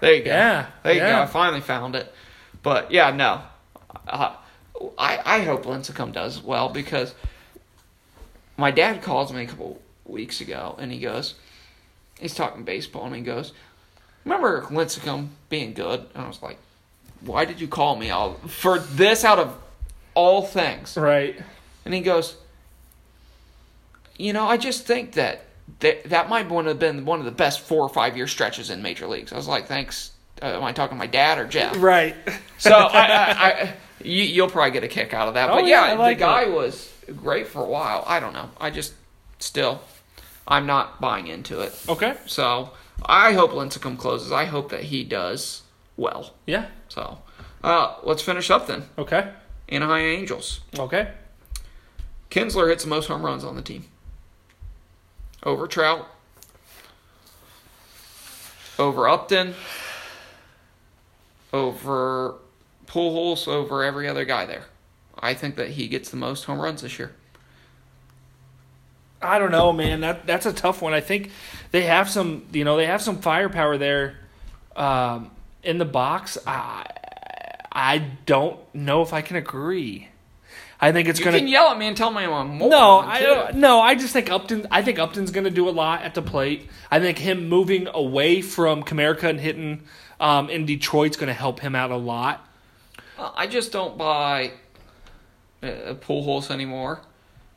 there 0.01 0.13
you 0.15 0.23
go. 0.23 0.29
yeah, 0.31 0.65
There 0.83 0.93
you 0.93 0.99
yeah. 0.99 1.11
go. 1.17 1.21
I 1.23 1.25
finally 1.25 1.61
found 1.61 1.95
it. 1.95 2.13
But 2.61 2.91
yeah, 2.91 3.11
no. 3.11 3.41
Uh, 4.07 4.35
I 4.97 5.19
I 5.25 5.41
hope 5.43 5.63
Lincecum 5.65 6.11
does 6.13 6.41
well 6.41 6.69
because 6.69 7.15
my 8.57 8.69
dad 8.71 9.01
calls 9.01 9.31
me 9.33 9.43
a 9.43 9.47
couple 9.47 9.81
weeks 10.05 10.41
ago 10.41 10.75
and 10.77 10.91
he 10.91 10.99
goes, 10.99 11.35
he's 12.19 12.35
talking 12.35 12.63
baseball 12.63 13.05
and 13.05 13.15
he 13.15 13.21
goes, 13.21 13.53
remember 14.25 14.63
Lincecum 14.63 15.29
being 15.49 15.73
good? 15.73 16.05
And 16.15 16.23
I 16.23 16.27
was 16.27 16.41
like, 16.41 16.57
why 17.21 17.45
did 17.45 17.59
you 17.61 17.67
call 17.67 17.95
me 17.95 18.09
all 18.09 18.33
for 18.47 18.79
this 18.79 19.23
out 19.23 19.39
of 19.39 19.57
all 20.15 20.41
things? 20.43 20.97
right. 20.97 21.39
And 21.85 21.93
he 21.93 22.01
goes, 22.01 22.37
you 24.17 24.31
know, 24.33 24.45
I 24.47 24.57
just 24.57 24.85
think 24.85 25.13
that 25.13 25.45
that, 25.79 26.05
that 26.05 26.29
might 26.29 26.49
one 26.49 26.65
have 26.65 26.79
been 26.79 27.05
one 27.05 27.19
of 27.19 27.25
the 27.25 27.31
best 27.31 27.61
four 27.61 27.81
or 27.81 27.89
five 27.89 28.15
year 28.15 28.27
stretches 28.27 28.69
in 28.69 28.81
major 28.81 29.07
leagues. 29.07 29.33
I 29.33 29.35
was 29.35 29.47
like, 29.47 29.67
thanks. 29.67 30.11
Uh, 30.41 30.47
am 30.57 30.63
I 30.63 30.71
talking 30.73 30.95
to 30.97 30.99
my 30.99 31.07
dad 31.07 31.37
or 31.37 31.47
Jeff? 31.47 31.75
Right. 31.81 32.15
So 32.57 32.71
I, 32.73 32.99
I, 33.05 33.31
I 33.51 33.73
you, 34.01 34.23
you'll 34.23 34.49
probably 34.49 34.71
get 34.71 34.83
a 34.83 34.87
kick 34.87 35.13
out 35.13 35.27
of 35.27 35.33
that. 35.35 35.49
Oh, 35.49 35.55
But 35.55 35.65
yeah, 35.67 35.87
yeah, 35.87 35.93
like 35.93 36.17
the 36.17 36.23
guy 36.23 36.43
it. 36.43 36.51
was 36.51 36.91
great 37.21 37.47
for 37.47 37.61
a 37.61 37.67
while. 37.67 38.03
I 38.07 38.19
don't 38.19 38.33
know. 38.33 38.49
I 38.59 38.69
just 38.69 38.93
still, 39.39 39.81
I'm 40.47 40.65
not 40.65 40.99
buying 41.01 41.27
into 41.27 41.61
it. 41.61 41.73
Okay. 41.87 42.15
So 42.25 42.71
I 43.05 43.33
hope 43.33 43.51
Lincecum 43.51 43.97
closes. 43.97 44.31
I 44.31 44.45
hope 44.45 44.69
that 44.69 44.83
he 44.85 45.03
does 45.03 45.63
well. 45.97 46.33
Yeah. 46.45 46.67
So 46.87 47.19
uh, 47.63 47.95
let's 48.03 48.21
finish 48.21 48.49
up 48.49 48.67
then. 48.67 48.83
Okay. 48.97 49.31
Anaheim 49.69 50.05
Angels. 50.05 50.61
Okay. 50.77 51.11
Kinsler 52.29 52.69
hits 52.69 52.83
the 52.83 52.89
most 52.89 53.07
home 53.07 53.23
runs 53.23 53.43
on 53.43 53.55
the 53.55 53.61
team. 53.61 53.85
Over 55.43 55.67
Trout. 55.67 56.07
Over 58.79 59.07
Upton. 59.07 59.55
Over 61.51 62.35
Pujols. 62.87 63.47
Over 63.47 63.83
every 63.83 64.07
other 64.07 64.25
guy 64.25 64.45
there. 64.45 64.65
I 65.19 65.33
think 65.33 65.55
that 65.55 65.71
he 65.71 65.87
gets 65.87 66.09
the 66.09 66.17
most 66.17 66.45
home 66.45 66.59
runs 66.59 66.81
this 66.81 66.97
year. 66.97 67.13
I 69.23 69.39
don't 69.39 69.51
know, 69.51 69.73
man. 69.73 70.01
That 70.01 70.25
that's 70.27 70.45
a 70.45 70.53
tough 70.53 70.81
one. 70.81 70.93
I 70.93 71.01
think 71.01 71.31
they 71.71 71.83
have 71.83 72.09
some, 72.09 72.45
you 72.51 72.63
know, 72.63 72.77
they 72.77 72.85
have 72.85 73.01
some 73.01 73.19
firepower 73.19 73.77
there 73.77 74.17
um, 74.75 75.31
in 75.63 75.77
the 75.77 75.85
box. 75.85 76.37
I 76.45 76.85
I 77.71 77.99
don't 78.25 78.59
know 78.75 79.01
if 79.01 79.13
I 79.13 79.21
can 79.21 79.35
agree. 79.35 80.09
I 80.79 80.91
think 80.91 81.07
it's 81.07 81.19
You 81.19 81.25
gonna. 81.25 81.37
You 81.37 81.43
can 81.43 81.47
yell 81.47 81.69
at 81.69 81.77
me 81.77 81.87
and 81.87 81.95
tell 81.95 82.11
me 82.11 82.23
I'm 82.23 82.31
a 82.31 82.45
moron. 82.45 82.69
no, 82.69 82.99
I 82.99 83.21
don't. 83.21 83.55
No, 83.55 83.79
I 83.79 83.95
just 83.95 84.11
think 84.11 84.29
Upton. 84.29 84.67
I 84.69 84.81
think 84.81 84.99
Upton's 84.99 85.31
going 85.31 85.45
to 85.45 85.49
do 85.49 85.69
a 85.69 85.71
lot 85.71 86.01
at 86.01 86.13
the 86.13 86.21
plate. 86.21 86.69
I 86.91 86.99
think 86.99 87.17
him 87.17 87.47
moving 87.47 87.87
away 87.87 88.41
from 88.41 88.83
Comerica 88.83 89.29
and 89.29 89.39
hitting 89.39 89.83
um, 90.19 90.49
in 90.49 90.65
Detroit's 90.65 91.15
going 91.15 91.27
to 91.27 91.33
help 91.33 91.61
him 91.61 91.73
out 91.73 91.91
a 91.91 91.97
lot. 91.97 92.45
I 93.17 93.47
just 93.47 93.71
don't 93.71 93.97
buy 93.97 94.51
a 95.61 95.91
uh, 95.91 95.93
Pujols 95.95 96.51
anymore. 96.51 96.99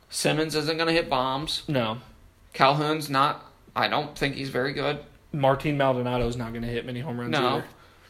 Simmons 0.08 0.54
isn't 0.54 0.76
going 0.76 0.86
to 0.88 0.92
hit 0.92 1.08
bombs. 1.10 1.62
No, 1.68 1.98
Calhoun's 2.52 3.10
not. 3.10 3.44
I 3.74 3.88
don't 3.88 4.16
think 4.16 4.36
he's 4.36 4.48
very 4.50 4.72
good. 4.72 5.00
Martin 5.32 5.76
Maldonado's 5.76 6.36
not 6.36 6.50
going 6.52 6.62
to 6.62 6.68
hit 6.68 6.86
many 6.86 7.00
home 7.00 7.18
runs 7.20 7.30
No. 7.32 7.46
either. 7.56 7.64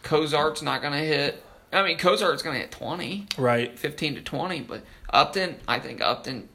Cozart's 0.05 0.63
not 0.63 0.81
going 0.81 0.93
to 0.93 1.01
hit. 1.01 1.43
I 1.73 1.83
mean, 1.83 1.99
Cozart's 1.99 2.43
going 2.43 2.55
to 2.55 2.61
hit 2.61 2.71
20, 2.71 3.27
Right. 3.37 3.77
15 3.77 4.15
to 4.17 4.21
20, 4.23 4.61
but 4.61 4.83
Upton, 5.11 5.57
I 5.67 5.81
think 5.81 6.01
Upton, 6.01 6.49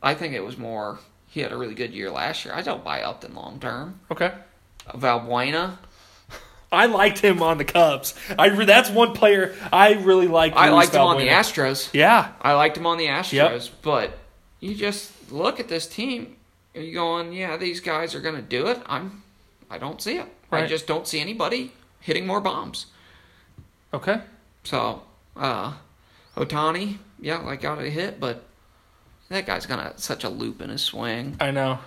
I 0.00 0.14
think 0.14 0.34
it 0.34 0.44
was 0.44 0.56
more, 0.56 1.00
he 1.26 1.40
had 1.40 1.50
a 1.50 1.56
really 1.56 1.74
good 1.74 1.92
year 1.92 2.10
last 2.10 2.44
year. 2.44 2.54
I 2.54 2.62
don't 2.62 2.84
buy 2.84 3.02
Upton 3.02 3.34
long 3.34 3.58
term. 3.58 3.98
Okay. 4.12 4.32
Valbuena, 4.90 5.78
I 6.72 6.86
liked 6.86 7.18
him 7.18 7.42
on 7.42 7.58
the 7.58 7.64
Cubs. 7.64 8.14
I 8.38 8.46
re- 8.48 8.66
that's 8.66 8.90
one 8.90 9.14
player 9.14 9.54
I 9.72 9.94
really 9.94 10.28
liked. 10.28 10.56
I 10.56 10.68
liked 10.70 10.94
him 10.94 11.00
on 11.02 11.18
the 11.18 11.28
Astros. 11.28 11.90
Yeah. 11.92 12.32
I 12.40 12.52
liked 12.52 12.76
him 12.76 12.86
on 12.86 12.98
the 12.98 13.06
Astros, 13.06 13.32
Yep. 13.32 13.62
but 13.82 14.18
you 14.64 14.74
just 14.74 15.30
look 15.30 15.60
at 15.60 15.68
this 15.68 15.86
team, 15.86 16.36
and 16.74 16.84
you're 16.84 16.94
going, 16.94 17.34
yeah, 17.34 17.58
these 17.58 17.80
guys 17.80 18.14
are 18.14 18.20
going 18.20 18.34
to 18.34 18.42
do 18.42 18.66
it. 18.66 18.80
I'm, 18.86 19.22
I 19.70 19.76
don't 19.76 20.00
see 20.00 20.16
it. 20.16 20.26
I 20.50 20.66
just 20.66 20.86
don't 20.86 21.06
see 21.06 21.20
anybody 21.20 21.72
hitting 22.00 22.26
more 22.26 22.40
bombs. 22.40 22.86
Okay. 23.92 24.20
So, 24.62 25.02
uh, 25.36 25.74
Ohtani, 26.36 26.98
yeah, 27.20 27.38
like 27.38 27.60
got 27.60 27.80
a 27.80 27.90
hit, 27.90 28.20
but 28.20 28.44
that 29.28 29.46
guy's 29.46 29.66
got 29.66 30.00
such 30.00 30.24
a 30.24 30.28
loop 30.28 30.62
in 30.62 30.70
his 30.70 30.82
swing. 30.82 31.36
I 31.40 31.50
know. 31.50 31.80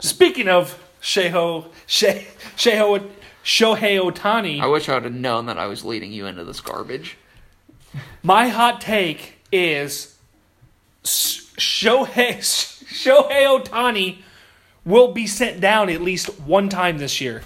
Speaking 0.00 0.48
of 0.48 0.82
Sheho, 1.02 1.66
She, 1.86 2.26
Sheho, 2.56 3.10
Shohei 3.44 4.00
Ohtani, 4.00 4.60
I 4.60 4.66
wish 4.68 4.88
I 4.88 4.94
would 4.94 5.04
have 5.04 5.12
known 5.12 5.46
that 5.46 5.58
I 5.58 5.66
was 5.66 5.84
leading 5.84 6.12
you 6.12 6.26
into 6.26 6.44
this 6.44 6.60
garbage. 6.60 7.18
my 8.22 8.48
hot 8.48 8.80
take 8.80 9.34
is 9.52 10.16
Shohei 11.56 12.38
Shohei 12.38 13.46
Ohtani 13.46 14.18
will 14.84 15.12
be 15.12 15.26
sent 15.26 15.60
down 15.60 15.88
at 15.88 16.00
least 16.00 16.38
one 16.40 16.68
time 16.68 16.98
this 16.98 17.20
year. 17.20 17.42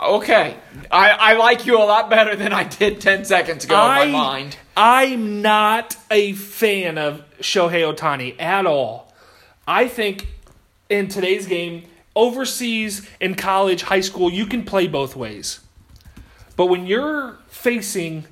Okay, 0.00 0.56
I, 0.90 1.10
I 1.10 1.32
like 1.34 1.66
you 1.66 1.78
a 1.78 1.84
lot 1.84 2.10
better 2.10 2.34
than 2.34 2.52
I 2.52 2.64
did 2.64 3.00
10 3.00 3.24
seconds 3.24 3.64
ago 3.64 3.74
in 3.74 4.12
my 4.12 4.18
mind. 4.18 4.56
I'm 4.76 5.40
not 5.40 5.96
a 6.10 6.32
fan 6.32 6.98
of 6.98 7.22
Shohei 7.40 7.94
Ohtani 7.94 8.40
at 8.40 8.66
all. 8.66 9.12
I 9.68 9.86
think 9.86 10.26
in 10.88 11.08
today's 11.08 11.46
game, 11.46 11.84
overseas, 12.16 13.08
in 13.20 13.36
college, 13.36 13.82
high 13.82 14.00
school, 14.00 14.32
you 14.32 14.46
can 14.46 14.64
play 14.64 14.88
both 14.88 15.14
ways. 15.14 15.60
But 16.56 16.66
when 16.66 16.86
you're 16.86 17.38
facing 17.48 18.26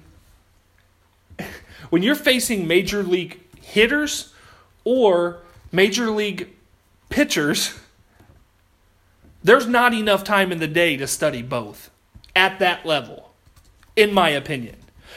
when 1.92 2.02
you're 2.02 2.14
facing 2.14 2.66
major 2.66 3.02
league 3.02 3.38
hitters 3.60 4.32
or 4.82 5.42
major 5.70 6.08
league 6.08 6.48
pitchers, 7.10 7.78
there's 9.44 9.66
not 9.66 9.92
enough 9.92 10.24
time 10.24 10.50
in 10.52 10.58
the 10.58 10.66
day 10.66 10.96
to 10.96 11.06
study 11.06 11.42
both 11.42 11.90
at 12.34 12.58
that 12.60 12.86
level, 12.86 13.34
in 13.94 14.14
my 14.14 14.30
opinion. 14.30 14.76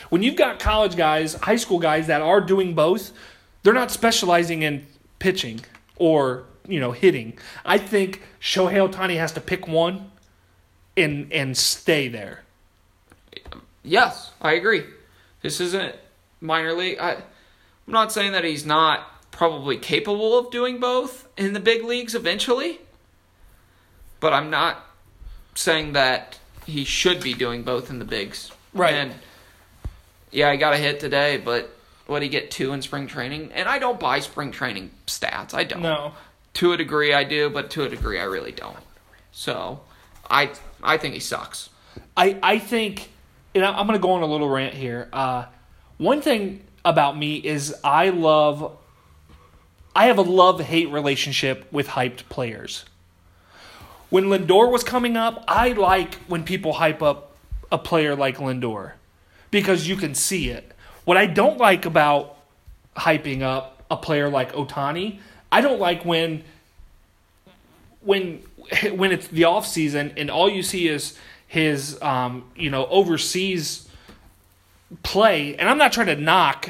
When 0.10 0.22
you've 0.22 0.36
got 0.36 0.60
college 0.60 0.98
guys, 0.98 1.36
high 1.36 1.56
school 1.56 1.80
guys 1.80 2.08
that 2.08 2.22
are 2.22 2.42
doing 2.42 2.76
both, 2.76 3.14
they're 3.64 3.74
not 3.74 3.90
specializing 3.90 4.62
in 4.62 4.86
pitching 5.18 5.62
or, 5.96 6.44
you 6.68 6.82
know, 6.82 6.92
hitting. 6.92 7.40
I 7.64 7.78
think 7.78 8.22
Shohei 8.42 8.86
Ohtani 8.86 9.16
has 9.16 9.32
to 9.32 9.40
pick 9.40 9.66
one 9.66 10.12
and 10.98 11.32
and 11.32 11.56
stay 11.56 12.10
there. 12.10 12.44
Yes, 13.82 14.34
I 14.42 14.56
agree. 14.56 14.84
This 15.42 15.62
isn't 15.62 15.96
minor 16.42 16.74
league. 16.74 16.98
I, 17.00 17.14
I'm 17.14 17.24
not 17.88 18.12
saying 18.12 18.32
that 18.34 18.44
he's 18.44 18.66
not 18.66 19.32
probably 19.32 19.78
capable 19.78 20.38
of 20.38 20.52
doing 20.52 20.80
both 20.80 21.28
in 21.38 21.54
the 21.54 21.60
big 21.60 21.84
leagues 21.84 22.16
eventually, 22.16 22.80
but 24.20 24.34
I'm 24.34 24.50
not 24.50 24.86
saying 25.56 25.94
that 25.94 26.40
he 26.66 26.84
should 26.84 27.22
be 27.22 27.34
doing 27.34 27.64
both 27.64 27.90
in 27.90 28.00
the 28.00 28.06
bigs. 28.06 28.52
Right. 28.74 28.94
And 28.94 29.14
yeah, 30.32 30.50
I 30.50 30.56
got 30.56 30.74
a 30.74 30.78
hit 30.78 31.00
today, 31.00 31.38
but 31.38 31.70
what 32.08 32.22
he 32.22 32.30
get 32.30 32.52
two 32.52 32.74
in 32.74 32.82
spring 32.82 33.08
training? 33.08 33.52
And 33.54 33.68
I 33.68 33.80
don't 33.80 34.00
buy 34.00 34.20
spring 34.20 34.52
training 34.52 34.92
stats. 35.08 35.54
I 35.54 35.64
don't. 35.64 35.82
No. 35.82 36.14
To 36.56 36.72
a 36.72 36.78
degree, 36.78 37.14
I 37.14 37.24
do, 37.24 37.50
but 37.50 37.70
to 37.72 37.84
a 37.84 37.90
degree, 37.90 38.20
I 38.20 38.24
really 38.24 38.52
don't. 38.52 38.78
So, 39.32 39.82
I 40.30 40.52
I 40.82 40.98
think 40.98 41.14
he 41.14 41.20
sucks. 41.20 41.70
I, 42.16 42.38
I 42.42 42.60
think, 42.60 43.10
and 43.54 43.66
I'm 43.66 43.88
going 43.88 44.00
to 44.00 44.02
go 44.02 44.12
on 44.12 44.22
a 44.22 44.26
little 44.26 44.50
rant 44.50 44.74
here. 44.74 45.10
Uh, 45.12 45.46
one 45.98 46.22
thing 46.22 46.62
about 46.84 47.18
me 47.18 47.36
is 47.36 47.74
I 47.84 48.10
love, 48.10 48.78
I 49.96 50.06
have 50.06 50.18
a 50.18 50.24
love 50.24 50.60
hate 50.60 50.90
relationship 50.90 51.72
with 51.72 51.88
hyped 51.90 52.28
players. 52.30 52.86
When 54.10 54.26
Lindor 54.26 54.72
was 54.72 54.84
coming 54.84 55.18
up, 55.18 55.44
I 55.48 55.70
like 55.70 56.16
when 56.28 56.44
people 56.44 56.74
hype 56.74 57.02
up 57.02 57.36
a 57.72 57.78
player 57.78 58.16
like 58.16 58.38
Lindor 58.38 58.94
because 59.52 59.88
you 59.88 59.96
can 59.96 60.14
see 60.16 60.50
it. 60.50 60.72
What 61.06 61.18
I 61.18 61.26
don't 61.26 61.58
like 61.58 61.86
about 61.86 62.38
hyping 62.96 63.42
up 63.42 63.84
a 63.90 63.98
player 63.98 64.30
like 64.30 64.54
Ohtani, 64.54 65.20
I 65.52 65.62
don't 65.62 65.80
like 65.80 66.06
when 66.06 66.44
when 68.02 68.44
when 68.94 69.12
it's 69.12 69.28
the 69.28 69.46
off 69.46 69.66
season 69.66 70.14
and 70.18 70.30
all 70.30 70.50
you 70.50 70.64
see 70.64 70.88
is 70.88 71.18
his 71.48 72.02
um, 72.02 72.44
you 72.56 72.70
know 72.70 72.86
overseas 72.88 73.85
play 75.04 75.56
and 75.56 75.70
i'm 75.70 75.78
not 75.78 75.92
trying 75.92 76.08
to 76.08 76.16
knock 76.16 76.70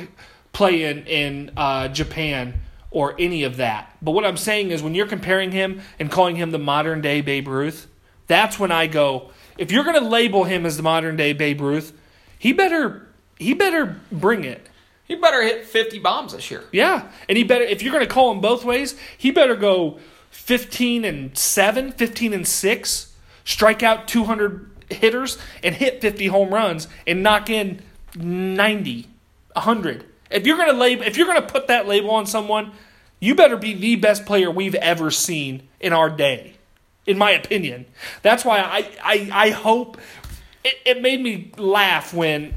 play 0.53 0.83
in 0.83 1.05
in 1.05 1.51
uh, 1.57 1.87
japan 1.89 2.61
or 2.91 3.13
any 3.19 3.43
of 3.43 3.57
that 3.57 3.95
but 4.01 4.11
what 4.11 4.25
i'm 4.25 4.37
saying 4.37 4.71
is 4.71 4.81
when 4.81 4.95
you're 4.95 5.07
comparing 5.07 5.51
him 5.51 5.81
and 5.99 6.09
calling 6.11 6.35
him 6.35 6.51
the 6.51 6.59
modern 6.59 7.01
day 7.01 7.21
babe 7.21 7.47
ruth 7.47 7.87
that's 8.27 8.57
when 8.57 8.71
i 8.71 8.87
go 8.87 9.29
if 9.57 9.71
you're 9.71 9.83
going 9.83 10.01
to 10.01 10.07
label 10.07 10.43
him 10.45 10.65
as 10.65 10.77
the 10.77 10.83
modern 10.83 11.15
day 11.15 11.33
babe 11.33 11.59
ruth 11.61 11.91
he 12.39 12.53
better 12.53 13.07
he 13.37 13.53
better 13.53 13.99
bring 14.11 14.43
it 14.45 14.67
He 15.03 15.15
better 15.15 15.43
hit 15.43 15.65
50 15.65 15.99
bombs 15.99 16.33
this 16.33 16.49
year. 16.49 16.63
yeah, 16.71 17.11
and 17.29 17.37
he 17.37 17.43
better 17.43 17.63
if 17.65 17.83
you're 17.83 17.93
going 17.93 18.07
to 18.07 18.11
call 18.13 18.31
him 18.31 18.39
both 18.41 18.63
ways, 18.65 18.95
he 19.17 19.29
better 19.29 19.55
go 19.55 19.99
15 20.31 21.05
and 21.05 21.37
7, 21.37 21.91
15 21.91 22.33
and 22.33 22.47
6, 22.47 23.13
strike 23.43 23.83
out 23.83 24.07
200 24.07 24.69
hitters 24.89 25.37
and 25.63 25.75
hit 25.75 26.01
50 26.01 26.27
home 26.27 26.53
runs 26.53 26.87
and 27.05 27.21
knock 27.21 27.49
in 27.49 27.81
90, 28.15 29.07
100. 29.53 30.05
If 30.31 30.45
you're 30.45 30.57
going 30.57 30.71
to 30.71 30.77
label 30.77 31.03
if 31.03 31.17
you're 31.17 31.27
going 31.27 31.41
to 31.41 31.47
put 31.47 31.67
that 31.67 31.87
label 31.87 32.11
on 32.11 32.25
someone, 32.25 32.71
you 33.19 33.35
better 33.35 33.57
be 33.57 33.73
the 33.73 33.95
best 33.95 34.25
player 34.25 34.49
we've 34.49 34.75
ever 34.75 35.11
seen 35.11 35.67
in 35.79 35.93
our 35.93 36.09
day. 36.09 36.53
In 37.05 37.17
my 37.19 37.31
opinion. 37.31 37.85
That's 38.23 38.43
why 38.43 38.59
I 38.59 38.89
I, 39.03 39.29
I 39.31 39.49
hope 39.51 39.97
it, 40.63 40.75
it 40.85 41.01
made 41.01 41.21
me 41.21 41.51
laugh 41.57 42.13
when 42.13 42.55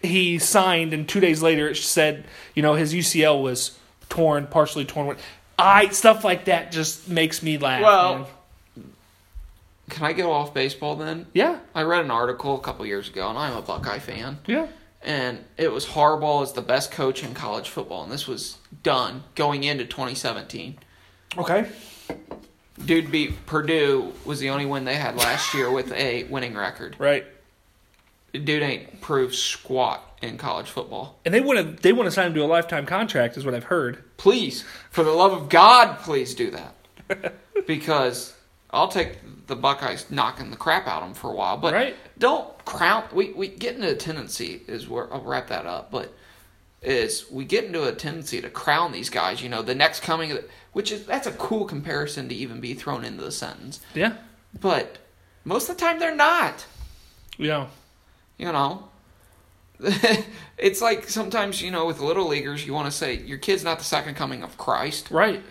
he 0.00 0.38
signed, 0.38 0.92
and 0.92 1.08
two 1.08 1.20
days 1.20 1.42
later 1.42 1.68
it 1.68 1.76
said, 1.76 2.24
you 2.54 2.62
know, 2.62 2.74
his 2.74 2.94
UCL 2.94 3.42
was 3.42 3.76
torn, 4.08 4.46
partially 4.46 4.84
torn. 4.84 5.16
I 5.58 5.88
stuff 5.88 6.24
like 6.24 6.46
that 6.46 6.72
just 6.72 7.08
makes 7.08 7.42
me 7.42 7.58
laugh. 7.58 7.82
Well, 7.82 8.18
man. 8.18 8.26
Can 9.90 10.04
I 10.04 10.12
go 10.12 10.32
off 10.32 10.54
baseball 10.54 10.96
then? 10.96 11.26
yeah, 11.34 11.58
I 11.74 11.82
read 11.82 12.04
an 12.04 12.10
article 12.10 12.56
a 12.56 12.60
couple 12.60 12.86
years 12.86 13.08
ago, 13.08 13.28
and 13.28 13.38
I'm 13.38 13.56
a 13.56 13.62
Buckeye 13.62 13.98
fan. 13.98 14.38
yeah, 14.46 14.66
And 15.02 15.44
it 15.58 15.70
was 15.72 15.86
Harbaugh 15.86 16.42
is 16.42 16.52
the 16.52 16.62
best 16.62 16.90
coach 16.90 17.22
in 17.22 17.34
college 17.34 17.68
football, 17.68 18.02
and 18.02 18.10
this 18.12 18.26
was 18.26 18.56
done 18.82 19.24
going 19.34 19.62
into 19.64 19.84
2017. 19.84 20.78
okay, 21.38 21.66
Dude 22.84 23.10
beat 23.12 23.46
Purdue 23.46 24.12
was 24.24 24.40
the 24.40 24.50
only 24.50 24.66
win 24.66 24.84
they 24.84 24.96
had 24.96 25.16
last 25.16 25.54
year 25.54 25.70
with 25.70 25.92
a 25.92 26.24
winning 26.24 26.54
record. 26.56 26.96
right. 26.98 27.24
Dude 28.32 28.62
ain't 28.64 29.00
proved 29.00 29.32
squat 29.36 30.18
in 30.20 30.38
college 30.38 30.68
football. 30.68 31.20
And 31.24 31.32
they 31.32 31.40
want 31.40 31.58
to 31.60 31.82
they 31.82 31.92
want 31.92 32.08
to 32.08 32.10
sign 32.10 32.28
him 32.28 32.34
to 32.34 32.42
a 32.42 32.46
lifetime 32.46 32.84
contract, 32.84 33.36
is 33.36 33.44
what 33.44 33.54
I've 33.54 33.64
heard. 33.64 34.02
Please, 34.16 34.64
for 34.90 35.04
the 35.04 35.12
love 35.12 35.32
of 35.32 35.48
God, 35.48 35.98
please 36.00 36.34
do 36.34 36.50
that. 36.50 37.34
because 37.68 38.34
I'll 38.74 38.88
take 38.88 39.18
the 39.46 39.56
Buckeyes 39.56 40.06
knocking 40.10 40.50
the 40.50 40.56
crap 40.56 40.86
out 40.86 41.02
of 41.02 41.08
them 41.08 41.14
for 41.14 41.30
a 41.30 41.34
while, 41.34 41.56
but 41.56 41.74
Right. 41.74 41.96
don't 42.18 42.64
crown. 42.64 43.04
We 43.12 43.32
we 43.32 43.48
get 43.48 43.74
into 43.76 43.90
a 43.90 43.94
tendency 43.94 44.62
is 44.66 44.88
where 44.88 45.12
I'll 45.12 45.20
wrap 45.22 45.48
that 45.48 45.66
up, 45.66 45.90
but 45.90 46.12
is 46.82 47.26
we 47.30 47.44
get 47.44 47.64
into 47.64 47.84
a 47.84 47.92
tendency 47.92 48.40
to 48.42 48.50
crown 48.50 48.92
these 48.92 49.08
guys. 49.10 49.42
You 49.42 49.48
know, 49.48 49.62
the 49.62 49.74
next 49.74 50.02
coming, 50.02 50.30
of 50.32 50.38
the, 50.38 50.44
which 50.72 50.92
is 50.92 51.06
that's 51.06 51.26
a 51.26 51.32
cool 51.32 51.64
comparison 51.66 52.28
to 52.28 52.34
even 52.34 52.60
be 52.60 52.74
thrown 52.74 53.04
into 53.04 53.22
the 53.24 53.32
sentence, 53.32 53.80
Yeah, 53.94 54.14
but 54.60 54.98
most 55.44 55.68
of 55.70 55.76
the 55.76 55.80
time 55.80 55.98
they're 55.98 56.14
not. 56.14 56.66
yeah, 57.38 57.66
You 58.38 58.52
know. 58.52 58.88
it's 60.56 60.80
like 60.80 61.08
sometimes 61.08 61.60
you 61.60 61.70
know 61.70 61.84
with 61.84 61.98
little 62.00 62.28
leaguers 62.28 62.64
you 62.64 62.72
want 62.72 62.86
to 62.86 62.92
say 62.96 63.14
your 63.16 63.38
kid's 63.38 63.64
not 63.64 63.78
the 63.78 63.84
second 63.84 64.14
coming 64.14 64.42
of 64.44 64.56
Christ 64.56 65.10
right. 65.10 65.42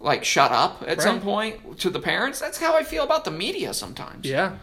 Like 0.00 0.24
shut 0.24 0.52
up 0.52 0.84
at 0.86 1.02
some 1.02 1.20
point 1.20 1.78
to 1.80 1.90
the 1.90 1.98
parents. 2.00 2.38
That's 2.40 2.58
how 2.58 2.76
I 2.76 2.82
feel 2.84 3.02
about 3.04 3.24
the 3.24 3.30
media 3.30 3.74
sometimes. 3.74 4.26
Yeah, 4.26 4.56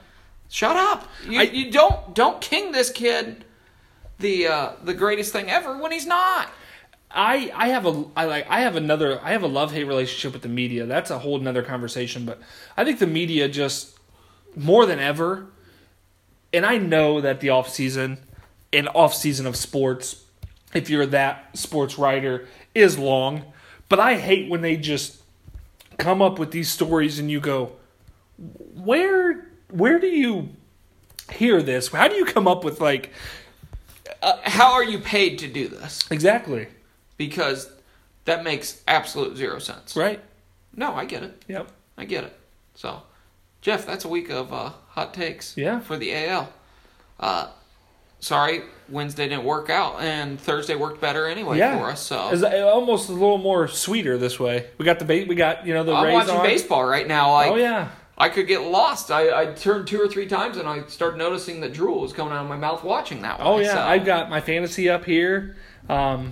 Shut 0.49 0.75
up. 0.77 1.07
You, 1.27 1.39
I- 1.39 1.43
you 1.43 1.71
don't 1.71 2.13
don't 2.15 2.39
king 2.41 2.71
this 2.71 2.89
kid 2.89 3.43
the 4.19 4.47
uh, 4.47 4.71
the 4.83 4.93
greatest 4.93 5.33
thing 5.33 5.49
ever 5.49 5.77
when 5.77 5.91
he's 5.91 6.05
not. 6.05 6.49
I 7.11 7.51
I 7.55 7.67
have 7.69 7.85
a 7.85 8.05
I 8.15 8.25
like 8.25 8.45
I 8.49 8.61
have 8.61 8.75
another 8.75 9.19
I 9.23 9.31
have 9.31 9.43
a 9.43 9.47
love 9.47 9.71
hate 9.73 9.83
relationship 9.85 10.33
with 10.33 10.41
the 10.41 10.49
media. 10.49 10.85
That's 10.85 11.11
a 11.11 11.19
whole 11.19 11.39
another 11.39 11.63
conversation. 11.63 12.25
But 12.25 12.39
I 12.77 12.83
think 12.85 12.99
the 12.99 13.07
media 13.07 13.47
just 13.49 13.97
more 14.55 14.85
than 14.85 14.99
ever, 14.99 15.47
and 16.53 16.65
I 16.65 16.77
know 16.77 17.19
that 17.21 17.39
the 17.41 17.49
off 17.49 17.69
season 17.69 18.19
and 18.71 18.87
off 18.95 19.13
season 19.13 19.45
of 19.45 19.55
sports, 19.55 20.23
if 20.73 20.89
you're 20.89 21.05
that 21.07 21.57
sports 21.57 21.97
writer, 21.97 22.47
is 22.73 22.97
long. 22.97 23.43
But 23.89 23.99
I 23.99 24.15
hate 24.15 24.49
when 24.49 24.61
they 24.61 24.77
just 24.77 25.21
come 25.97 26.21
up 26.21 26.39
with 26.39 26.51
these 26.51 26.69
stories 26.69 27.19
and 27.19 27.29
you 27.31 27.39
go, 27.39 27.73
where 28.37 29.47
where 29.69 29.99
do 29.99 30.07
you 30.07 30.49
hear 31.31 31.61
this? 31.61 31.87
How 31.89 32.07
do 32.07 32.15
you 32.15 32.25
come 32.25 32.47
up 32.47 32.63
with 32.63 32.79
like 32.81 33.11
Uh, 34.21 34.37
how 34.43 34.73
are 34.73 34.83
you 34.83 34.99
paid 34.99 35.39
to 35.39 35.47
do 35.47 35.67
this? 35.67 36.03
exactly 36.11 36.67
Because 37.17 37.69
that 38.25 38.43
makes 38.43 38.81
absolute 38.87 39.37
zero 39.37 39.59
sense. 39.59 39.95
right? 39.95 40.19
No, 40.75 40.93
I 40.93 41.05
get 41.05 41.23
it. 41.23 41.43
Yep. 41.47 41.71
I 41.97 42.05
get 42.05 42.23
it. 42.25 42.37
So, 42.73 43.03
Jeff, 43.61 43.85
that's 43.85 44.03
a 44.03 44.09
week 44.09 44.29
of 44.29 44.51
uh, 44.51 44.71
hot 44.89 45.13
takes. 45.13 45.55
Yeah. 45.55 45.79
For 45.79 45.95
the 45.97 46.13
AL. 46.13 46.51
Uh, 47.19 47.47
sorry, 48.19 48.63
Wednesday 48.89 49.27
didn't 49.27 49.43
work 49.43 49.69
out, 49.69 50.01
and 50.01 50.39
Thursday 50.39 50.75
worked 50.75 51.01
better 51.01 51.27
anyway 51.27 51.57
yeah. 51.57 51.77
for 51.77 51.89
us. 51.89 52.01
So 52.01 52.29
It's 52.29 52.43
almost 52.43 53.09
a 53.09 53.13
little 53.13 53.37
more 53.37 53.67
sweeter 53.67 54.17
this 54.17 54.39
way. 54.39 54.67
We 54.77 54.85
got 54.85 54.99
the 54.99 55.05
bait. 55.05 55.27
We 55.27 55.35
got 55.35 55.65
you 55.65 55.73
know 55.73 55.83
the 55.83 55.93
I'm 55.93 56.05
Rays 56.05 56.13
watching 56.13 56.35
on. 56.35 56.43
baseball 56.43 56.85
right 56.85 57.07
now. 57.07 57.33
Like, 57.33 57.51
oh 57.51 57.55
yeah, 57.55 57.89
I 58.17 58.29
could 58.29 58.47
get 58.47 58.61
lost. 58.61 59.11
I, 59.11 59.41
I 59.41 59.45
turned 59.53 59.87
two 59.87 59.99
or 59.99 60.07
three 60.07 60.27
times 60.27 60.57
and 60.57 60.67
I 60.67 60.83
started 60.87 61.17
noticing 61.17 61.61
that 61.61 61.73
drool 61.73 62.01
was 62.01 62.13
coming 62.13 62.33
out 62.33 62.43
of 62.43 62.49
my 62.49 62.57
mouth 62.57 62.83
watching 62.83 63.21
that 63.23 63.39
one. 63.39 63.47
oh 63.47 63.59
yeah. 63.59 63.73
So, 63.73 63.81
I've 63.81 64.05
got 64.05 64.29
my 64.29 64.41
fantasy 64.41 64.89
up 64.89 65.05
here. 65.05 65.55
Um, 65.89 66.31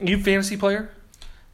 you 0.00 0.20
fantasy 0.22 0.56
player? 0.56 0.90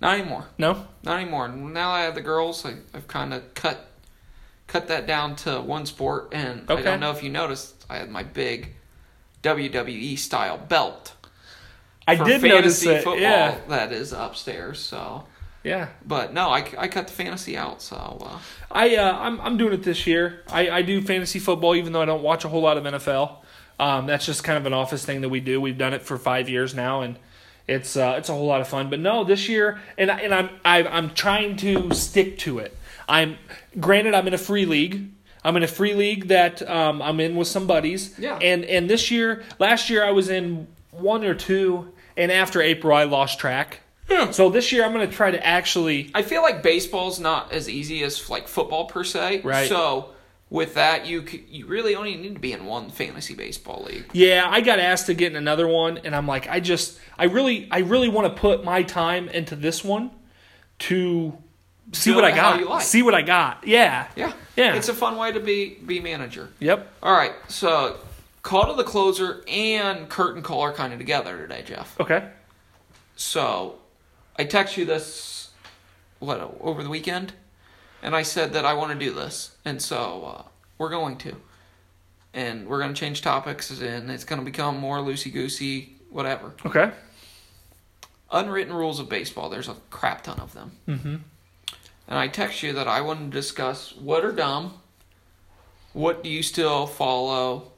not 0.01 0.19
anymore. 0.19 0.47
No. 0.59 0.87
Not 1.03 1.21
anymore. 1.21 1.49
Now 1.49 1.91
I 1.91 2.03
have 2.03 2.15
the 2.15 2.21
girls. 2.21 2.65
I, 2.67 2.75
I've 2.95 3.09
kind 3.09 3.33
of 3.33 3.55
cut 3.55 3.91
cut 4.67 4.89
that 4.89 5.07
down 5.07 5.37
to 5.37 5.61
one 5.61 5.87
sport, 5.87 6.29
and 6.33 6.69
I 6.69 6.81
don't 6.83 7.01
know 7.01 7.13
if 7.13 7.23
you 7.23 7.31
noticed, 7.31 7.87
I 7.89 7.99
had 7.99 8.11
my 8.11 8.25
big 8.25 8.76
WWE 9.43 10.19
style 10.19 10.59
belt. 10.59 11.15
I 12.09 12.15
did 12.17 12.43
notice 12.43 12.83
it. 12.85 13.03
football 13.05 13.19
Yeah, 13.21 13.59
that 13.69 13.93
is 13.93 14.13
upstairs. 14.13 14.79
So, 14.79 15.25
yeah. 15.65 15.89
but 16.07 16.33
no, 16.33 16.51
I, 16.51 16.65
I 16.79 16.89
cut 16.89 17.09
the 17.09 17.13
fantasy 17.13 17.57
out. 17.57 17.83
So 17.83 17.97
uh, 17.97 18.39
I 18.71 18.97
uh, 18.97 19.13
I'm 19.19 19.41
I'm 19.41 19.57
doing 19.57 19.73
it 19.73 19.83
this 19.83 20.07
year. 20.07 20.43
I 20.49 20.71
I 20.71 20.83
do 20.83 21.03
fantasy 21.03 21.39
football 21.39 21.75
even 21.75 21.93
though 21.93 22.03
I 22.03 22.07
don't 22.07 22.23
watch 22.23 22.45
a 22.45 22.49
whole 22.49 22.63
lot 22.63 22.77
of 22.77 22.85
NFL. 22.85 23.39
Um, 23.79 24.07
that's 24.07 24.25
just 24.25 24.43
kind 24.45 24.57
of 24.57 24.65
an 24.67 24.73
office 24.73 25.05
thing 25.05 25.21
that 25.21 25.29
we 25.29 25.41
do. 25.41 25.61
We've 25.61 25.77
done 25.77 25.93
it 25.93 26.03
for 26.03 26.17
five 26.17 26.49
years 26.49 26.75
now, 26.75 27.03
and 27.03 27.19
it's 27.67 27.97
uh, 27.97 28.15
it's 28.17 28.29
a 28.29 28.33
whole 28.33 28.47
lot 28.47 28.61
of 28.61 28.69
fun. 28.69 28.89
But 28.89 29.01
no, 29.01 29.25
this 29.25 29.49
year, 29.49 29.81
and 29.99 30.11
I- 30.11 30.21
and 30.21 30.33
I'm 30.35 30.51
I, 30.65 30.85
I'm 30.85 31.11
trying 31.13 31.57
to 31.59 31.93
stick 31.93 32.39
to 32.39 32.59
it. 32.61 32.77
I'm 33.09 33.37
granted 33.79 34.15
I'm 34.15 34.27
in 34.29 34.35
a 34.35 34.39
free 34.39 34.65
league. 34.67 35.11
I'm 35.47 35.57
in 35.57 35.63
a 35.63 35.69
free 35.69 35.95
league 35.95 36.29
that 36.29 36.69
um, 36.69 37.01
I'm 37.01 37.21
in 37.21 37.37
with 37.37 37.47
some 37.47 37.69
buddies. 37.69 38.19
Yeah. 38.19 38.37
And 38.43 38.65
and 38.65 38.91
this 38.91 39.11
year, 39.13 39.45
last 39.61 39.89
year 39.89 40.05
I 40.05 40.11
was 40.11 40.29
in 40.29 40.67
one 40.91 41.25
or 41.25 41.35
two, 41.35 41.93
and 42.17 42.33
after 42.33 42.61
April 42.61 42.97
I 42.97 43.05
lost 43.05 43.39
track. 43.39 43.81
Yeah. 44.11 44.33
So 44.33 44.51
this 44.51 44.73
year 44.73 44.85
I'm 44.85 44.93
going 44.93 45.09
to 45.09 45.15
try 45.15 45.31
to 45.31 45.47
actually. 45.47 46.11
I 46.15 46.23
feel 46.23 46.43
like 46.43 46.63
baseball's 46.65 47.21
not 47.21 47.53
as 47.53 47.69
easy 47.69 48.03
as 48.03 48.29
like 48.29 48.49
football 48.49 48.87
per 48.87 49.05
se. 49.05 49.43
Right. 49.43 49.69
So 49.69 50.11
with 50.51 50.75
that, 50.75 51.07
you 51.07 51.25
you 51.49 51.67
really 51.67 51.95
only 51.95 52.17
need 52.17 52.35
to 52.35 52.41
be 52.41 52.53
in 52.53 52.67
one 52.67 52.91
fantasy 52.91 53.35
baseball 53.35 53.85
league. 53.85 54.11
Yeah, 54.13 54.47
I 54.49 54.61
got 54.61 54.81
asked 54.81 55.07
to 55.07 55.15
get 55.15 55.31
in 55.33 55.37
another 55.37 55.69
one, 55.69 55.99
and 55.99 56.15
I'm 56.15 56.27
like, 56.27 56.49
I 56.49 56.61
just, 56.61 56.99
I 57.17 57.25
really, 57.25 57.69
I 57.71 57.79
really 57.79 58.09
want 58.09 58.35
to 58.35 58.41
put 58.41 58.65
my 58.65 58.83
time 58.83 59.29
into 59.29 59.57
this 59.57 59.85
one 59.85 60.11
to 60.81 61.37
see 61.93 62.15
what 62.15 62.25
I 62.25 62.33
got. 62.35 62.63
like. 62.65 62.83
See 62.83 63.03
what 63.03 63.15
I 63.15 63.23
got. 63.23 63.67
Yeah. 63.67 64.09
Yeah. 64.17 64.33
Yeah. 64.57 64.75
It's 64.75 64.89
a 64.89 64.95
fun 64.95 65.17
way 65.17 65.33
to 65.33 65.41
be 65.41 65.79
be 65.85 66.01
manager. 66.01 66.51
Yep. 66.61 66.91
All 67.03 67.13
right. 67.13 67.33
So 67.49 67.99
call 68.43 68.67
to 68.69 68.75
the 68.75 68.85
closer 68.85 69.45
and 69.49 70.09
curtain 70.09 70.43
call 70.43 70.63
are 70.63 70.73
kind 70.73 70.93
of 70.93 70.99
together 70.99 71.37
today, 71.39 71.63
Jeff. 71.67 71.99
Okay. 72.01 72.29
So 73.17 73.79
I 74.37 74.45
text 74.45 74.77
you 74.77 74.85
this 74.85 75.51
what 76.19 76.41
over 76.61 76.83
the 76.83 76.89
weekend, 76.89 77.33
and 78.03 78.15
I 78.15 78.23
said 78.23 78.53
that 78.55 78.65
I 78.65 78.75
want 78.75 78.93
to 78.93 78.99
do 78.99 79.13
this, 79.13 79.57
and 79.65 79.81
so 79.81 80.25
uh, 80.25 80.43
we're 80.79 80.91
going 80.91 81.17
to, 81.19 81.37
and 82.33 82.67
we're 82.67 82.79
going 82.81 82.95
to 82.95 82.99
change 82.99 83.23
topics, 83.23 83.71
and 83.81 84.11
it's 84.11 84.25
going 84.25 84.39
to 84.39 84.45
become 84.45 84.79
more 84.79 84.99
loosey 84.99 85.33
goosey, 85.33 85.97
whatever. 86.11 86.55
Okay. 86.65 86.91
Unwritten 88.31 88.73
rules 88.75 88.99
of 88.99 89.09
baseball. 89.09 89.49
There's 89.51 89.69
a 89.69 89.77
crap 89.91 90.23
ton 90.25 90.41
of 90.41 90.53
them. 90.55 90.73
Mm-hmm. 90.89 91.17
And 92.09 92.19
I 92.19 92.29
text 92.29 92.63
you 92.63 92.73
that 92.75 92.87
I 92.87 93.01
want 93.01 93.21
to 93.21 93.37
discuss 93.37 93.95
what 93.97 94.25
are 94.25 94.33
dumb, 94.33 94.75
what 95.93 96.23
do 96.23 96.29
you 96.29 96.43
still 96.43 96.87
follow, 96.87 97.73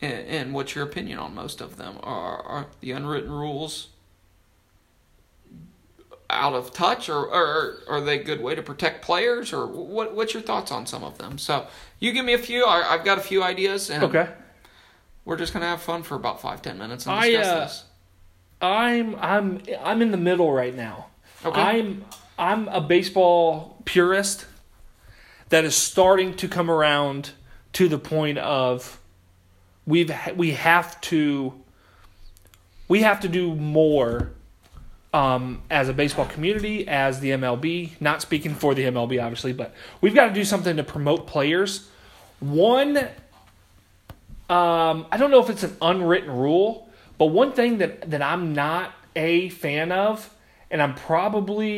and, 0.00 0.26
and 0.26 0.54
what's 0.54 0.74
your 0.74 0.84
opinion 0.84 1.18
on 1.18 1.34
most 1.34 1.60
of 1.60 1.76
them? 1.76 1.98
Are, 2.02 2.42
are 2.42 2.66
the 2.80 2.92
unwritten 2.92 3.30
rules 3.30 3.88
out 6.30 6.54
of 6.54 6.72
touch, 6.72 7.08
or, 7.08 7.26
or 7.26 7.78
are 7.88 8.00
they 8.00 8.20
a 8.20 8.22
good 8.22 8.40
way 8.40 8.54
to 8.54 8.62
protect 8.62 9.02
players, 9.04 9.52
or 9.52 9.66
what? 9.66 10.14
What's 10.14 10.32
your 10.32 10.42
thoughts 10.42 10.70
on 10.70 10.86
some 10.86 11.02
of 11.02 11.18
them? 11.18 11.38
So 11.38 11.66
you 11.98 12.12
give 12.12 12.24
me 12.24 12.34
a 12.34 12.38
few. 12.38 12.64
I, 12.64 12.94
I've 12.94 13.04
got 13.04 13.18
a 13.18 13.20
few 13.20 13.42
ideas, 13.42 13.90
and 13.90 14.04
Okay. 14.04 14.28
we're 15.24 15.36
just 15.36 15.52
gonna 15.52 15.66
have 15.66 15.82
fun 15.82 16.04
for 16.04 16.14
about 16.14 16.40
five 16.40 16.62
ten 16.62 16.78
minutes 16.78 17.04
and 17.06 17.16
I, 17.16 17.30
discuss 17.30 17.46
uh, 17.46 17.60
this. 17.60 17.84
I'm, 18.62 19.16
I'm, 19.16 19.62
I'm 19.82 20.02
in 20.02 20.10
the 20.10 20.16
middle 20.16 20.52
right 20.52 20.74
now. 20.74 21.06
Okay. 21.44 21.60
I'm, 21.60 22.04
I'm 22.40 22.68
a 22.68 22.80
baseball 22.80 23.76
purist 23.84 24.46
that 25.50 25.66
is 25.66 25.76
starting 25.76 26.34
to 26.36 26.48
come 26.48 26.70
around 26.70 27.32
to 27.74 27.86
the 27.86 27.98
point 27.98 28.38
of 28.38 28.98
we've 29.86 30.10
we 30.36 30.52
have 30.52 30.98
to 31.02 31.52
we 32.88 33.02
have 33.02 33.20
to 33.20 33.28
do 33.28 33.54
more 33.54 34.32
um, 35.12 35.60
as 35.70 35.90
a 35.90 35.92
baseball 35.92 36.24
community, 36.24 36.88
as 36.88 37.20
the 37.20 37.30
MLB. 37.32 38.00
Not 38.00 38.22
speaking 38.22 38.54
for 38.54 38.74
the 38.74 38.84
MLB, 38.84 39.22
obviously, 39.22 39.52
but 39.52 39.74
we've 40.00 40.14
got 40.14 40.28
to 40.28 40.32
do 40.32 40.44
something 40.44 40.76
to 40.78 40.82
promote 40.82 41.26
players. 41.26 41.88
One, 42.38 42.96
um, 44.48 45.06
I 45.10 45.18
don't 45.18 45.30
know 45.30 45.42
if 45.42 45.50
it's 45.50 45.62
an 45.62 45.76
unwritten 45.82 46.30
rule, 46.30 46.88
but 47.18 47.26
one 47.26 47.52
thing 47.52 47.78
that 47.78 48.10
that 48.10 48.22
I'm 48.22 48.54
not 48.54 48.94
a 49.14 49.50
fan 49.50 49.92
of, 49.92 50.34
and 50.70 50.80
I'm 50.82 50.94
probably 50.94 51.68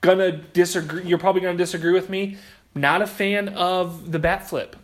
gonna 0.00 0.32
disagree. 0.32 1.04
You're 1.04 1.18
probably 1.18 1.40
gonna 1.40 1.56
disagree 1.56 1.92
with 1.92 2.10
me. 2.10 2.36
Not 2.74 3.02
a 3.02 3.06
fan 3.06 3.48
of 3.50 4.12
the 4.12 4.18
bat 4.18 4.48
flip. 4.48 4.76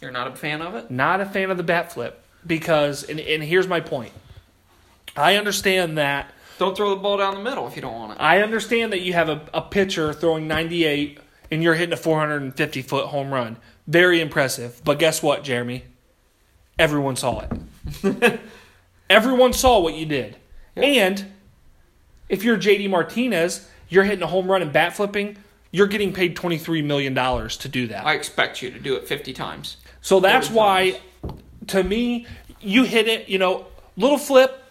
You're 0.00 0.10
not 0.10 0.26
a 0.28 0.36
fan 0.36 0.60
of 0.62 0.74
it? 0.74 0.90
Not 0.90 1.20
a 1.20 1.26
fan 1.26 1.50
of 1.50 1.56
the 1.56 1.62
bat 1.62 1.92
flip 1.92 2.22
because, 2.46 3.04
and, 3.04 3.20
and 3.20 3.42
here's 3.42 3.68
my 3.68 3.80
point. 3.80 4.12
I 5.16 5.36
understand 5.36 5.96
that. 5.98 6.32
Don't 6.58 6.76
throw 6.76 6.90
the 6.90 6.96
ball 6.96 7.18
down 7.18 7.34
the 7.34 7.42
middle 7.42 7.66
if 7.66 7.76
you 7.76 7.82
don't 7.82 7.94
want 7.94 8.12
it. 8.12 8.18
I 8.20 8.42
understand 8.42 8.92
that 8.92 9.00
you 9.00 9.12
have 9.14 9.28
a, 9.28 9.42
a 9.54 9.62
pitcher 9.62 10.12
throwing 10.12 10.46
98 10.48 11.18
and 11.50 11.62
you're 11.62 11.74
hitting 11.74 11.92
a 11.92 11.96
450 11.96 12.82
foot 12.82 13.06
home 13.06 13.32
run. 13.32 13.56
Very 13.86 14.20
impressive. 14.20 14.80
But 14.84 14.98
guess 14.98 15.22
what, 15.22 15.44
Jeremy? 15.44 15.84
Everyone 16.78 17.16
saw 17.16 17.44
it. 18.02 18.40
Everyone 19.10 19.52
saw 19.52 19.80
what 19.80 19.94
you 19.94 20.06
did. 20.06 20.36
And 20.76 21.32
if 22.28 22.44
you're 22.44 22.56
JD 22.56 22.88
Martinez, 22.90 23.68
you're 23.88 24.04
hitting 24.04 24.22
a 24.22 24.26
home 24.26 24.50
run 24.50 24.62
and 24.62 24.72
bat 24.72 24.96
flipping, 24.96 25.36
you're 25.70 25.86
getting 25.86 26.12
paid 26.12 26.36
$23 26.36 26.84
million 26.84 27.14
to 27.14 27.68
do 27.68 27.86
that. 27.88 28.06
I 28.06 28.14
expect 28.14 28.62
you 28.62 28.70
to 28.70 28.78
do 28.78 28.94
it 28.94 29.06
50 29.06 29.32
times. 29.32 29.76
So 30.00 30.20
that's 30.20 30.48
40 30.48 30.58
why, 30.58 31.00
to 31.68 31.82
me, 31.82 32.26
you 32.60 32.84
hit 32.84 33.08
it, 33.08 33.28
you 33.28 33.38
know, 33.38 33.66
little 33.96 34.18
flip, 34.18 34.62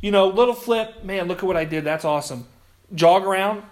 you 0.00 0.10
know, 0.10 0.28
little 0.28 0.54
flip. 0.54 1.04
Man, 1.04 1.28
look 1.28 1.38
at 1.38 1.44
what 1.44 1.56
I 1.56 1.64
did. 1.64 1.84
That's 1.84 2.04
awesome. 2.04 2.46
Jog 2.94 3.24
around, 3.24 3.62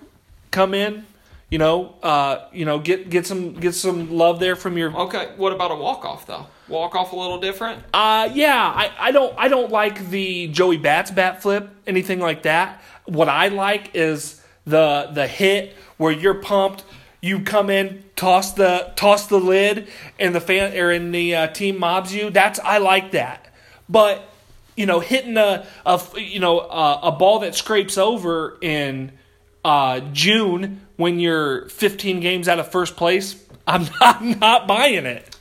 come 0.51 0.75
in, 0.75 1.07
you 1.51 1.59
know, 1.59 1.95
uh, 2.03 2.47
you 2.53 2.65
know, 2.65 2.79
get 2.79 3.11
get 3.11 3.27
some 3.27 3.55
get 3.55 3.75
some 3.75 4.13
love 4.13 4.41
there 4.41 4.57
from 4.57 4.79
your. 4.79 4.97
Okay, 4.97 5.33
what 5.37 5.53
about 5.53 5.73
a 5.73 5.75
walk 5.75 6.05
off 6.05 6.27
though? 6.27 6.47
Walk 6.71 6.95
off 6.95 7.13
a 7.13 7.17
little 7.17 7.39
different. 7.39 7.83
Uh, 7.93 8.31
yeah, 8.33 8.63
I, 8.65 8.91
I 8.99 9.11
don't 9.11 9.35
I 9.37 9.49
don't 9.49 9.71
like 9.71 10.09
the 10.11 10.49
Joey 10.49 10.77
Bats 10.77 11.11
bat 11.11 11.43
flip, 11.43 11.69
anything 11.87 12.21
like 12.21 12.45
that. 12.45 12.81
What 13.05 13.29
I 13.29 13.49
like 13.49 13.91
is 13.95 14.41
the 14.65 15.11
the 15.13 15.27
hit 15.27 15.75
where 15.97 16.13
you're 16.13 16.35
pumped. 16.35 16.85
You 17.23 17.41
come 17.41 17.69
in, 17.69 18.05
toss 18.17 18.53
the 18.53 18.93
toss 18.97 19.27
the 19.27 19.39
lid, 19.39 19.89
and 20.19 20.35
the 20.35 20.41
fan 20.41 20.77
or 20.77 20.91
in 20.91 21.13
the 21.13 21.35
uh, 21.35 21.47
team 21.49 21.79
mobs 21.79 22.15
you. 22.15 22.31
That's 22.31 22.59
I 22.61 22.79
like 22.79 23.11
that. 23.13 23.53
But 23.89 24.23
you 24.77 24.87
know, 24.87 25.01
hitting 25.01 25.37
a, 25.37 25.67
a 25.85 26.01
you 26.17 26.41
know 26.41 26.61
a, 26.61 27.01
a 27.05 27.13
ball 27.13 27.41
that 27.41 27.55
scrapes 27.55 27.99
over 27.99 28.57
in 28.63 29.13
uh, 29.65 30.01
June 30.13 30.81
when 30.97 31.19
you're 31.19 31.69
15 31.69 32.21
games 32.21 32.49
out 32.49 32.59
of 32.59 32.71
first 32.71 32.97
place, 32.97 33.43
I'm 33.67 33.83
not, 34.01 34.23
I'm 34.23 34.39
not 34.39 34.67
buying 34.67 35.07
it. 35.07 35.37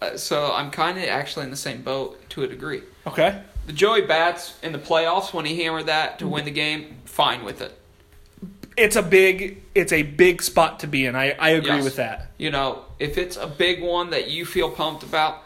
Uh, 0.00 0.16
so 0.16 0.52
I'm 0.52 0.70
kind 0.70 0.96
of 0.98 1.04
actually 1.04 1.44
in 1.44 1.50
the 1.50 1.56
same 1.56 1.82
boat 1.82 2.28
to 2.30 2.42
a 2.42 2.46
degree. 2.46 2.82
Okay. 3.06 3.42
The 3.66 3.72
Joey 3.72 4.02
Bats 4.02 4.58
in 4.62 4.72
the 4.72 4.78
playoffs 4.78 5.32
when 5.34 5.44
he 5.44 5.62
hammered 5.62 5.86
that 5.86 6.18
to 6.20 6.28
win 6.28 6.44
the 6.44 6.50
game, 6.50 6.96
fine 7.04 7.44
with 7.44 7.60
it. 7.60 7.78
it's 8.76 8.94
a 8.96 9.02
big 9.02 9.62
it's 9.74 9.92
a 9.92 10.02
big 10.02 10.40
spot 10.42 10.80
to 10.80 10.86
be 10.86 11.04
in. 11.04 11.16
I, 11.16 11.32
I 11.32 11.50
agree 11.50 11.70
Yes. 11.70 11.84
with 11.84 11.96
that. 11.96 12.30
You 12.38 12.50
know, 12.50 12.84
if 12.98 13.18
it's 13.18 13.36
a 13.36 13.46
big 13.46 13.82
one 13.82 14.10
that 14.10 14.28
you 14.30 14.46
feel 14.46 14.70
pumped 14.70 15.02
about, 15.02 15.42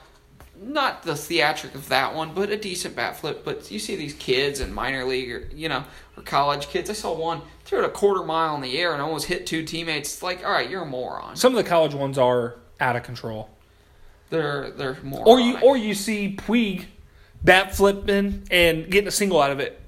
not 0.61 1.03
the 1.03 1.17
theatric 1.17 1.75
of 1.75 1.89
that 1.89 2.15
one, 2.15 2.35
but 2.35 2.51
a 2.51 2.57
decent 2.57 2.95
bat 2.95 3.17
flip. 3.17 3.45
But 3.45 3.71
you 3.71 3.79
see 3.79 3.97
these 3.97 4.15
kids 4.15 4.61
in 4.61 4.73
minor 4.73 5.05
league 5.05 5.31
or 5.33 5.49
you 5.55 5.69
know 5.69 5.85
or 6.17 6.23
college 6.23 6.69
kids. 6.69 6.91
I 6.91 6.93
saw 6.93 7.13
one 7.17 7.41
threw 7.65 7.79
it 7.81 7.85
a 7.85 7.89
quarter 7.89 8.23
mile 8.23 8.55
in 8.55 8.61
the 8.61 8.79
air 8.79 8.93
and 8.93 9.01
almost 9.03 9.27
hit 9.27 9.47
two 9.47 9.65
teammates. 9.65 10.13
It's 10.15 10.23
like, 10.23 10.45
all 10.45 10.53
right, 10.53 10.69
you're 10.71 10.83
a 10.83 10.87
moron. 10.87 11.35
Some 11.37 11.57
of 11.57 11.65
the 11.65 11.69
college 11.69 11.95
ones 11.95 12.19
are 12.19 12.57
out 12.81 12.95
of 12.97 13.03
control. 13.03 13.49
They're 14.33 14.71
they're 14.71 14.97
more. 15.03 15.27
Or 15.29 15.39
you 15.39 15.59
or 15.61 15.77
you 15.77 15.95
see 15.95 16.35
Puig 16.37 16.87
bat 17.45 17.77
flipping 17.77 18.45
and 18.51 18.91
getting 18.91 19.07
a 19.09 19.13
single 19.13 19.41
out 19.41 19.51
of 19.51 19.61
it 19.61 19.79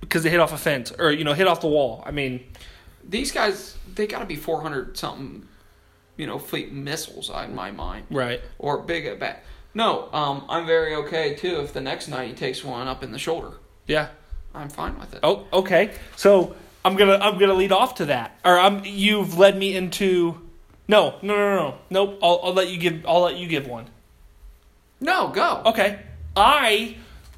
because 0.00 0.22
they 0.22 0.30
hit 0.30 0.38
off 0.40 0.52
a 0.52 0.56
fence 0.56 0.92
or 0.98 1.10
you 1.10 1.24
know 1.24 1.34
hit 1.34 1.46
off 1.48 1.60
the 1.60 1.66
wall. 1.68 2.02
I 2.06 2.12
mean, 2.12 2.44
these 3.06 3.32
guys 3.32 3.76
they 3.94 4.06
got 4.06 4.20
to 4.20 4.26
be 4.26 4.36
400 4.36 4.96
something 4.96 5.48
you 6.16 6.26
know 6.26 6.38
fleet 6.38 6.72
missiles 6.72 7.30
in 7.30 7.54
my 7.54 7.70
mind 7.72 8.06
right. 8.10 8.40
or 8.58 8.78
big 8.78 9.06
at 9.06 9.18
bat 9.18 9.42
no 9.74 10.08
um, 10.12 10.44
i'm 10.48 10.64
very 10.64 10.94
okay 10.94 11.34
too 11.34 11.60
if 11.60 11.72
the 11.72 11.80
next 11.80 12.06
night 12.06 12.28
he 12.28 12.34
takes 12.34 12.62
one 12.62 12.86
up 12.86 13.02
in 13.02 13.10
the 13.10 13.18
shoulder 13.18 13.54
Yeah. 13.88 14.08
i'm 14.54 14.68
fine 14.68 14.98
with 14.98 15.12
it 15.14 15.20
Oh, 15.24 15.46
okay. 15.52 15.92
So 16.16 16.54
I'm 16.84 16.94
gonna 16.96 17.18
I'm 17.20 17.38
gonna 17.38 17.54
lead 17.54 17.72
off 17.72 17.96
to 17.96 18.06
that, 18.06 18.38
or 18.44 18.58
I'm 18.58 18.84
you've 18.84 19.36
led 19.38 19.56
me 19.58 19.74
into. 19.74 20.40
No, 20.90 21.14
no, 21.22 21.36
no, 21.36 21.54
no, 21.54 21.74
nope. 21.88 22.18
I'll, 22.20 22.40
I'll 22.42 22.52
let 22.52 22.68
you 22.68 22.76
give. 22.76 23.06
I'll 23.06 23.20
let 23.20 23.36
you 23.36 23.46
give 23.46 23.68
one. 23.68 23.86
no 25.00 25.28
go 25.28 25.62
Okay. 25.66 26.00
I 26.34 26.96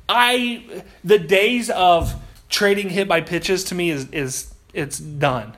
I 0.09 0.83
the 1.05 1.19
days 1.19 1.69
of 1.69 2.15
trading 2.49 2.89
hit 2.89 3.07
by 3.07 3.21
pitches 3.21 3.63
to 3.65 3.75
me 3.75 3.91
is 3.91 4.09
is 4.11 4.55
it's 4.73 4.99
done. 4.99 5.55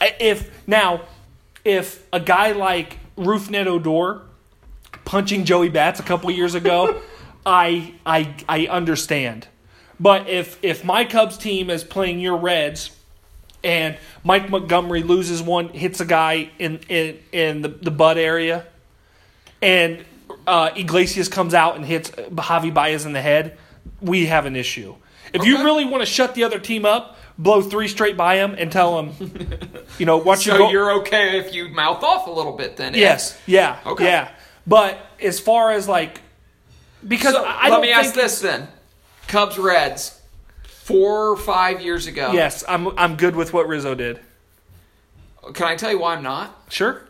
If 0.00 0.68
now 0.68 1.00
if 1.64 2.06
a 2.12 2.20
guy 2.20 2.52
like 2.52 2.98
Rougned 3.16 3.66
Odor 3.66 4.22
punching 5.04 5.46
Joey 5.46 5.68
Bats 5.68 5.98
a 5.98 6.04
couple 6.04 6.30
years 6.30 6.54
ago, 6.54 7.02
I 7.46 7.94
I 8.06 8.36
I 8.48 8.66
understand. 8.68 9.48
But 9.98 10.28
if 10.28 10.62
if 10.62 10.84
my 10.84 11.06
Cubs 11.06 11.36
team 11.36 11.70
is 11.70 11.82
playing 11.82 12.20
your 12.20 12.36
Reds 12.36 12.95
and 13.66 13.98
Mike 14.24 14.48
Montgomery 14.48 15.02
loses 15.02 15.42
one, 15.42 15.68
hits 15.68 16.00
a 16.00 16.04
guy 16.06 16.50
in 16.58 16.78
in, 16.88 17.18
in 17.32 17.62
the, 17.62 17.68
the 17.68 17.90
butt 17.90 18.16
area, 18.16 18.64
and 19.60 20.04
uh, 20.46 20.70
Iglesias 20.76 21.28
comes 21.28 21.52
out 21.54 21.76
and 21.76 21.84
hits 21.84 22.10
Javi 22.10 22.72
Baez 22.72 23.04
in 23.04 23.12
the 23.12 23.20
head, 23.20 23.58
we 24.00 24.26
have 24.26 24.46
an 24.46 24.54
issue. 24.56 24.94
If 25.32 25.44
you 25.44 25.64
really 25.64 25.84
want 25.84 26.02
to 26.02 26.06
shut 26.06 26.34
the 26.36 26.44
other 26.44 26.58
team 26.60 26.84
up, 26.86 27.18
blow 27.36 27.60
three 27.60 27.88
straight 27.88 28.16
by 28.16 28.36
them 28.36 28.54
and 28.56 28.70
tell 28.70 28.96
them, 29.02 29.12
you 29.98 30.06
know, 30.06 30.18
once 30.18 30.44
So 30.44 30.52
you 30.52 30.58
go, 30.58 30.70
you're 30.70 30.92
okay 31.00 31.38
if 31.38 31.52
you 31.52 31.68
mouth 31.68 32.02
off 32.04 32.28
a 32.28 32.30
little 32.30 32.56
bit 32.56 32.76
then? 32.76 32.94
yes, 32.94 33.36
yeah, 33.46 33.78
Okay. 33.84 34.04
yeah. 34.04 34.30
But 34.66 34.98
as 35.20 35.40
far 35.40 35.72
as 35.72 35.88
like, 35.88 36.20
because 37.06 37.34
So, 37.34 37.44
I 37.44 37.66
I 37.66 37.68
let 37.70 37.80
me 37.80 37.90
ask 37.90 38.14
this 38.14 38.40
then: 38.40 38.68
Cubs 39.26 39.58
Reds, 39.58 40.15
four 40.86 41.30
or 41.30 41.36
five 41.36 41.80
years 41.80 42.06
ago. 42.06 42.32
Yes, 42.32 42.62
I'm 42.68 42.96
I'm 42.98 43.16
good 43.16 43.34
with 43.34 43.52
what 43.52 43.66
Rizzo 43.66 43.94
did. 43.94 44.20
Can 45.52 45.66
I 45.66 45.74
tell 45.76 45.90
you 45.90 45.98
why 45.98 46.14
I'm 46.14 46.22
not? 46.22 46.56
Sure. 46.70 47.02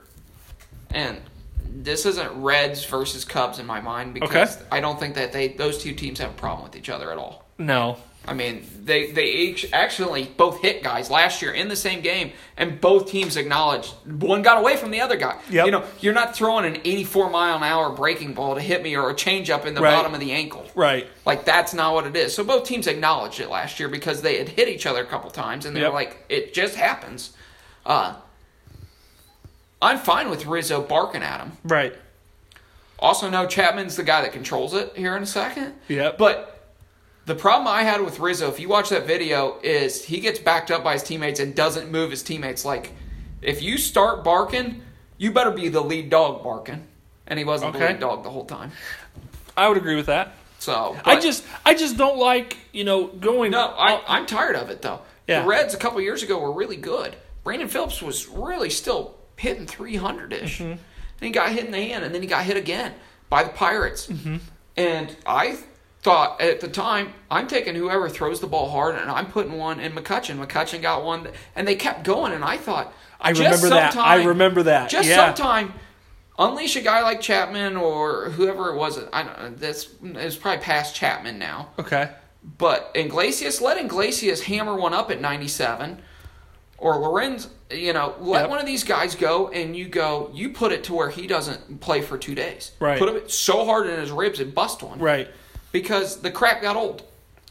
And 0.91 1.21
this 1.69 2.07
isn't 2.07 2.43
Reds 2.43 2.85
versus 2.87 3.25
Cubs 3.25 3.59
in 3.59 3.67
my 3.67 3.81
mind 3.81 4.15
because 4.15 4.57
Okay. 4.57 4.67
I 4.73 4.81
don't 4.81 4.99
think 4.99 5.15
that 5.17 5.33
they 5.33 5.49
those 5.49 5.79
two 5.79 5.93
teams 5.95 6.19
have 6.21 6.31
a 6.31 6.35
problem 6.35 6.65
with 6.65 6.75
each 6.77 6.89
other 6.89 7.11
at 7.13 7.19
all. 7.19 7.45
No. 7.59 7.99
I 8.29 8.35
mean, 8.35 8.67
they 8.83 9.13
they 9.13 9.27
each 9.27 9.73
actually 9.73 10.25
both 10.25 10.61
hit 10.61 10.83
guys 10.83 11.11
last 11.11 11.43
year 11.43 11.53
in 11.53 11.69
the 11.69 11.77
same 11.77 12.01
game, 12.01 12.33
and 12.57 12.81
both 12.81 13.09
teams 13.09 13.37
acknowledged 13.37 13.95
one 14.05 14.43
got 14.43 14.59
away 14.59 14.77
from 14.77 14.91
the 14.91 15.01
other 15.01 15.17
guy. 15.17 15.39
Yep. 15.49 15.67
You 15.67 15.71
know, 15.73 15.85
you're 16.01 16.13
not 16.15 16.35
throwing 16.35 16.65
an 16.65 16.81
84 16.85 17.31
mile 17.31 17.57
an 17.57 17.63
hour 17.63 17.91
breaking 17.91 18.35
ball 18.35 18.55
to 18.57 18.61
hit 18.61 18.83
me 18.83 18.97
or 18.97 19.11
a 19.11 19.15
changeup 19.15 19.65
in 19.65 19.75
the 19.75 19.81
Right. 19.81 19.95
bottom 19.95 20.13
of 20.15 20.21
the 20.21 20.33
ankle. 20.33 20.67
Right. 20.75 21.07
Like 21.25 21.45
that's 21.45 21.73
not 21.73 21.95
what 21.95 22.07
it 22.07 22.17
is. 22.17 22.35
So 22.35 22.43
both 22.43 22.65
teams 22.65 22.87
acknowledged 22.89 23.39
it 23.39 23.49
last 23.49 23.79
year 23.79 23.89
because 23.89 24.23
they 24.23 24.39
had 24.39 24.49
hit 24.49 24.69
each 24.69 24.87
other 24.87 25.03
a 25.03 25.07
couple 25.07 25.31
times, 25.31 25.65
and 25.67 25.77
they 25.77 25.81
Yep. 25.81 25.91
were 25.93 25.95
like, 25.99 26.25
"It 26.29 26.53
just 26.53 26.75
happens." 26.75 27.31
Uh, 27.85 28.15
I'm 29.81 29.99
fine 29.99 30.31
with 30.31 30.47
Rizzo 30.47 30.81
barking 30.83 31.23
at 31.23 31.41
him. 31.41 31.53
Right. 31.65 31.95
Also, 32.99 33.29
know 33.29 33.47
Chapman's 33.47 33.97
the 33.97 34.03
guy 34.03 34.23
that 34.23 34.33
controls 34.33 34.73
it 34.75 34.93
here 34.97 35.17
in 35.17 35.23
a 35.23 35.27
second. 35.27 35.75
Yeah. 35.87 36.13
But 36.17 36.56
the 37.27 37.35
problem 37.35 37.67
I 37.67 37.83
had 37.83 38.01
with 38.01 38.21
Rizzo, 38.21 38.49
if 38.49 38.61
you 38.61 38.69
watch 38.69 38.91
that 38.91 39.07
video, 39.07 39.59
is 39.63 40.05
he 40.05 40.21
gets 40.21 40.39
backed 40.39 40.71
up 40.71 40.85
by 40.85 40.95
his 40.95 41.03
teammates 41.03 41.41
and 41.41 41.55
doesn't 41.55 41.91
move 41.91 42.11
his 42.13 42.23
teammates. 42.23 42.65
Like, 42.65 42.93
if 43.43 43.63
you 43.63 43.79
start 43.79 44.23
barking, 44.23 44.83
you 45.19 45.33
better 45.33 45.51
be 45.51 45.69
the 45.69 45.81
lead 45.81 46.09
dog 46.09 46.45
barking. 46.45 46.87
And 47.27 47.39
he 47.39 47.45
wasn't 47.45 47.73
the 47.73 47.81
lead 47.81 47.99
dog 47.99 48.23
the 48.23 48.31
whole 48.31 48.45
time. 48.45 48.71
I 49.57 49.69
would 49.69 49.77
agree 49.77 49.97
with 49.97 50.07
that. 50.07 50.35
So 50.59 50.97
I 51.05 51.21
just 51.21 51.45
I 51.65 51.75
just 51.75 51.97
don't 51.97 52.19
like 52.19 52.57
you 52.73 52.85
know 52.85 53.09
going. 53.09 53.51
no, 53.51 53.67
I, 53.67 54.03
I'm 54.07 54.27
tired 54.27 54.57
of 54.57 54.71
it 54.71 54.81
though. 54.83 55.01
Yeah. 55.27 55.43
The 55.43 55.49
Reds 55.49 55.75
a 55.75 55.77
couple 55.77 56.01
years 56.01 56.23
ago 56.23 56.39
were 56.39 56.53
really 56.53 56.77
good. 56.77 57.15
Brandon 57.45 57.69
Phillips 57.69 58.01
was 58.01 58.29
really 58.29 58.71
still 58.71 59.17
hitting 59.37 59.67
300 59.67 60.33
ish. 60.33 60.59
Mm-hmm. 60.59 60.71
And 60.71 60.81
he 61.21 61.31
got 61.31 61.51
hit 61.51 61.65
in 61.65 61.73
the 61.73 61.81
hand, 61.81 62.05
and 62.05 62.15
then 62.15 62.23
he 62.23 62.29
got 62.29 62.45
hit 62.45 62.57
again 62.57 62.95
by 63.29 63.43
the 63.43 63.51
Pirates. 63.51 64.07
Mm-hmm. 64.07 64.37
And 64.77 65.17
I 65.27 65.59
thought 66.07 66.41
at 66.41 66.61
the 66.61 66.69
time, 66.69 67.13
I'm 67.33 67.49
taking 67.49 67.75
whoever 67.75 68.09
throws 68.09 68.39
the 68.39 68.47
ball 68.47 68.71
hard, 68.71 68.95
and 68.95 69.11
I'm 69.11 69.27
putting 69.27 69.55
one 69.59 69.81
in 69.81 69.91
McCutchen. 69.91 70.39
McCutchen 70.39 70.81
got 70.81 71.05
one, 71.05 71.27
and 71.57 71.67
they 71.67 71.75
kept 71.75 72.05
going, 72.05 72.33
and 72.33 72.45
I 72.45 72.59
thought, 72.59 72.93
I 73.21 73.33
just 73.33 73.65
remember 73.65 73.71
that. 73.71 73.97
I 73.97 74.23
remember 74.23 74.63
that. 74.63 74.89
Just 74.89 75.09
yeah. 75.09 75.17
sometime. 75.17 75.75
Unleash 76.39 76.77
a 76.77 76.81
guy 76.81 77.03
like 77.03 77.21
Chapman 77.21 77.77
or 77.77 78.31
whoever 78.31 78.73
it 78.73 78.77
was. 78.77 79.01
I 79.13 79.25
don't 79.25 79.37
know. 79.37 79.51
That's 79.57 79.89
it's 80.01 80.37
probably 80.37 80.63
past 80.63 80.95
Chapman 80.95 81.41
now. 81.41 81.71
Okay. 81.77 82.11
But 82.57 82.93
Iglesias, 82.95 83.61
let 83.61 83.77
Iglesias 83.77 84.43
hammer 84.43 84.77
one 84.77 84.95
up 84.95 85.11
at 85.11 85.21
97. 85.21 86.03
Or 86.79 86.99
Lorenz, 86.99 87.49
you 87.71 87.95
know, 87.95 88.15
let 88.21 88.43
Yep. 88.43 88.51
one 88.51 88.59
of 88.61 88.67
these 88.67 88.85
guys 88.85 89.15
go 89.17 89.49
and 89.49 89.75
you 89.75 89.89
go, 89.89 90.31
you 90.35 90.51
put 90.51 90.71
it 90.71 90.85
to 90.85 90.95
where 90.95 91.09
he 91.09 91.27
doesn't 91.27 91.81
play 91.81 92.03
for 92.03 92.17
two 92.19 92.35
days. 92.35 92.73
Right. 92.79 92.99
Put 92.99 93.09
it 93.09 93.31
so 93.31 93.65
hard 93.65 93.89
in 93.89 93.99
his 93.99 94.13
ribs 94.13 94.39
and 94.39 94.55
bust 94.55 94.83
one. 94.83 94.99
Right. 95.01 95.29
Because 95.81 96.21
the 96.21 96.31
crap 96.31 96.63
got 96.63 96.77
old. 96.77 97.03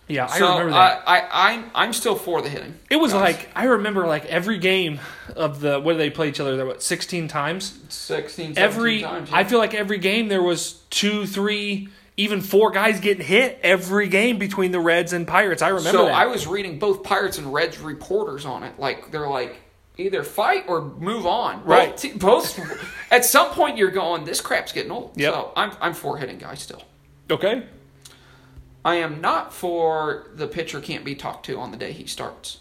Yeah, 0.07 0.25
I 0.29 0.37
so 0.39 0.49
remember 0.51 0.71
that. 0.73 1.03
I, 1.07 1.19
I, 1.19 1.51
I'm, 1.53 1.71
I'm 1.73 1.93
still 1.93 2.15
for 2.15 2.41
the 2.41 2.49
hitting. 2.49 2.77
it 2.91 2.97
was 2.97 3.11
guys. 3.13 3.21
like 3.21 3.49
I 3.55 3.65
remember 3.65 4.05
like 4.05 4.25
every 4.25 4.59
game 4.59 4.99
of 5.35 5.59
the 5.61 5.79
what 5.79 5.93
did 5.93 5.99
they 5.99 6.09
play 6.11 6.29
each 6.29 6.39
other? 6.39 6.55
There 6.57 6.65
what 6.65 6.83
sixteen 6.83 7.27
times. 7.27 7.79
16, 7.89 8.53
Every 8.57 9.01
times. 9.01 9.29
I 9.33 9.43
feel 9.45 9.57
like 9.59 9.73
every 9.73 9.97
game 9.97 10.27
there 10.27 10.43
was 10.43 10.73
two, 10.91 11.25
three, 11.25 11.89
even 12.17 12.41
four 12.41 12.69
guys 12.71 12.99
getting 12.99 13.25
hit 13.25 13.59
every 13.63 14.07
game 14.07 14.37
between 14.37 14.71
the 14.71 14.79
Reds 14.79 15.11
and 15.11 15.27
Pirates. 15.27 15.63
I 15.63 15.69
remember 15.69 15.91
so 15.97 16.05
that. 16.05 16.13
I 16.13 16.27
was 16.27 16.45
reading 16.45 16.77
both 16.77 17.01
Pirates 17.03 17.39
and 17.39 17.51
Reds 17.51 17.79
reporters 17.79 18.45
on 18.45 18.61
it. 18.63 18.77
Like 18.79 19.09
they're 19.11 19.27
like 19.27 19.55
either 19.97 20.21
fight 20.23 20.65
or 20.67 20.81
move 20.83 21.25
on. 21.25 21.57
Both 21.61 21.67
Right. 21.67 21.97
te- 21.97 22.11
both. 22.13 22.59
at 23.11 23.25
some 23.25 23.49
point, 23.51 23.77
you're 23.77 23.89
going. 23.91 24.23
This 24.23 24.39
crap's 24.39 24.71
getting 24.71 24.91
old. 24.91 25.13
Yep. 25.15 25.33
So 25.33 25.51
I'm 25.55 25.71
I'm 25.81 25.93
for 25.95 26.17
hitting 26.17 26.37
guys 26.37 26.61
still. 26.61 26.83
okay. 27.31 27.63
I 28.85 28.95
am 28.95 29.19
not 29.19 29.51
for 29.51 30.27
the 30.35 30.47
pitcher 30.47 30.79
can't 30.79 31.03
be 31.03 31.15
talked 31.15 31.45
to 31.47 31.57
on 31.59 31.71
the 31.71 31.77
day 31.77 31.91
he 31.91 32.05
starts. 32.05 32.59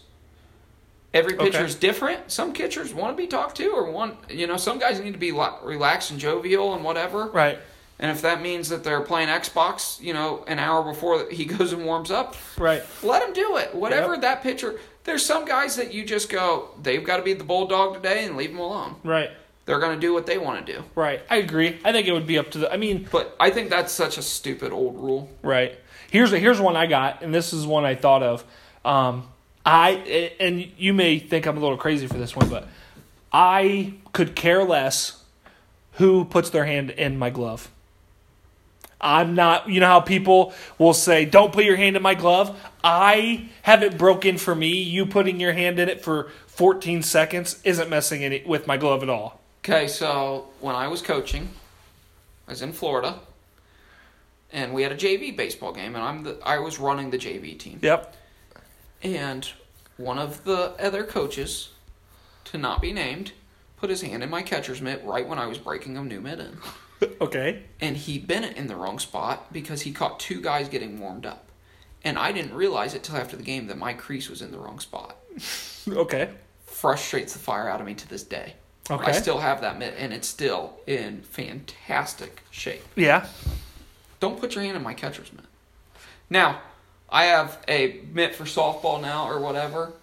Every 1.13 1.33
pitcher 1.37 1.59
Okay. 1.59 1.65
is 1.65 1.75
different. 1.75 2.29
Some 2.31 2.51
pitchers 2.51 2.93
want 2.93 3.15
to 3.15 3.21
be 3.21 3.27
talked 3.27 3.55
to, 3.57 3.69
or 3.69 3.89
want 3.89 4.17
you 4.29 4.47
know 4.47 4.57
some 4.57 4.79
guys 4.79 4.99
need 4.99 5.13
to 5.13 5.19
be 5.19 5.31
relaxed 5.31 6.11
and 6.11 6.19
jovial 6.19 6.73
and 6.73 6.83
whatever. 6.83 7.27
Right. 7.27 7.59
And 7.99 8.11
if 8.11 8.21
that 8.23 8.41
means 8.41 8.67
that 8.69 8.83
they're 8.83 8.99
playing 8.99 9.29
Xbox, 9.29 10.01
you 10.01 10.13
know, 10.13 10.43
an 10.47 10.59
hour 10.59 10.83
before 10.83 11.29
he 11.31 11.45
goes 11.55 11.71
and 11.71 11.85
warms 11.85 12.11
up, 12.11 12.35
Right. 12.57 12.83
let 13.03 13.23
him 13.23 13.31
do 13.31 13.55
it. 13.55 13.73
Whatever 13.73 14.13
Yep. 14.13 14.21
that 14.23 14.43
pitcher. 14.43 14.77
There's 15.05 15.23
some 15.25 15.45
guys 15.45 15.75
that 15.77 15.93
you 15.93 16.03
just 16.03 16.29
go, 16.29 16.71
they've 16.81 17.03
got 17.03 17.17
to 17.17 17.23
be 17.23 17.33
the 17.33 17.43
bulldog 17.43 17.93
today 17.93 18.25
and 18.25 18.35
leave 18.35 18.49
them 18.49 18.59
alone. 18.59 18.95
Right. 19.03 19.29
They're 19.65 19.79
going 19.79 19.93
to 19.95 20.01
do 20.01 20.13
what 20.13 20.25
they 20.25 20.37
want 20.39 20.65
to 20.65 20.73
do. 20.73 20.83
Right. 20.95 21.21
I 21.29 21.37
agree. 21.37 21.79
I 21.85 21.91
think 21.93 22.07
it 22.07 22.11
would 22.11 22.25
be 22.27 22.37
up 22.39 22.51
to 22.51 22.57
the. 22.57 22.73
I 22.73 22.77
mean, 22.77 23.07
But 23.11 23.35
I 23.39 23.51
think 23.51 23.69
that's 23.69 23.93
such 23.93 24.17
a 24.17 24.21
stupid 24.23 24.71
old 24.73 24.95
rule. 24.97 25.29
Right. 25.43 25.79
Here's 26.15 26.31
here's 26.31 26.61
one 26.61 26.77
I 26.77 26.85
got, 26.85 27.23
and 27.23 27.35
this 27.35 27.51
is 27.51 27.67
one 27.67 27.83
I 27.83 27.95
thought 27.95 28.23
of. 28.23 28.45
Um, 28.85 29.27
I 29.65 30.31
and 30.39 30.65
you 30.77 30.93
may 30.93 31.19
think 31.19 31.45
I'm 31.45 31.57
a 31.57 31.59
little 31.59 31.75
crazy 31.75 32.07
for 32.07 32.13
this 32.13 32.33
one, 32.33 32.47
but 32.47 32.69
I 33.33 33.95
could 34.13 34.33
care 34.33 34.63
less 34.63 35.21
who 35.95 36.23
puts 36.23 36.51
their 36.51 36.63
hand 36.63 36.91
in 36.91 37.19
my 37.19 37.29
glove. 37.29 37.69
I'm 39.01 39.35
not. 39.35 39.67
You 39.67 39.81
know 39.81 39.87
how 39.87 39.99
people 39.99 40.53
will 40.77 40.93
say, 40.93 41.25
"Don't 41.25 41.51
put 41.51 41.65
your 41.65 41.75
hand 41.75 41.97
in 41.97 42.01
my 42.01 42.15
glove." 42.15 42.57
I 42.81 43.49
have 43.63 43.83
it 43.83 43.97
broken 43.97 44.37
for 44.37 44.55
me. 44.55 44.69
You 44.69 45.05
putting 45.05 45.41
your 45.41 45.51
hand 45.51 45.79
in 45.79 45.89
it 45.89 46.01
for 46.01 46.31
14 46.47 47.03
seconds 47.03 47.59
isn't 47.65 47.89
messing 47.89 48.23
any, 48.23 48.41
with 48.45 48.67
my 48.67 48.77
glove 48.77 49.03
at 49.03 49.09
all. 49.09 49.41
Okay, 49.65 49.89
so 49.89 50.47
when 50.61 50.75
I 50.75 50.87
was 50.87 51.01
coaching, 51.01 51.49
I 52.47 52.51
was 52.51 52.61
in 52.61 52.71
Florida, 52.71 53.19
and 54.55 54.73
we 54.73 54.81
had 54.81 54.91
a 54.91 54.95
JV 54.95 55.35
baseball 55.35 55.71
game, 55.73 55.93
and 55.95 56.03
I'm 56.03 56.23
the 56.23 56.39
I 56.43 56.57
was 56.57 56.79
running 56.79 57.11
the 57.11 57.17
JV 57.19 57.59
team, 57.59 57.77
Yep. 57.83 58.15
and 59.03 59.47
one 59.97 60.17
of 60.17 60.43
the 60.45 60.73
other 60.79 61.03
coaches, 61.03 61.69
to 62.45 62.57
not 62.57 62.81
be 62.81 62.91
named, 62.91 63.33
put 63.77 63.89
his 63.89 64.01
hand 64.01 64.23
in 64.23 64.29
my 64.29 64.41
catcher's 64.41 64.81
mitt 64.81 65.03
right 65.05 65.27
when 65.27 65.37
I 65.37 65.45
was 65.45 65.57
breaking 65.57 65.97
a 65.97 66.03
new 66.03 66.19
mitt 66.21 66.39
in. 66.39 66.57
Okay. 67.21 67.63
and 67.81 67.97
he 67.97 68.17
bent 68.17 68.45
it 68.45 68.55
in 68.55 68.67
the 68.67 68.75
wrong 68.75 68.99
spot 68.99 69.51
because 69.51 69.81
he 69.81 69.91
caught 69.91 70.17
two 70.17 70.39
guys 70.41 70.69
getting 70.69 70.97
warmed 70.97 71.25
up. 71.25 71.49
And 72.05 72.17
I 72.17 72.31
didn't 72.31 72.53
realize 72.53 72.93
it 72.93 73.03
till 73.03 73.17
after 73.17 73.35
the 73.35 73.43
game 73.43 73.67
that 73.67 73.77
my 73.77 73.91
crease 73.93 74.29
was 74.29 74.41
in 74.41 74.51
the 74.51 74.57
wrong 74.57 74.79
spot. 74.79 75.17
Okay. 75.87 76.29
Frustrates 76.65 77.33
the 77.33 77.39
fire 77.39 77.69
out 77.69 77.79
of 77.81 77.85
me 77.85 77.93
to 77.95 78.07
this 78.09 78.23
day. 78.23 78.53
Okay. 78.89 79.11
I 79.11 79.11
still 79.11 79.39
have 79.39 79.59
that 79.61 79.77
mitt, 79.77 79.93
and 79.97 80.13
it's 80.13 80.27
still 80.27 80.79
in 80.87 81.21
fantastic 81.23 82.41
shape. 82.49 82.83
Yeah. 82.95 83.27
Don't 84.19 84.39
put 84.39 84.55
your 84.55 84.63
hand 84.63 84.77
in 84.77 84.83
my 84.83 84.93
catcher's 84.93 85.31
mitt. 85.33 85.45
Now, 86.29 86.61
I 87.09 87.25
have 87.25 87.57
a 87.67 88.01
mitt 88.13 88.35
for 88.35 88.45
softball 88.45 89.01
now 89.01 89.27
or 89.29 89.39
whatever. 89.39 89.93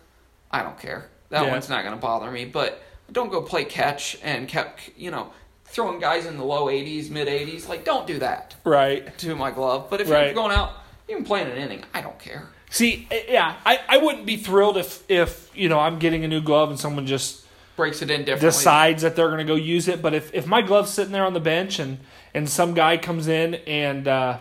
I 0.50 0.62
don't 0.62 0.78
care. 0.80 1.08
That 1.30 1.44
Yeah. 1.44 1.50
one's 1.50 1.68
not 1.68 1.82
going 1.82 1.94
to 1.94 2.00
bother 2.00 2.30
me. 2.30 2.44
But 2.44 2.82
don't 3.10 3.30
go 3.30 3.42
play 3.42 3.64
catch 3.64 4.16
and 4.22 4.46
kept, 4.48 4.90
you 4.96 5.10
know, 5.10 5.32
throwing 5.64 5.98
guys 5.98 6.26
in 6.26 6.36
the 6.36 6.44
low 6.44 6.66
80s, 6.68 7.10
mid 7.10 7.26
80s. 7.28 7.68
Like, 7.68 7.84
don't 7.84 8.06
do 8.06 8.18
that. 8.20 8.54
Right. 8.64 9.16
to 9.18 9.34
my 9.34 9.50
glove. 9.50 9.86
But 9.90 10.00
if 10.00 10.08
Right. 10.10 10.26
you're 10.26 10.34
going 10.34 10.52
out, 10.52 10.72
even 11.08 11.24
playing 11.24 11.48
an 11.50 11.56
inning, 11.56 11.84
I 11.94 12.00
don't 12.02 12.18
care. 12.18 12.48
See, 12.70 13.06
eh, 13.10 13.22
yeah, 13.28 13.54
I, 13.66 13.80
I 13.88 13.96
wouldn't 13.98 14.24
be 14.24 14.36
thrilled 14.36 14.76
if 14.78 15.02
if 15.10 15.50
you 15.54 15.68
know 15.68 15.78
I'm 15.78 15.98
getting 15.98 16.24
a 16.24 16.28
new 16.28 16.40
glove 16.40 16.70
and 16.70 16.78
someone 16.80 17.06
just 17.06 17.44
Breaks 17.76 18.00
it 18.02 18.10
in 18.10 18.20
differently. 18.20 18.48
decides 18.48 19.02
that 19.02 19.14
they're 19.16 19.26
going 19.28 19.38
to 19.38 19.44
go 19.44 19.54
use 19.56 19.88
it. 19.88 20.00
But 20.00 20.14
if 20.14 20.32
if 20.32 20.46
my 20.46 20.62
glove's 20.62 20.90
sitting 20.90 21.12
there 21.12 21.24
on 21.26 21.32
the 21.34 21.40
bench 21.40 21.78
and 21.78 21.98
and 22.34 22.48
some 22.48 22.74
guy 22.74 22.96
comes 22.96 23.28
in 23.28 23.54
and 23.54 24.08
uh, 24.08 24.38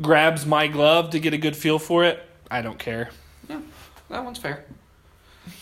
grabs 0.00 0.46
my 0.46 0.66
glove 0.66 1.10
to 1.10 1.20
get 1.20 1.34
a 1.34 1.38
good 1.38 1.56
feel 1.56 1.78
for 1.78 2.04
it, 2.04 2.20
I 2.50 2.62
don't 2.62 2.78
care. 2.78 3.10
Yeah, 3.48 3.60
that 4.08 4.24
one's 4.24 4.38
fair. 4.38 4.64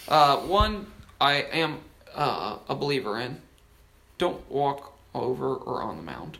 Uh, 0.09 0.39
one 0.39 0.87
I 1.21 1.35
am 1.35 1.79
uh, 2.15 2.59
a 2.69 2.75
believer 2.75 3.21
in: 3.21 3.41
don't 4.19 4.49
walk 4.51 4.93
over 5.15 5.55
or 5.55 5.83
on 5.83 5.97
the 5.97 6.03
mound 6.03 6.39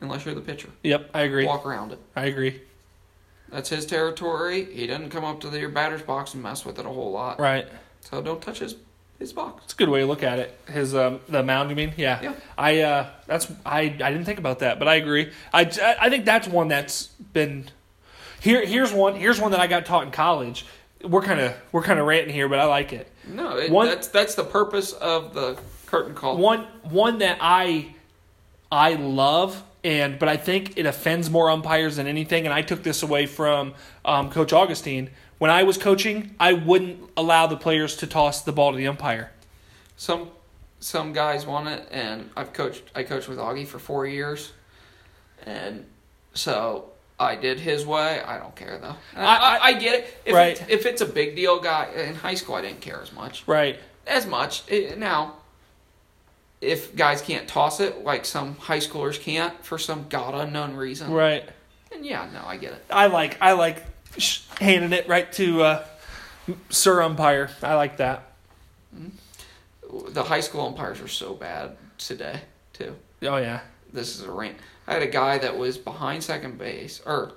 unless 0.00 0.24
you're 0.24 0.34
the 0.34 0.40
pitcher. 0.40 0.68
Yep, 0.82 1.10
I 1.14 1.22
agree. 1.22 1.46
Walk 1.46 1.66
around 1.66 1.92
it. 1.92 1.98
I 2.16 2.26
agree. 2.26 2.60
That's 3.50 3.70
his 3.70 3.86
territory. 3.86 4.64
He 4.64 4.86
doesn't 4.86 5.10
come 5.10 5.24
up 5.24 5.40
to 5.40 5.58
your 5.58 5.70
batter's 5.70 6.02
box 6.02 6.34
and 6.34 6.42
mess 6.42 6.64
with 6.64 6.78
it 6.78 6.84
a 6.84 6.88
whole 6.88 7.10
lot. 7.12 7.40
Right. 7.40 7.66
So 8.00 8.20
don't 8.20 8.42
touch 8.42 8.58
his 8.58 8.74
his 9.18 9.32
box. 9.32 9.64
It's 9.64 9.74
a 9.74 9.76
good 9.76 9.88
way 9.88 10.00
to 10.00 10.06
look 10.06 10.22
at 10.22 10.38
it. 10.38 10.58
His 10.68 10.94
um, 10.94 11.20
the 11.28 11.42
mound. 11.42 11.70
You 11.70 11.76
mean? 11.76 11.92
Yeah. 11.96 12.20
Yeah. 12.22 12.34
I 12.56 12.80
uh, 12.80 13.10
that's 13.26 13.50
I 13.66 13.80
I 13.80 13.88
didn't 13.88 14.24
think 14.24 14.38
about 14.38 14.60
that, 14.60 14.78
but 14.78 14.88
I 14.88 14.96
agree. 14.96 15.32
I 15.52 15.62
I 16.00 16.08
think 16.08 16.24
that's 16.24 16.46
one 16.46 16.68
that's 16.68 17.06
been 17.32 17.68
here. 18.40 18.64
Here's 18.64 18.92
one. 18.92 19.14
Here's 19.16 19.40
one 19.40 19.50
that 19.50 19.60
I 19.60 19.66
got 19.66 19.86
taught 19.86 20.04
in 20.04 20.10
college. 20.12 20.66
We're 21.02 21.22
kind 21.22 21.40
of 21.40 21.54
we're 21.72 21.82
kind 21.82 21.98
of 21.98 22.06
ranting 22.06 22.34
here, 22.34 22.48
but 22.48 22.58
I 22.58 22.64
like 22.64 22.92
it. 22.92 23.10
No, 23.26 23.56
it, 23.58 23.70
One- 23.70 23.86
that's 23.86 24.08
that's 24.08 24.34
the 24.34 24.44
purpose 24.44 24.92
of 24.92 25.34
the 25.34 25.58
curtain 25.86 26.14
call. 26.14 26.36
One 26.36 26.66
one 26.82 27.18
that 27.18 27.38
I 27.40 27.94
I 28.70 28.94
love 28.94 29.62
and 29.84 30.18
but 30.18 30.28
I 30.28 30.36
think 30.36 30.76
it 30.76 30.86
offends 30.86 31.30
more 31.30 31.50
umpires 31.50 31.96
than 31.96 32.06
anything. 32.06 32.46
And 32.46 32.54
I 32.54 32.62
took 32.62 32.82
this 32.82 33.02
away 33.02 33.26
from 33.26 33.74
um, 34.04 34.30
Coach 34.30 34.52
Augustine. 34.52 35.10
When 35.38 35.50
I 35.50 35.62
was 35.62 35.78
coaching, 35.78 36.34
I 36.40 36.52
wouldn't 36.52 37.10
allow 37.16 37.46
the 37.46 37.56
players 37.56 37.96
to 37.98 38.06
toss 38.06 38.42
the 38.42 38.52
ball 38.52 38.72
to 38.72 38.76
the 38.76 38.86
umpire. 38.88 39.30
Some 39.96 40.30
some 40.80 41.12
guys 41.12 41.44
want 41.46 41.68
it, 41.68 41.88
and 41.90 42.30
I've 42.36 42.52
coached. 42.52 42.82
I 42.94 43.02
coached 43.02 43.28
with 43.28 43.38
Augie 43.38 43.66
for 43.66 43.78
four 43.78 44.06
years, 44.06 44.52
and 45.44 45.86
so 46.34 46.90
I 47.18 47.34
did 47.36 47.58
his 47.60 47.84
way. 47.86 48.20
I 48.20 48.38
don't 48.38 48.54
care 48.54 48.78
though. 48.78 48.94
I, 49.16 49.24
I- 49.36 49.58
I, 49.68 49.72
get 49.74 49.94
it. 50.00 50.16
If 50.24 50.34
Right. 50.34 50.60
It, 50.62 50.70
if 50.70 50.86
it's 50.86 51.00
a 51.00 51.06
big 51.06 51.34
deal, 51.36 51.58
guy 51.60 51.88
in 51.96 52.14
high 52.14 52.34
school, 52.34 52.54
I 52.56 52.62
didn't 52.62 52.80
care 52.80 53.00
as 53.02 53.12
much. 53.12 53.42
Right. 53.46 53.78
As 54.06 54.26
much 54.26 54.62
now. 54.96 55.34
If 56.60 56.96
guys 56.96 57.22
can't 57.22 57.46
toss 57.46 57.78
it 57.78 58.02
like 58.02 58.24
some 58.24 58.56
high 58.56 58.78
schoolers 58.80 59.20
can't 59.20 59.54
for 59.64 59.78
some 59.78 60.06
god 60.08 60.34
unknown 60.34 60.74
reason, 60.74 61.12
Right. 61.12 61.48
and 61.92 62.04
yeah, 62.04 62.28
no, 62.32 62.42
I 62.44 62.56
get 62.56 62.72
it. 62.72 62.84
I 62.90 63.06
like 63.06 63.38
I 63.40 63.52
like 63.52 63.84
handing 64.60 64.92
it 64.92 65.08
right 65.08 65.30
to 65.32 65.62
uh, 65.62 65.84
Sir 66.70 67.02
Umpire. 67.02 67.50
I 67.62 67.74
like 67.74 67.98
that. 67.98 68.32
The 70.10 70.22
high 70.22 70.40
school 70.40 70.66
umpires 70.66 71.00
are 71.00 71.08
so 71.08 71.34
bad 71.34 71.76
today 71.96 72.40
too. 72.72 72.94
Oh 73.22 73.36
yeah. 73.36 73.60
this 73.92 74.14
is 74.14 74.22
a 74.22 74.30
rant. 74.30 74.56
I 74.86 74.92
had 74.94 75.02
a 75.02 75.08
guy 75.08 75.38
that 75.38 75.56
was 75.56 75.78
behind 75.78 76.22
second 76.22 76.58
base, 76.58 77.00
or 77.04 77.32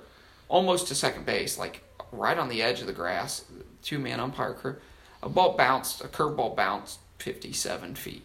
almost 0.48 0.88
to 0.88 0.94
second 0.94 1.26
base, 1.26 1.58
like 1.58 1.82
right 2.12 2.38
on 2.38 2.48
the 2.48 2.62
edge 2.62 2.80
of 2.80 2.86
the 2.86 2.92
grass, 2.92 3.44
two 3.82 3.98
man 3.98 4.20
umpire 4.20 4.54
crew. 4.54 4.76
A 5.22 5.28
ball 5.28 5.56
bounced, 5.56 6.02
a 6.02 6.08
curveball 6.08 6.56
bounced 6.56 6.98
57 7.18 7.94
feet. 7.94 8.24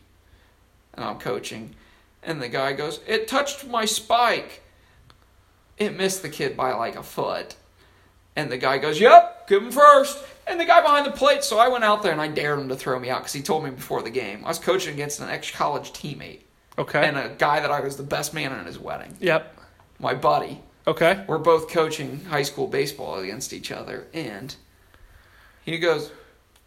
And 0.94 1.06
I'm 1.06 1.20
coaching, 1.20 1.76
and 2.24 2.42
the 2.42 2.50
guy 2.50 2.74
goes, 2.74 3.00
It 3.08 3.28
touched 3.28 3.68
my 3.68 3.86
spike. 3.86 4.64
It 5.78 5.96
missed 5.96 6.24
the 6.24 6.30
kid 6.30 6.58
by 6.58 6.74
like 6.74 6.96
a 6.96 7.04
foot. 7.04 7.56
And 8.38 8.52
the 8.52 8.58
guy 8.58 8.78
goes, 8.78 9.00
Yep, 9.02 9.48
give 9.50 9.64
him 9.64 9.72
first. 9.72 10.24
And 10.46 10.58
the 10.60 10.66
guy 10.66 10.82
behind 10.82 11.06
the 11.06 11.12
plate, 11.12 11.44
so 11.44 11.58
I 11.58 11.68
went 11.68 11.84
out 11.84 12.04
there 12.04 12.14
and 12.14 12.22
I 12.22 12.30
dared 12.30 12.60
him 12.60 12.70
to 12.70 12.76
throw 12.76 12.98
me 12.98 13.10
out 13.10 13.20
because 13.20 13.34
he 13.34 13.42
told 13.42 13.66
me 13.66 13.72
before 13.72 14.02
the 14.02 14.10
game. 14.10 14.46
I 14.46 14.48
was 14.48 14.60
coaching 14.60 14.94
against 14.94 15.20
an 15.20 15.28
ex 15.28 15.52
college 15.52 15.92
teammate 15.92 16.42
Okay. 16.78 17.06
and 17.06 17.18
a 17.18 17.36
guy 17.38 17.60
that 17.60 17.72
I 17.72 17.82
was 17.82 17.98
the 17.98 18.04
best 18.04 18.34
man 18.34 18.54
at 18.54 18.66
his 18.66 18.80
wedding. 18.80 19.18
yep. 19.20 19.60
My 20.00 20.14
buddy. 20.14 20.62
Okay. 20.86 21.26
We're 21.28 21.40
both 21.40 21.70
coaching 21.70 22.24
high 22.26 22.44
school 22.44 22.68
baseball 22.68 23.20
against 23.20 23.52
each 23.52 23.72
other, 23.72 24.06
and 24.14 24.56
he 25.66 25.80
goes, 25.80 26.12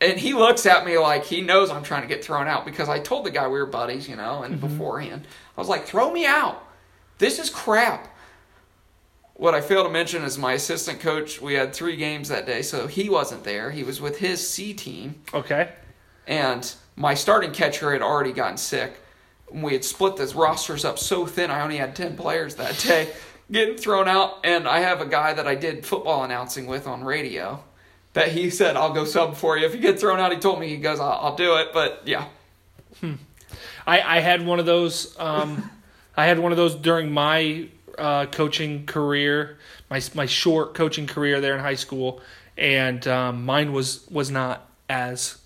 and 0.00 0.18
he 0.18 0.34
looks 0.34 0.66
at 0.66 0.84
me 0.84 0.98
like 0.98 1.24
he 1.24 1.40
knows 1.40 1.70
I'm 1.70 1.84
trying 1.84 2.02
to 2.02 2.08
get 2.08 2.24
thrown 2.24 2.48
out 2.48 2.64
because 2.64 2.88
I 2.88 2.98
told 2.98 3.24
the 3.24 3.30
guy 3.30 3.46
we 3.46 3.60
were 3.60 3.66
buddies, 3.66 4.08
you 4.08 4.16
know, 4.16 4.42
and 4.42 4.56
mm-hmm. 4.56 4.66
beforehand 4.66 5.26
I 5.56 5.60
was 5.60 5.68
like, 5.68 5.86
"Throw 5.86 6.10
me 6.12 6.26
out! 6.26 6.62
This 7.18 7.38
is 7.38 7.48
crap." 7.48 8.08
What 9.40 9.54
I 9.54 9.62
failed 9.62 9.86
to 9.86 9.90
mention 9.90 10.22
is 10.22 10.36
my 10.36 10.52
assistant 10.52 11.00
coach. 11.00 11.40
We 11.40 11.54
had 11.54 11.72
three 11.72 11.96
games 11.96 12.28
that 12.28 12.44
day, 12.44 12.60
so 12.60 12.86
he 12.86 13.08
wasn't 13.08 13.42
there. 13.42 13.70
He 13.70 13.82
was 13.82 13.98
with 13.98 14.18
his 14.18 14.46
C 14.46 14.74
team, 14.74 15.14
Okay. 15.32 15.70
and 16.26 16.70
my 16.94 17.14
starting 17.14 17.50
catcher 17.50 17.90
had 17.94 18.02
already 18.02 18.32
gotten 18.32 18.58
sick. 18.58 19.00
We 19.50 19.72
had 19.72 19.82
split 19.82 20.16
the 20.16 20.26
rosters 20.36 20.84
up 20.84 20.98
so 20.98 21.24
thin, 21.24 21.50
I 21.50 21.62
only 21.62 21.78
had 21.78 21.96
10 21.96 22.18
players 22.18 22.56
that 22.56 22.78
day 22.80 23.08
getting 23.50 23.78
thrown 23.78 24.08
out. 24.08 24.40
And 24.44 24.68
I 24.68 24.80
have 24.80 25.00
a 25.00 25.06
guy 25.06 25.32
that 25.32 25.46
I 25.46 25.54
did 25.54 25.86
football 25.86 26.22
announcing 26.22 26.66
with 26.66 26.86
on 26.86 27.02
radio 27.02 27.64
that 28.12 28.28
he 28.32 28.50
said, 28.50 28.76
I'll 28.76 28.92
go 28.92 29.06
sub 29.06 29.36
for 29.36 29.56
you. 29.56 29.64
If 29.64 29.74
you 29.74 29.80
get 29.80 29.98
thrown 29.98 30.20
out, 30.20 30.32
he 30.32 30.38
told 30.38 30.60
me, 30.60 30.68
he 30.68 30.76
goes, 30.76 31.00
I'll, 31.00 31.12
I'll 31.12 31.36
do 31.36 31.56
it. 31.56 31.68
But 31.72 32.02
yeah, 32.04 32.26
I, 33.86 34.02
I 34.18 34.20
had 34.20 34.44
one 34.44 34.58
of 34.60 34.66
those. 34.66 35.18
Um, 35.18 35.70
I 36.16 36.26
had 36.26 36.38
one 36.38 36.52
of 36.52 36.58
those 36.58 36.74
during 36.74 37.10
my 37.10 37.68
uh, 38.00 38.26
coaching 38.26 38.86
career, 38.86 39.58
my 39.90 40.00
my 40.14 40.26
short 40.26 40.74
coaching 40.74 41.06
career 41.06 41.40
there 41.40 41.54
in 41.54 41.60
high 41.60 41.74
school, 41.74 42.20
and 42.56 43.06
um, 43.06 43.44
mine 43.44 43.72
was 43.72 44.06
was 44.10 44.30
not 44.30 44.68
as 44.88 45.38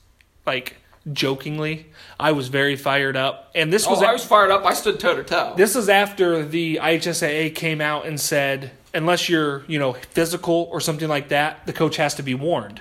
like 0.46 0.76
jokingly. 1.12 1.86
I 2.18 2.32
was 2.32 2.48
very 2.48 2.76
fired 2.76 3.16
up, 3.16 3.50
and 3.54 3.72
this 3.72 3.86
was 3.86 4.02
oh, 4.02 4.06
I 4.06 4.12
was 4.12 4.24
fired 4.24 4.50
up. 4.50 4.64
I 4.64 4.74
stood 4.74 5.00
toe 5.00 5.16
to 5.16 5.24
toe. 5.24 5.54
this 5.56 5.76
is 5.76 5.88
after 5.88 6.44
the 6.44 6.76
IHSAA 6.76 7.54
came 7.54 7.80
out 7.80 8.06
and 8.06 8.20
said 8.20 8.70
unless 8.94 9.28
you're 9.28 9.64
you 9.66 9.78
know 9.78 9.92
physical 9.92 10.68
or 10.70 10.80
something 10.80 11.08
like 11.08 11.28
that, 11.28 11.66
the 11.66 11.72
coach 11.72 11.96
has 11.96 12.14
to 12.14 12.22
be 12.22 12.34
warned 12.34 12.80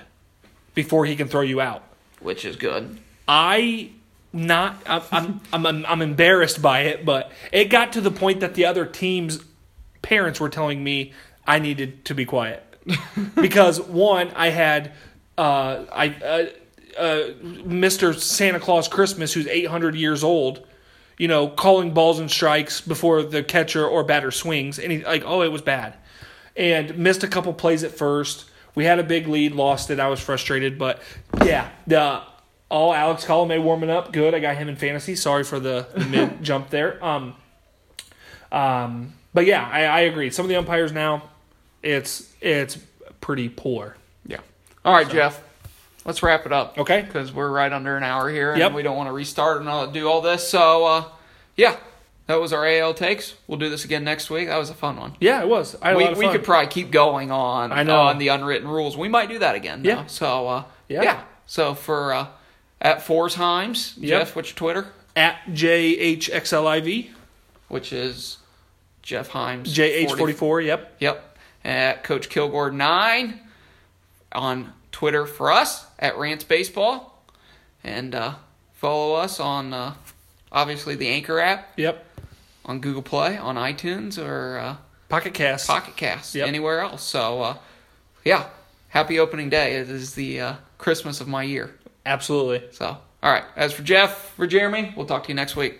before 0.74 1.06
he 1.06 1.16
can 1.16 1.28
throw 1.28 1.42
you 1.42 1.60
out. 1.60 1.82
Which 2.20 2.44
is 2.44 2.56
good. 2.56 2.98
I 3.28 3.90
not 4.32 4.82
I'm, 4.86 5.40
I'm 5.52 5.66
I'm 5.66 5.86
I'm 5.86 6.02
embarrassed 6.02 6.60
by 6.60 6.80
it, 6.82 7.04
but 7.04 7.30
it 7.52 7.66
got 7.66 7.92
to 7.94 8.00
the 8.00 8.10
point 8.10 8.40
that 8.40 8.54
the 8.54 8.64
other 8.64 8.84
team's 8.84 9.40
parents 10.04 10.38
were 10.38 10.50
telling 10.50 10.84
me 10.84 11.12
I 11.46 11.58
needed 11.58 12.04
to 12.04 12.14
be 12.14 12.24
quiet 12.24 12.62
because 13.34 13.80
one 13.80 14.30
I 14.32 14.50
had 14.50 14.92
uh, 15.36 15.84
I 15.90 16.08
uh, 16.08 17.00
uh, 17.00 17.32
Mr. 17.42 18.16
Santa 18.16 18.60
Claus 18.60 18.86
Christmas 18.86 19.32
who's 19.32 19.46
800 19.46 19.96
years 19.96 20.22
old, 20.22 20.64
you 21.18 21.26
know, 21.26 21.48
calling 21.48 21.92
balls 21.92 22.20
and 22.20 22.30
strikes 22.30 22.80
before 22.80 23.22
the 23.22 23.42
catcher 23.42 23.84
or 23.84 24.04
batter 24.04 24.30
swings, 24.30 24.78
and 24.78 24.92
he 24.92 25.02
like 25.02 25.24
oh 25.24 25.42
it 25.42 25.50
was 25.50 25.62
bad, 25.62 25.96
and 26.56 26.96
missed 26.98 27.24
a 27.24 27.28
couple 27.28 27.52
plays 27.52 27.82
at 27.82 27.90
first. 27.90 28.44
We 28.74 28.84
had 28.84 28.98
a 28.98 29.04
big 29.04 29.26
lead, 29.26 29.52
lost 29.52 29.90
it. 29.90 30.00
I 30.00 30.08
was 30.08 30.20
frustrated, 30.20 30.78
but 30.78 31.00
yeah, 31.44 31.70
the 31.86 32.22
all 32.68 32.92
Alex 32.92 33.24
Colomé 33.24 33.62
warming 33.62 33.90
up, 33.90 34.12
good. 34.12 34.34
I 34.34 34.40
got 34.40 34.56
him 34.56 34.68
in 34.68 34.76
fantasy. 34.76 35.14
Sorry 35.14 35.44
for 35.44 35.60
the, 35.60 35.86
the 35.94 36.04
mid 36.06 36.42
jump 36.42 36.70
there. 36.70 37.02
Um, 37.04 37.34
um, 38.50 39.14
but 39.34 39.44
yeah, 39.46 39.68
I, 39.70 39.84
I 39.84 40.00
agree. 40.00 40.30
Some 40.30 40.44
of 40.46 40.48
the 40.48 40.56
umpires 40.56 40.92
now, 40.92 41.24
it's 41.82 42.32
it's 42.40 42.78
pretty 43.20 43.48
poor. 43.50 43.96
Yeah. 44.26 44.38
All 44.84 44.94
right, 44.94 45.08
Jeff. 45.08 45.42
Let's 46.06 46.22
wrap 46.22 46.44
it 46.46 46.52
up. 46.52 46.78
Okay. 46.78 47.00
Because 47.02 47.32
we're 47.32 47.50
right 47.50 47.72
under 47.72 47.96
an 47.96 48.02
hour 48.02 48.28
here, 48.30 48.50
and 48.52 48.58
Yep. 48.60 48.72
we 48.74 48.82
don't 48.82 48.96
want 48.96 49.08
to 49.08 49.12
restart 49.12 49.60
and 49.60 49.68
all, 49.68 49.86
do 49.86 50.06
all 50.06 50.20
this. 50.20 50.46
So, 50.46 50.84
uh, 50.86 51.04
yeah, 51.56 51.76
that 52.26 52.38
was 52.38 52.52
our 52.52 52.66
AL 52.66 52.92
takes. 52.92 53.34
We'll 53.46 53.58
do 53.58 53.70
this 53.70 53.86
again 53.86 54.04
next 54.04 54.28
week. 54.28 54.48
That 54.48 54.58
was 54.58 54.68
a 54.68 54.74
fun 54.74 54.96
one. 54.98 55.16
Yeah, 55.18 55.40
it 55.40 55.48
was. 55.48 55.76
I 55.80 55.88
had 55.88 55.96
a 55.96 55.98
we 56.18 56.26
we 56.26 56.32
could 56.32 56.44
probably 56.44 56.68
keep 56.70 56.90
going 56.90 57.30
on 57.30 57.72
I 57.72 57.82
know. 57.84 58.00
on 58.00 58.18
the 58.18 58.28
unwritten 58.28 58.68
rules. 58.68 58.98
We 58.98 59.08
might 59.08 59.30
do 59.30 59.38
that 59.38 59.54
again. 59.54 59.82
though. 59.82 59.88
Yeah. 59.88 60.06
So 60.06 60.46
uh, 60.48 60.64
Yeah. 60.88 61.02
yeah. 61.02 61.20
So 61.46 61.72
for 61.74 62.12
uh, 62.12 62.26
at 62.82 63.00
four 63.02 63.30
times, 63.30 63.94
Yep. 63.96 64.08
Jeff, 64.26 64.36
what's 64.36 64.50
your 64.50 64.56
Twitter? 64.56 64.86
at 65.16 65.36
JHXLIV, 65.46 67.10
Which 67.68 67.92
is 67.92 68.38
Jeff 69.04 69.30
Himes. 69.30 69.66
JH44. 69.66 70.64
Yep. 70.66 70.96
Yep. 70.98 71.38
At 71.64 72.02
Coach 72.04 72.28
Kilgore 72.28 72.70
nine 72.72 73.38
on 74.32 74.72
Twitter 74.92 75.26
for 75.26 75.52
us 75.52 75.86
at 75.98 76.18
Rants 76.18 76.44
Baseball, 76.44 77.22
and 77.84 78.14
uh, 78.14 78.34
follow 78.74 79.14
us 79.14 79.38
on 79.40 79.72
uh, 79.72 79.94
obviously 80.52 80.94
the 80.96 81.08
Anchor 81.08 81.38
app 81.40 81.72
Yep. 81.76 82.04
on 82.66 82.80
Google 82.80 83.02
Play, 83.02 83.36
on 83.38 83.56
iTunes, 83.56 84.22
or 84.22 84.58
uh, 84.58 84.76
Pocket 85.08 85.32
Cast. 85.34 85.66
Pocket 85.68 85.96
Cast, 85.96 86.34
Yep. 86.34 86.46
anywhere 86.48 86.80
else. 86.80 87.02
So 87.02 87.40
uh, 87.40 87.56
yeah, 88.24 88.46
happy 88.88 89.18
opening 89.18 89.48
day. 89.48 89.76
It 89.76 89.88
is 89.88 90.14
the 90.14 90.40
uh, 90.40 90.54
Christmas 90.78 91.20
of 91.22 91.28
my 91.28 91.44
year. 91.44 91.74
Absolutely. 92.04 92.62
So 92.72 92.86
all 92.86 93.32
right. 93.32 93.44
As 93.56 93.72
for 93.72 93.82
Jeff, 93.82 94.32
for 94.34 94.46
Jeremy, 94.46 94.92
we'll 94.96 95.06
talk 95.06 95.22
to 95.24 95.28
you 95.30 95.34
next 95.34 95.56
week. 95.56 95.78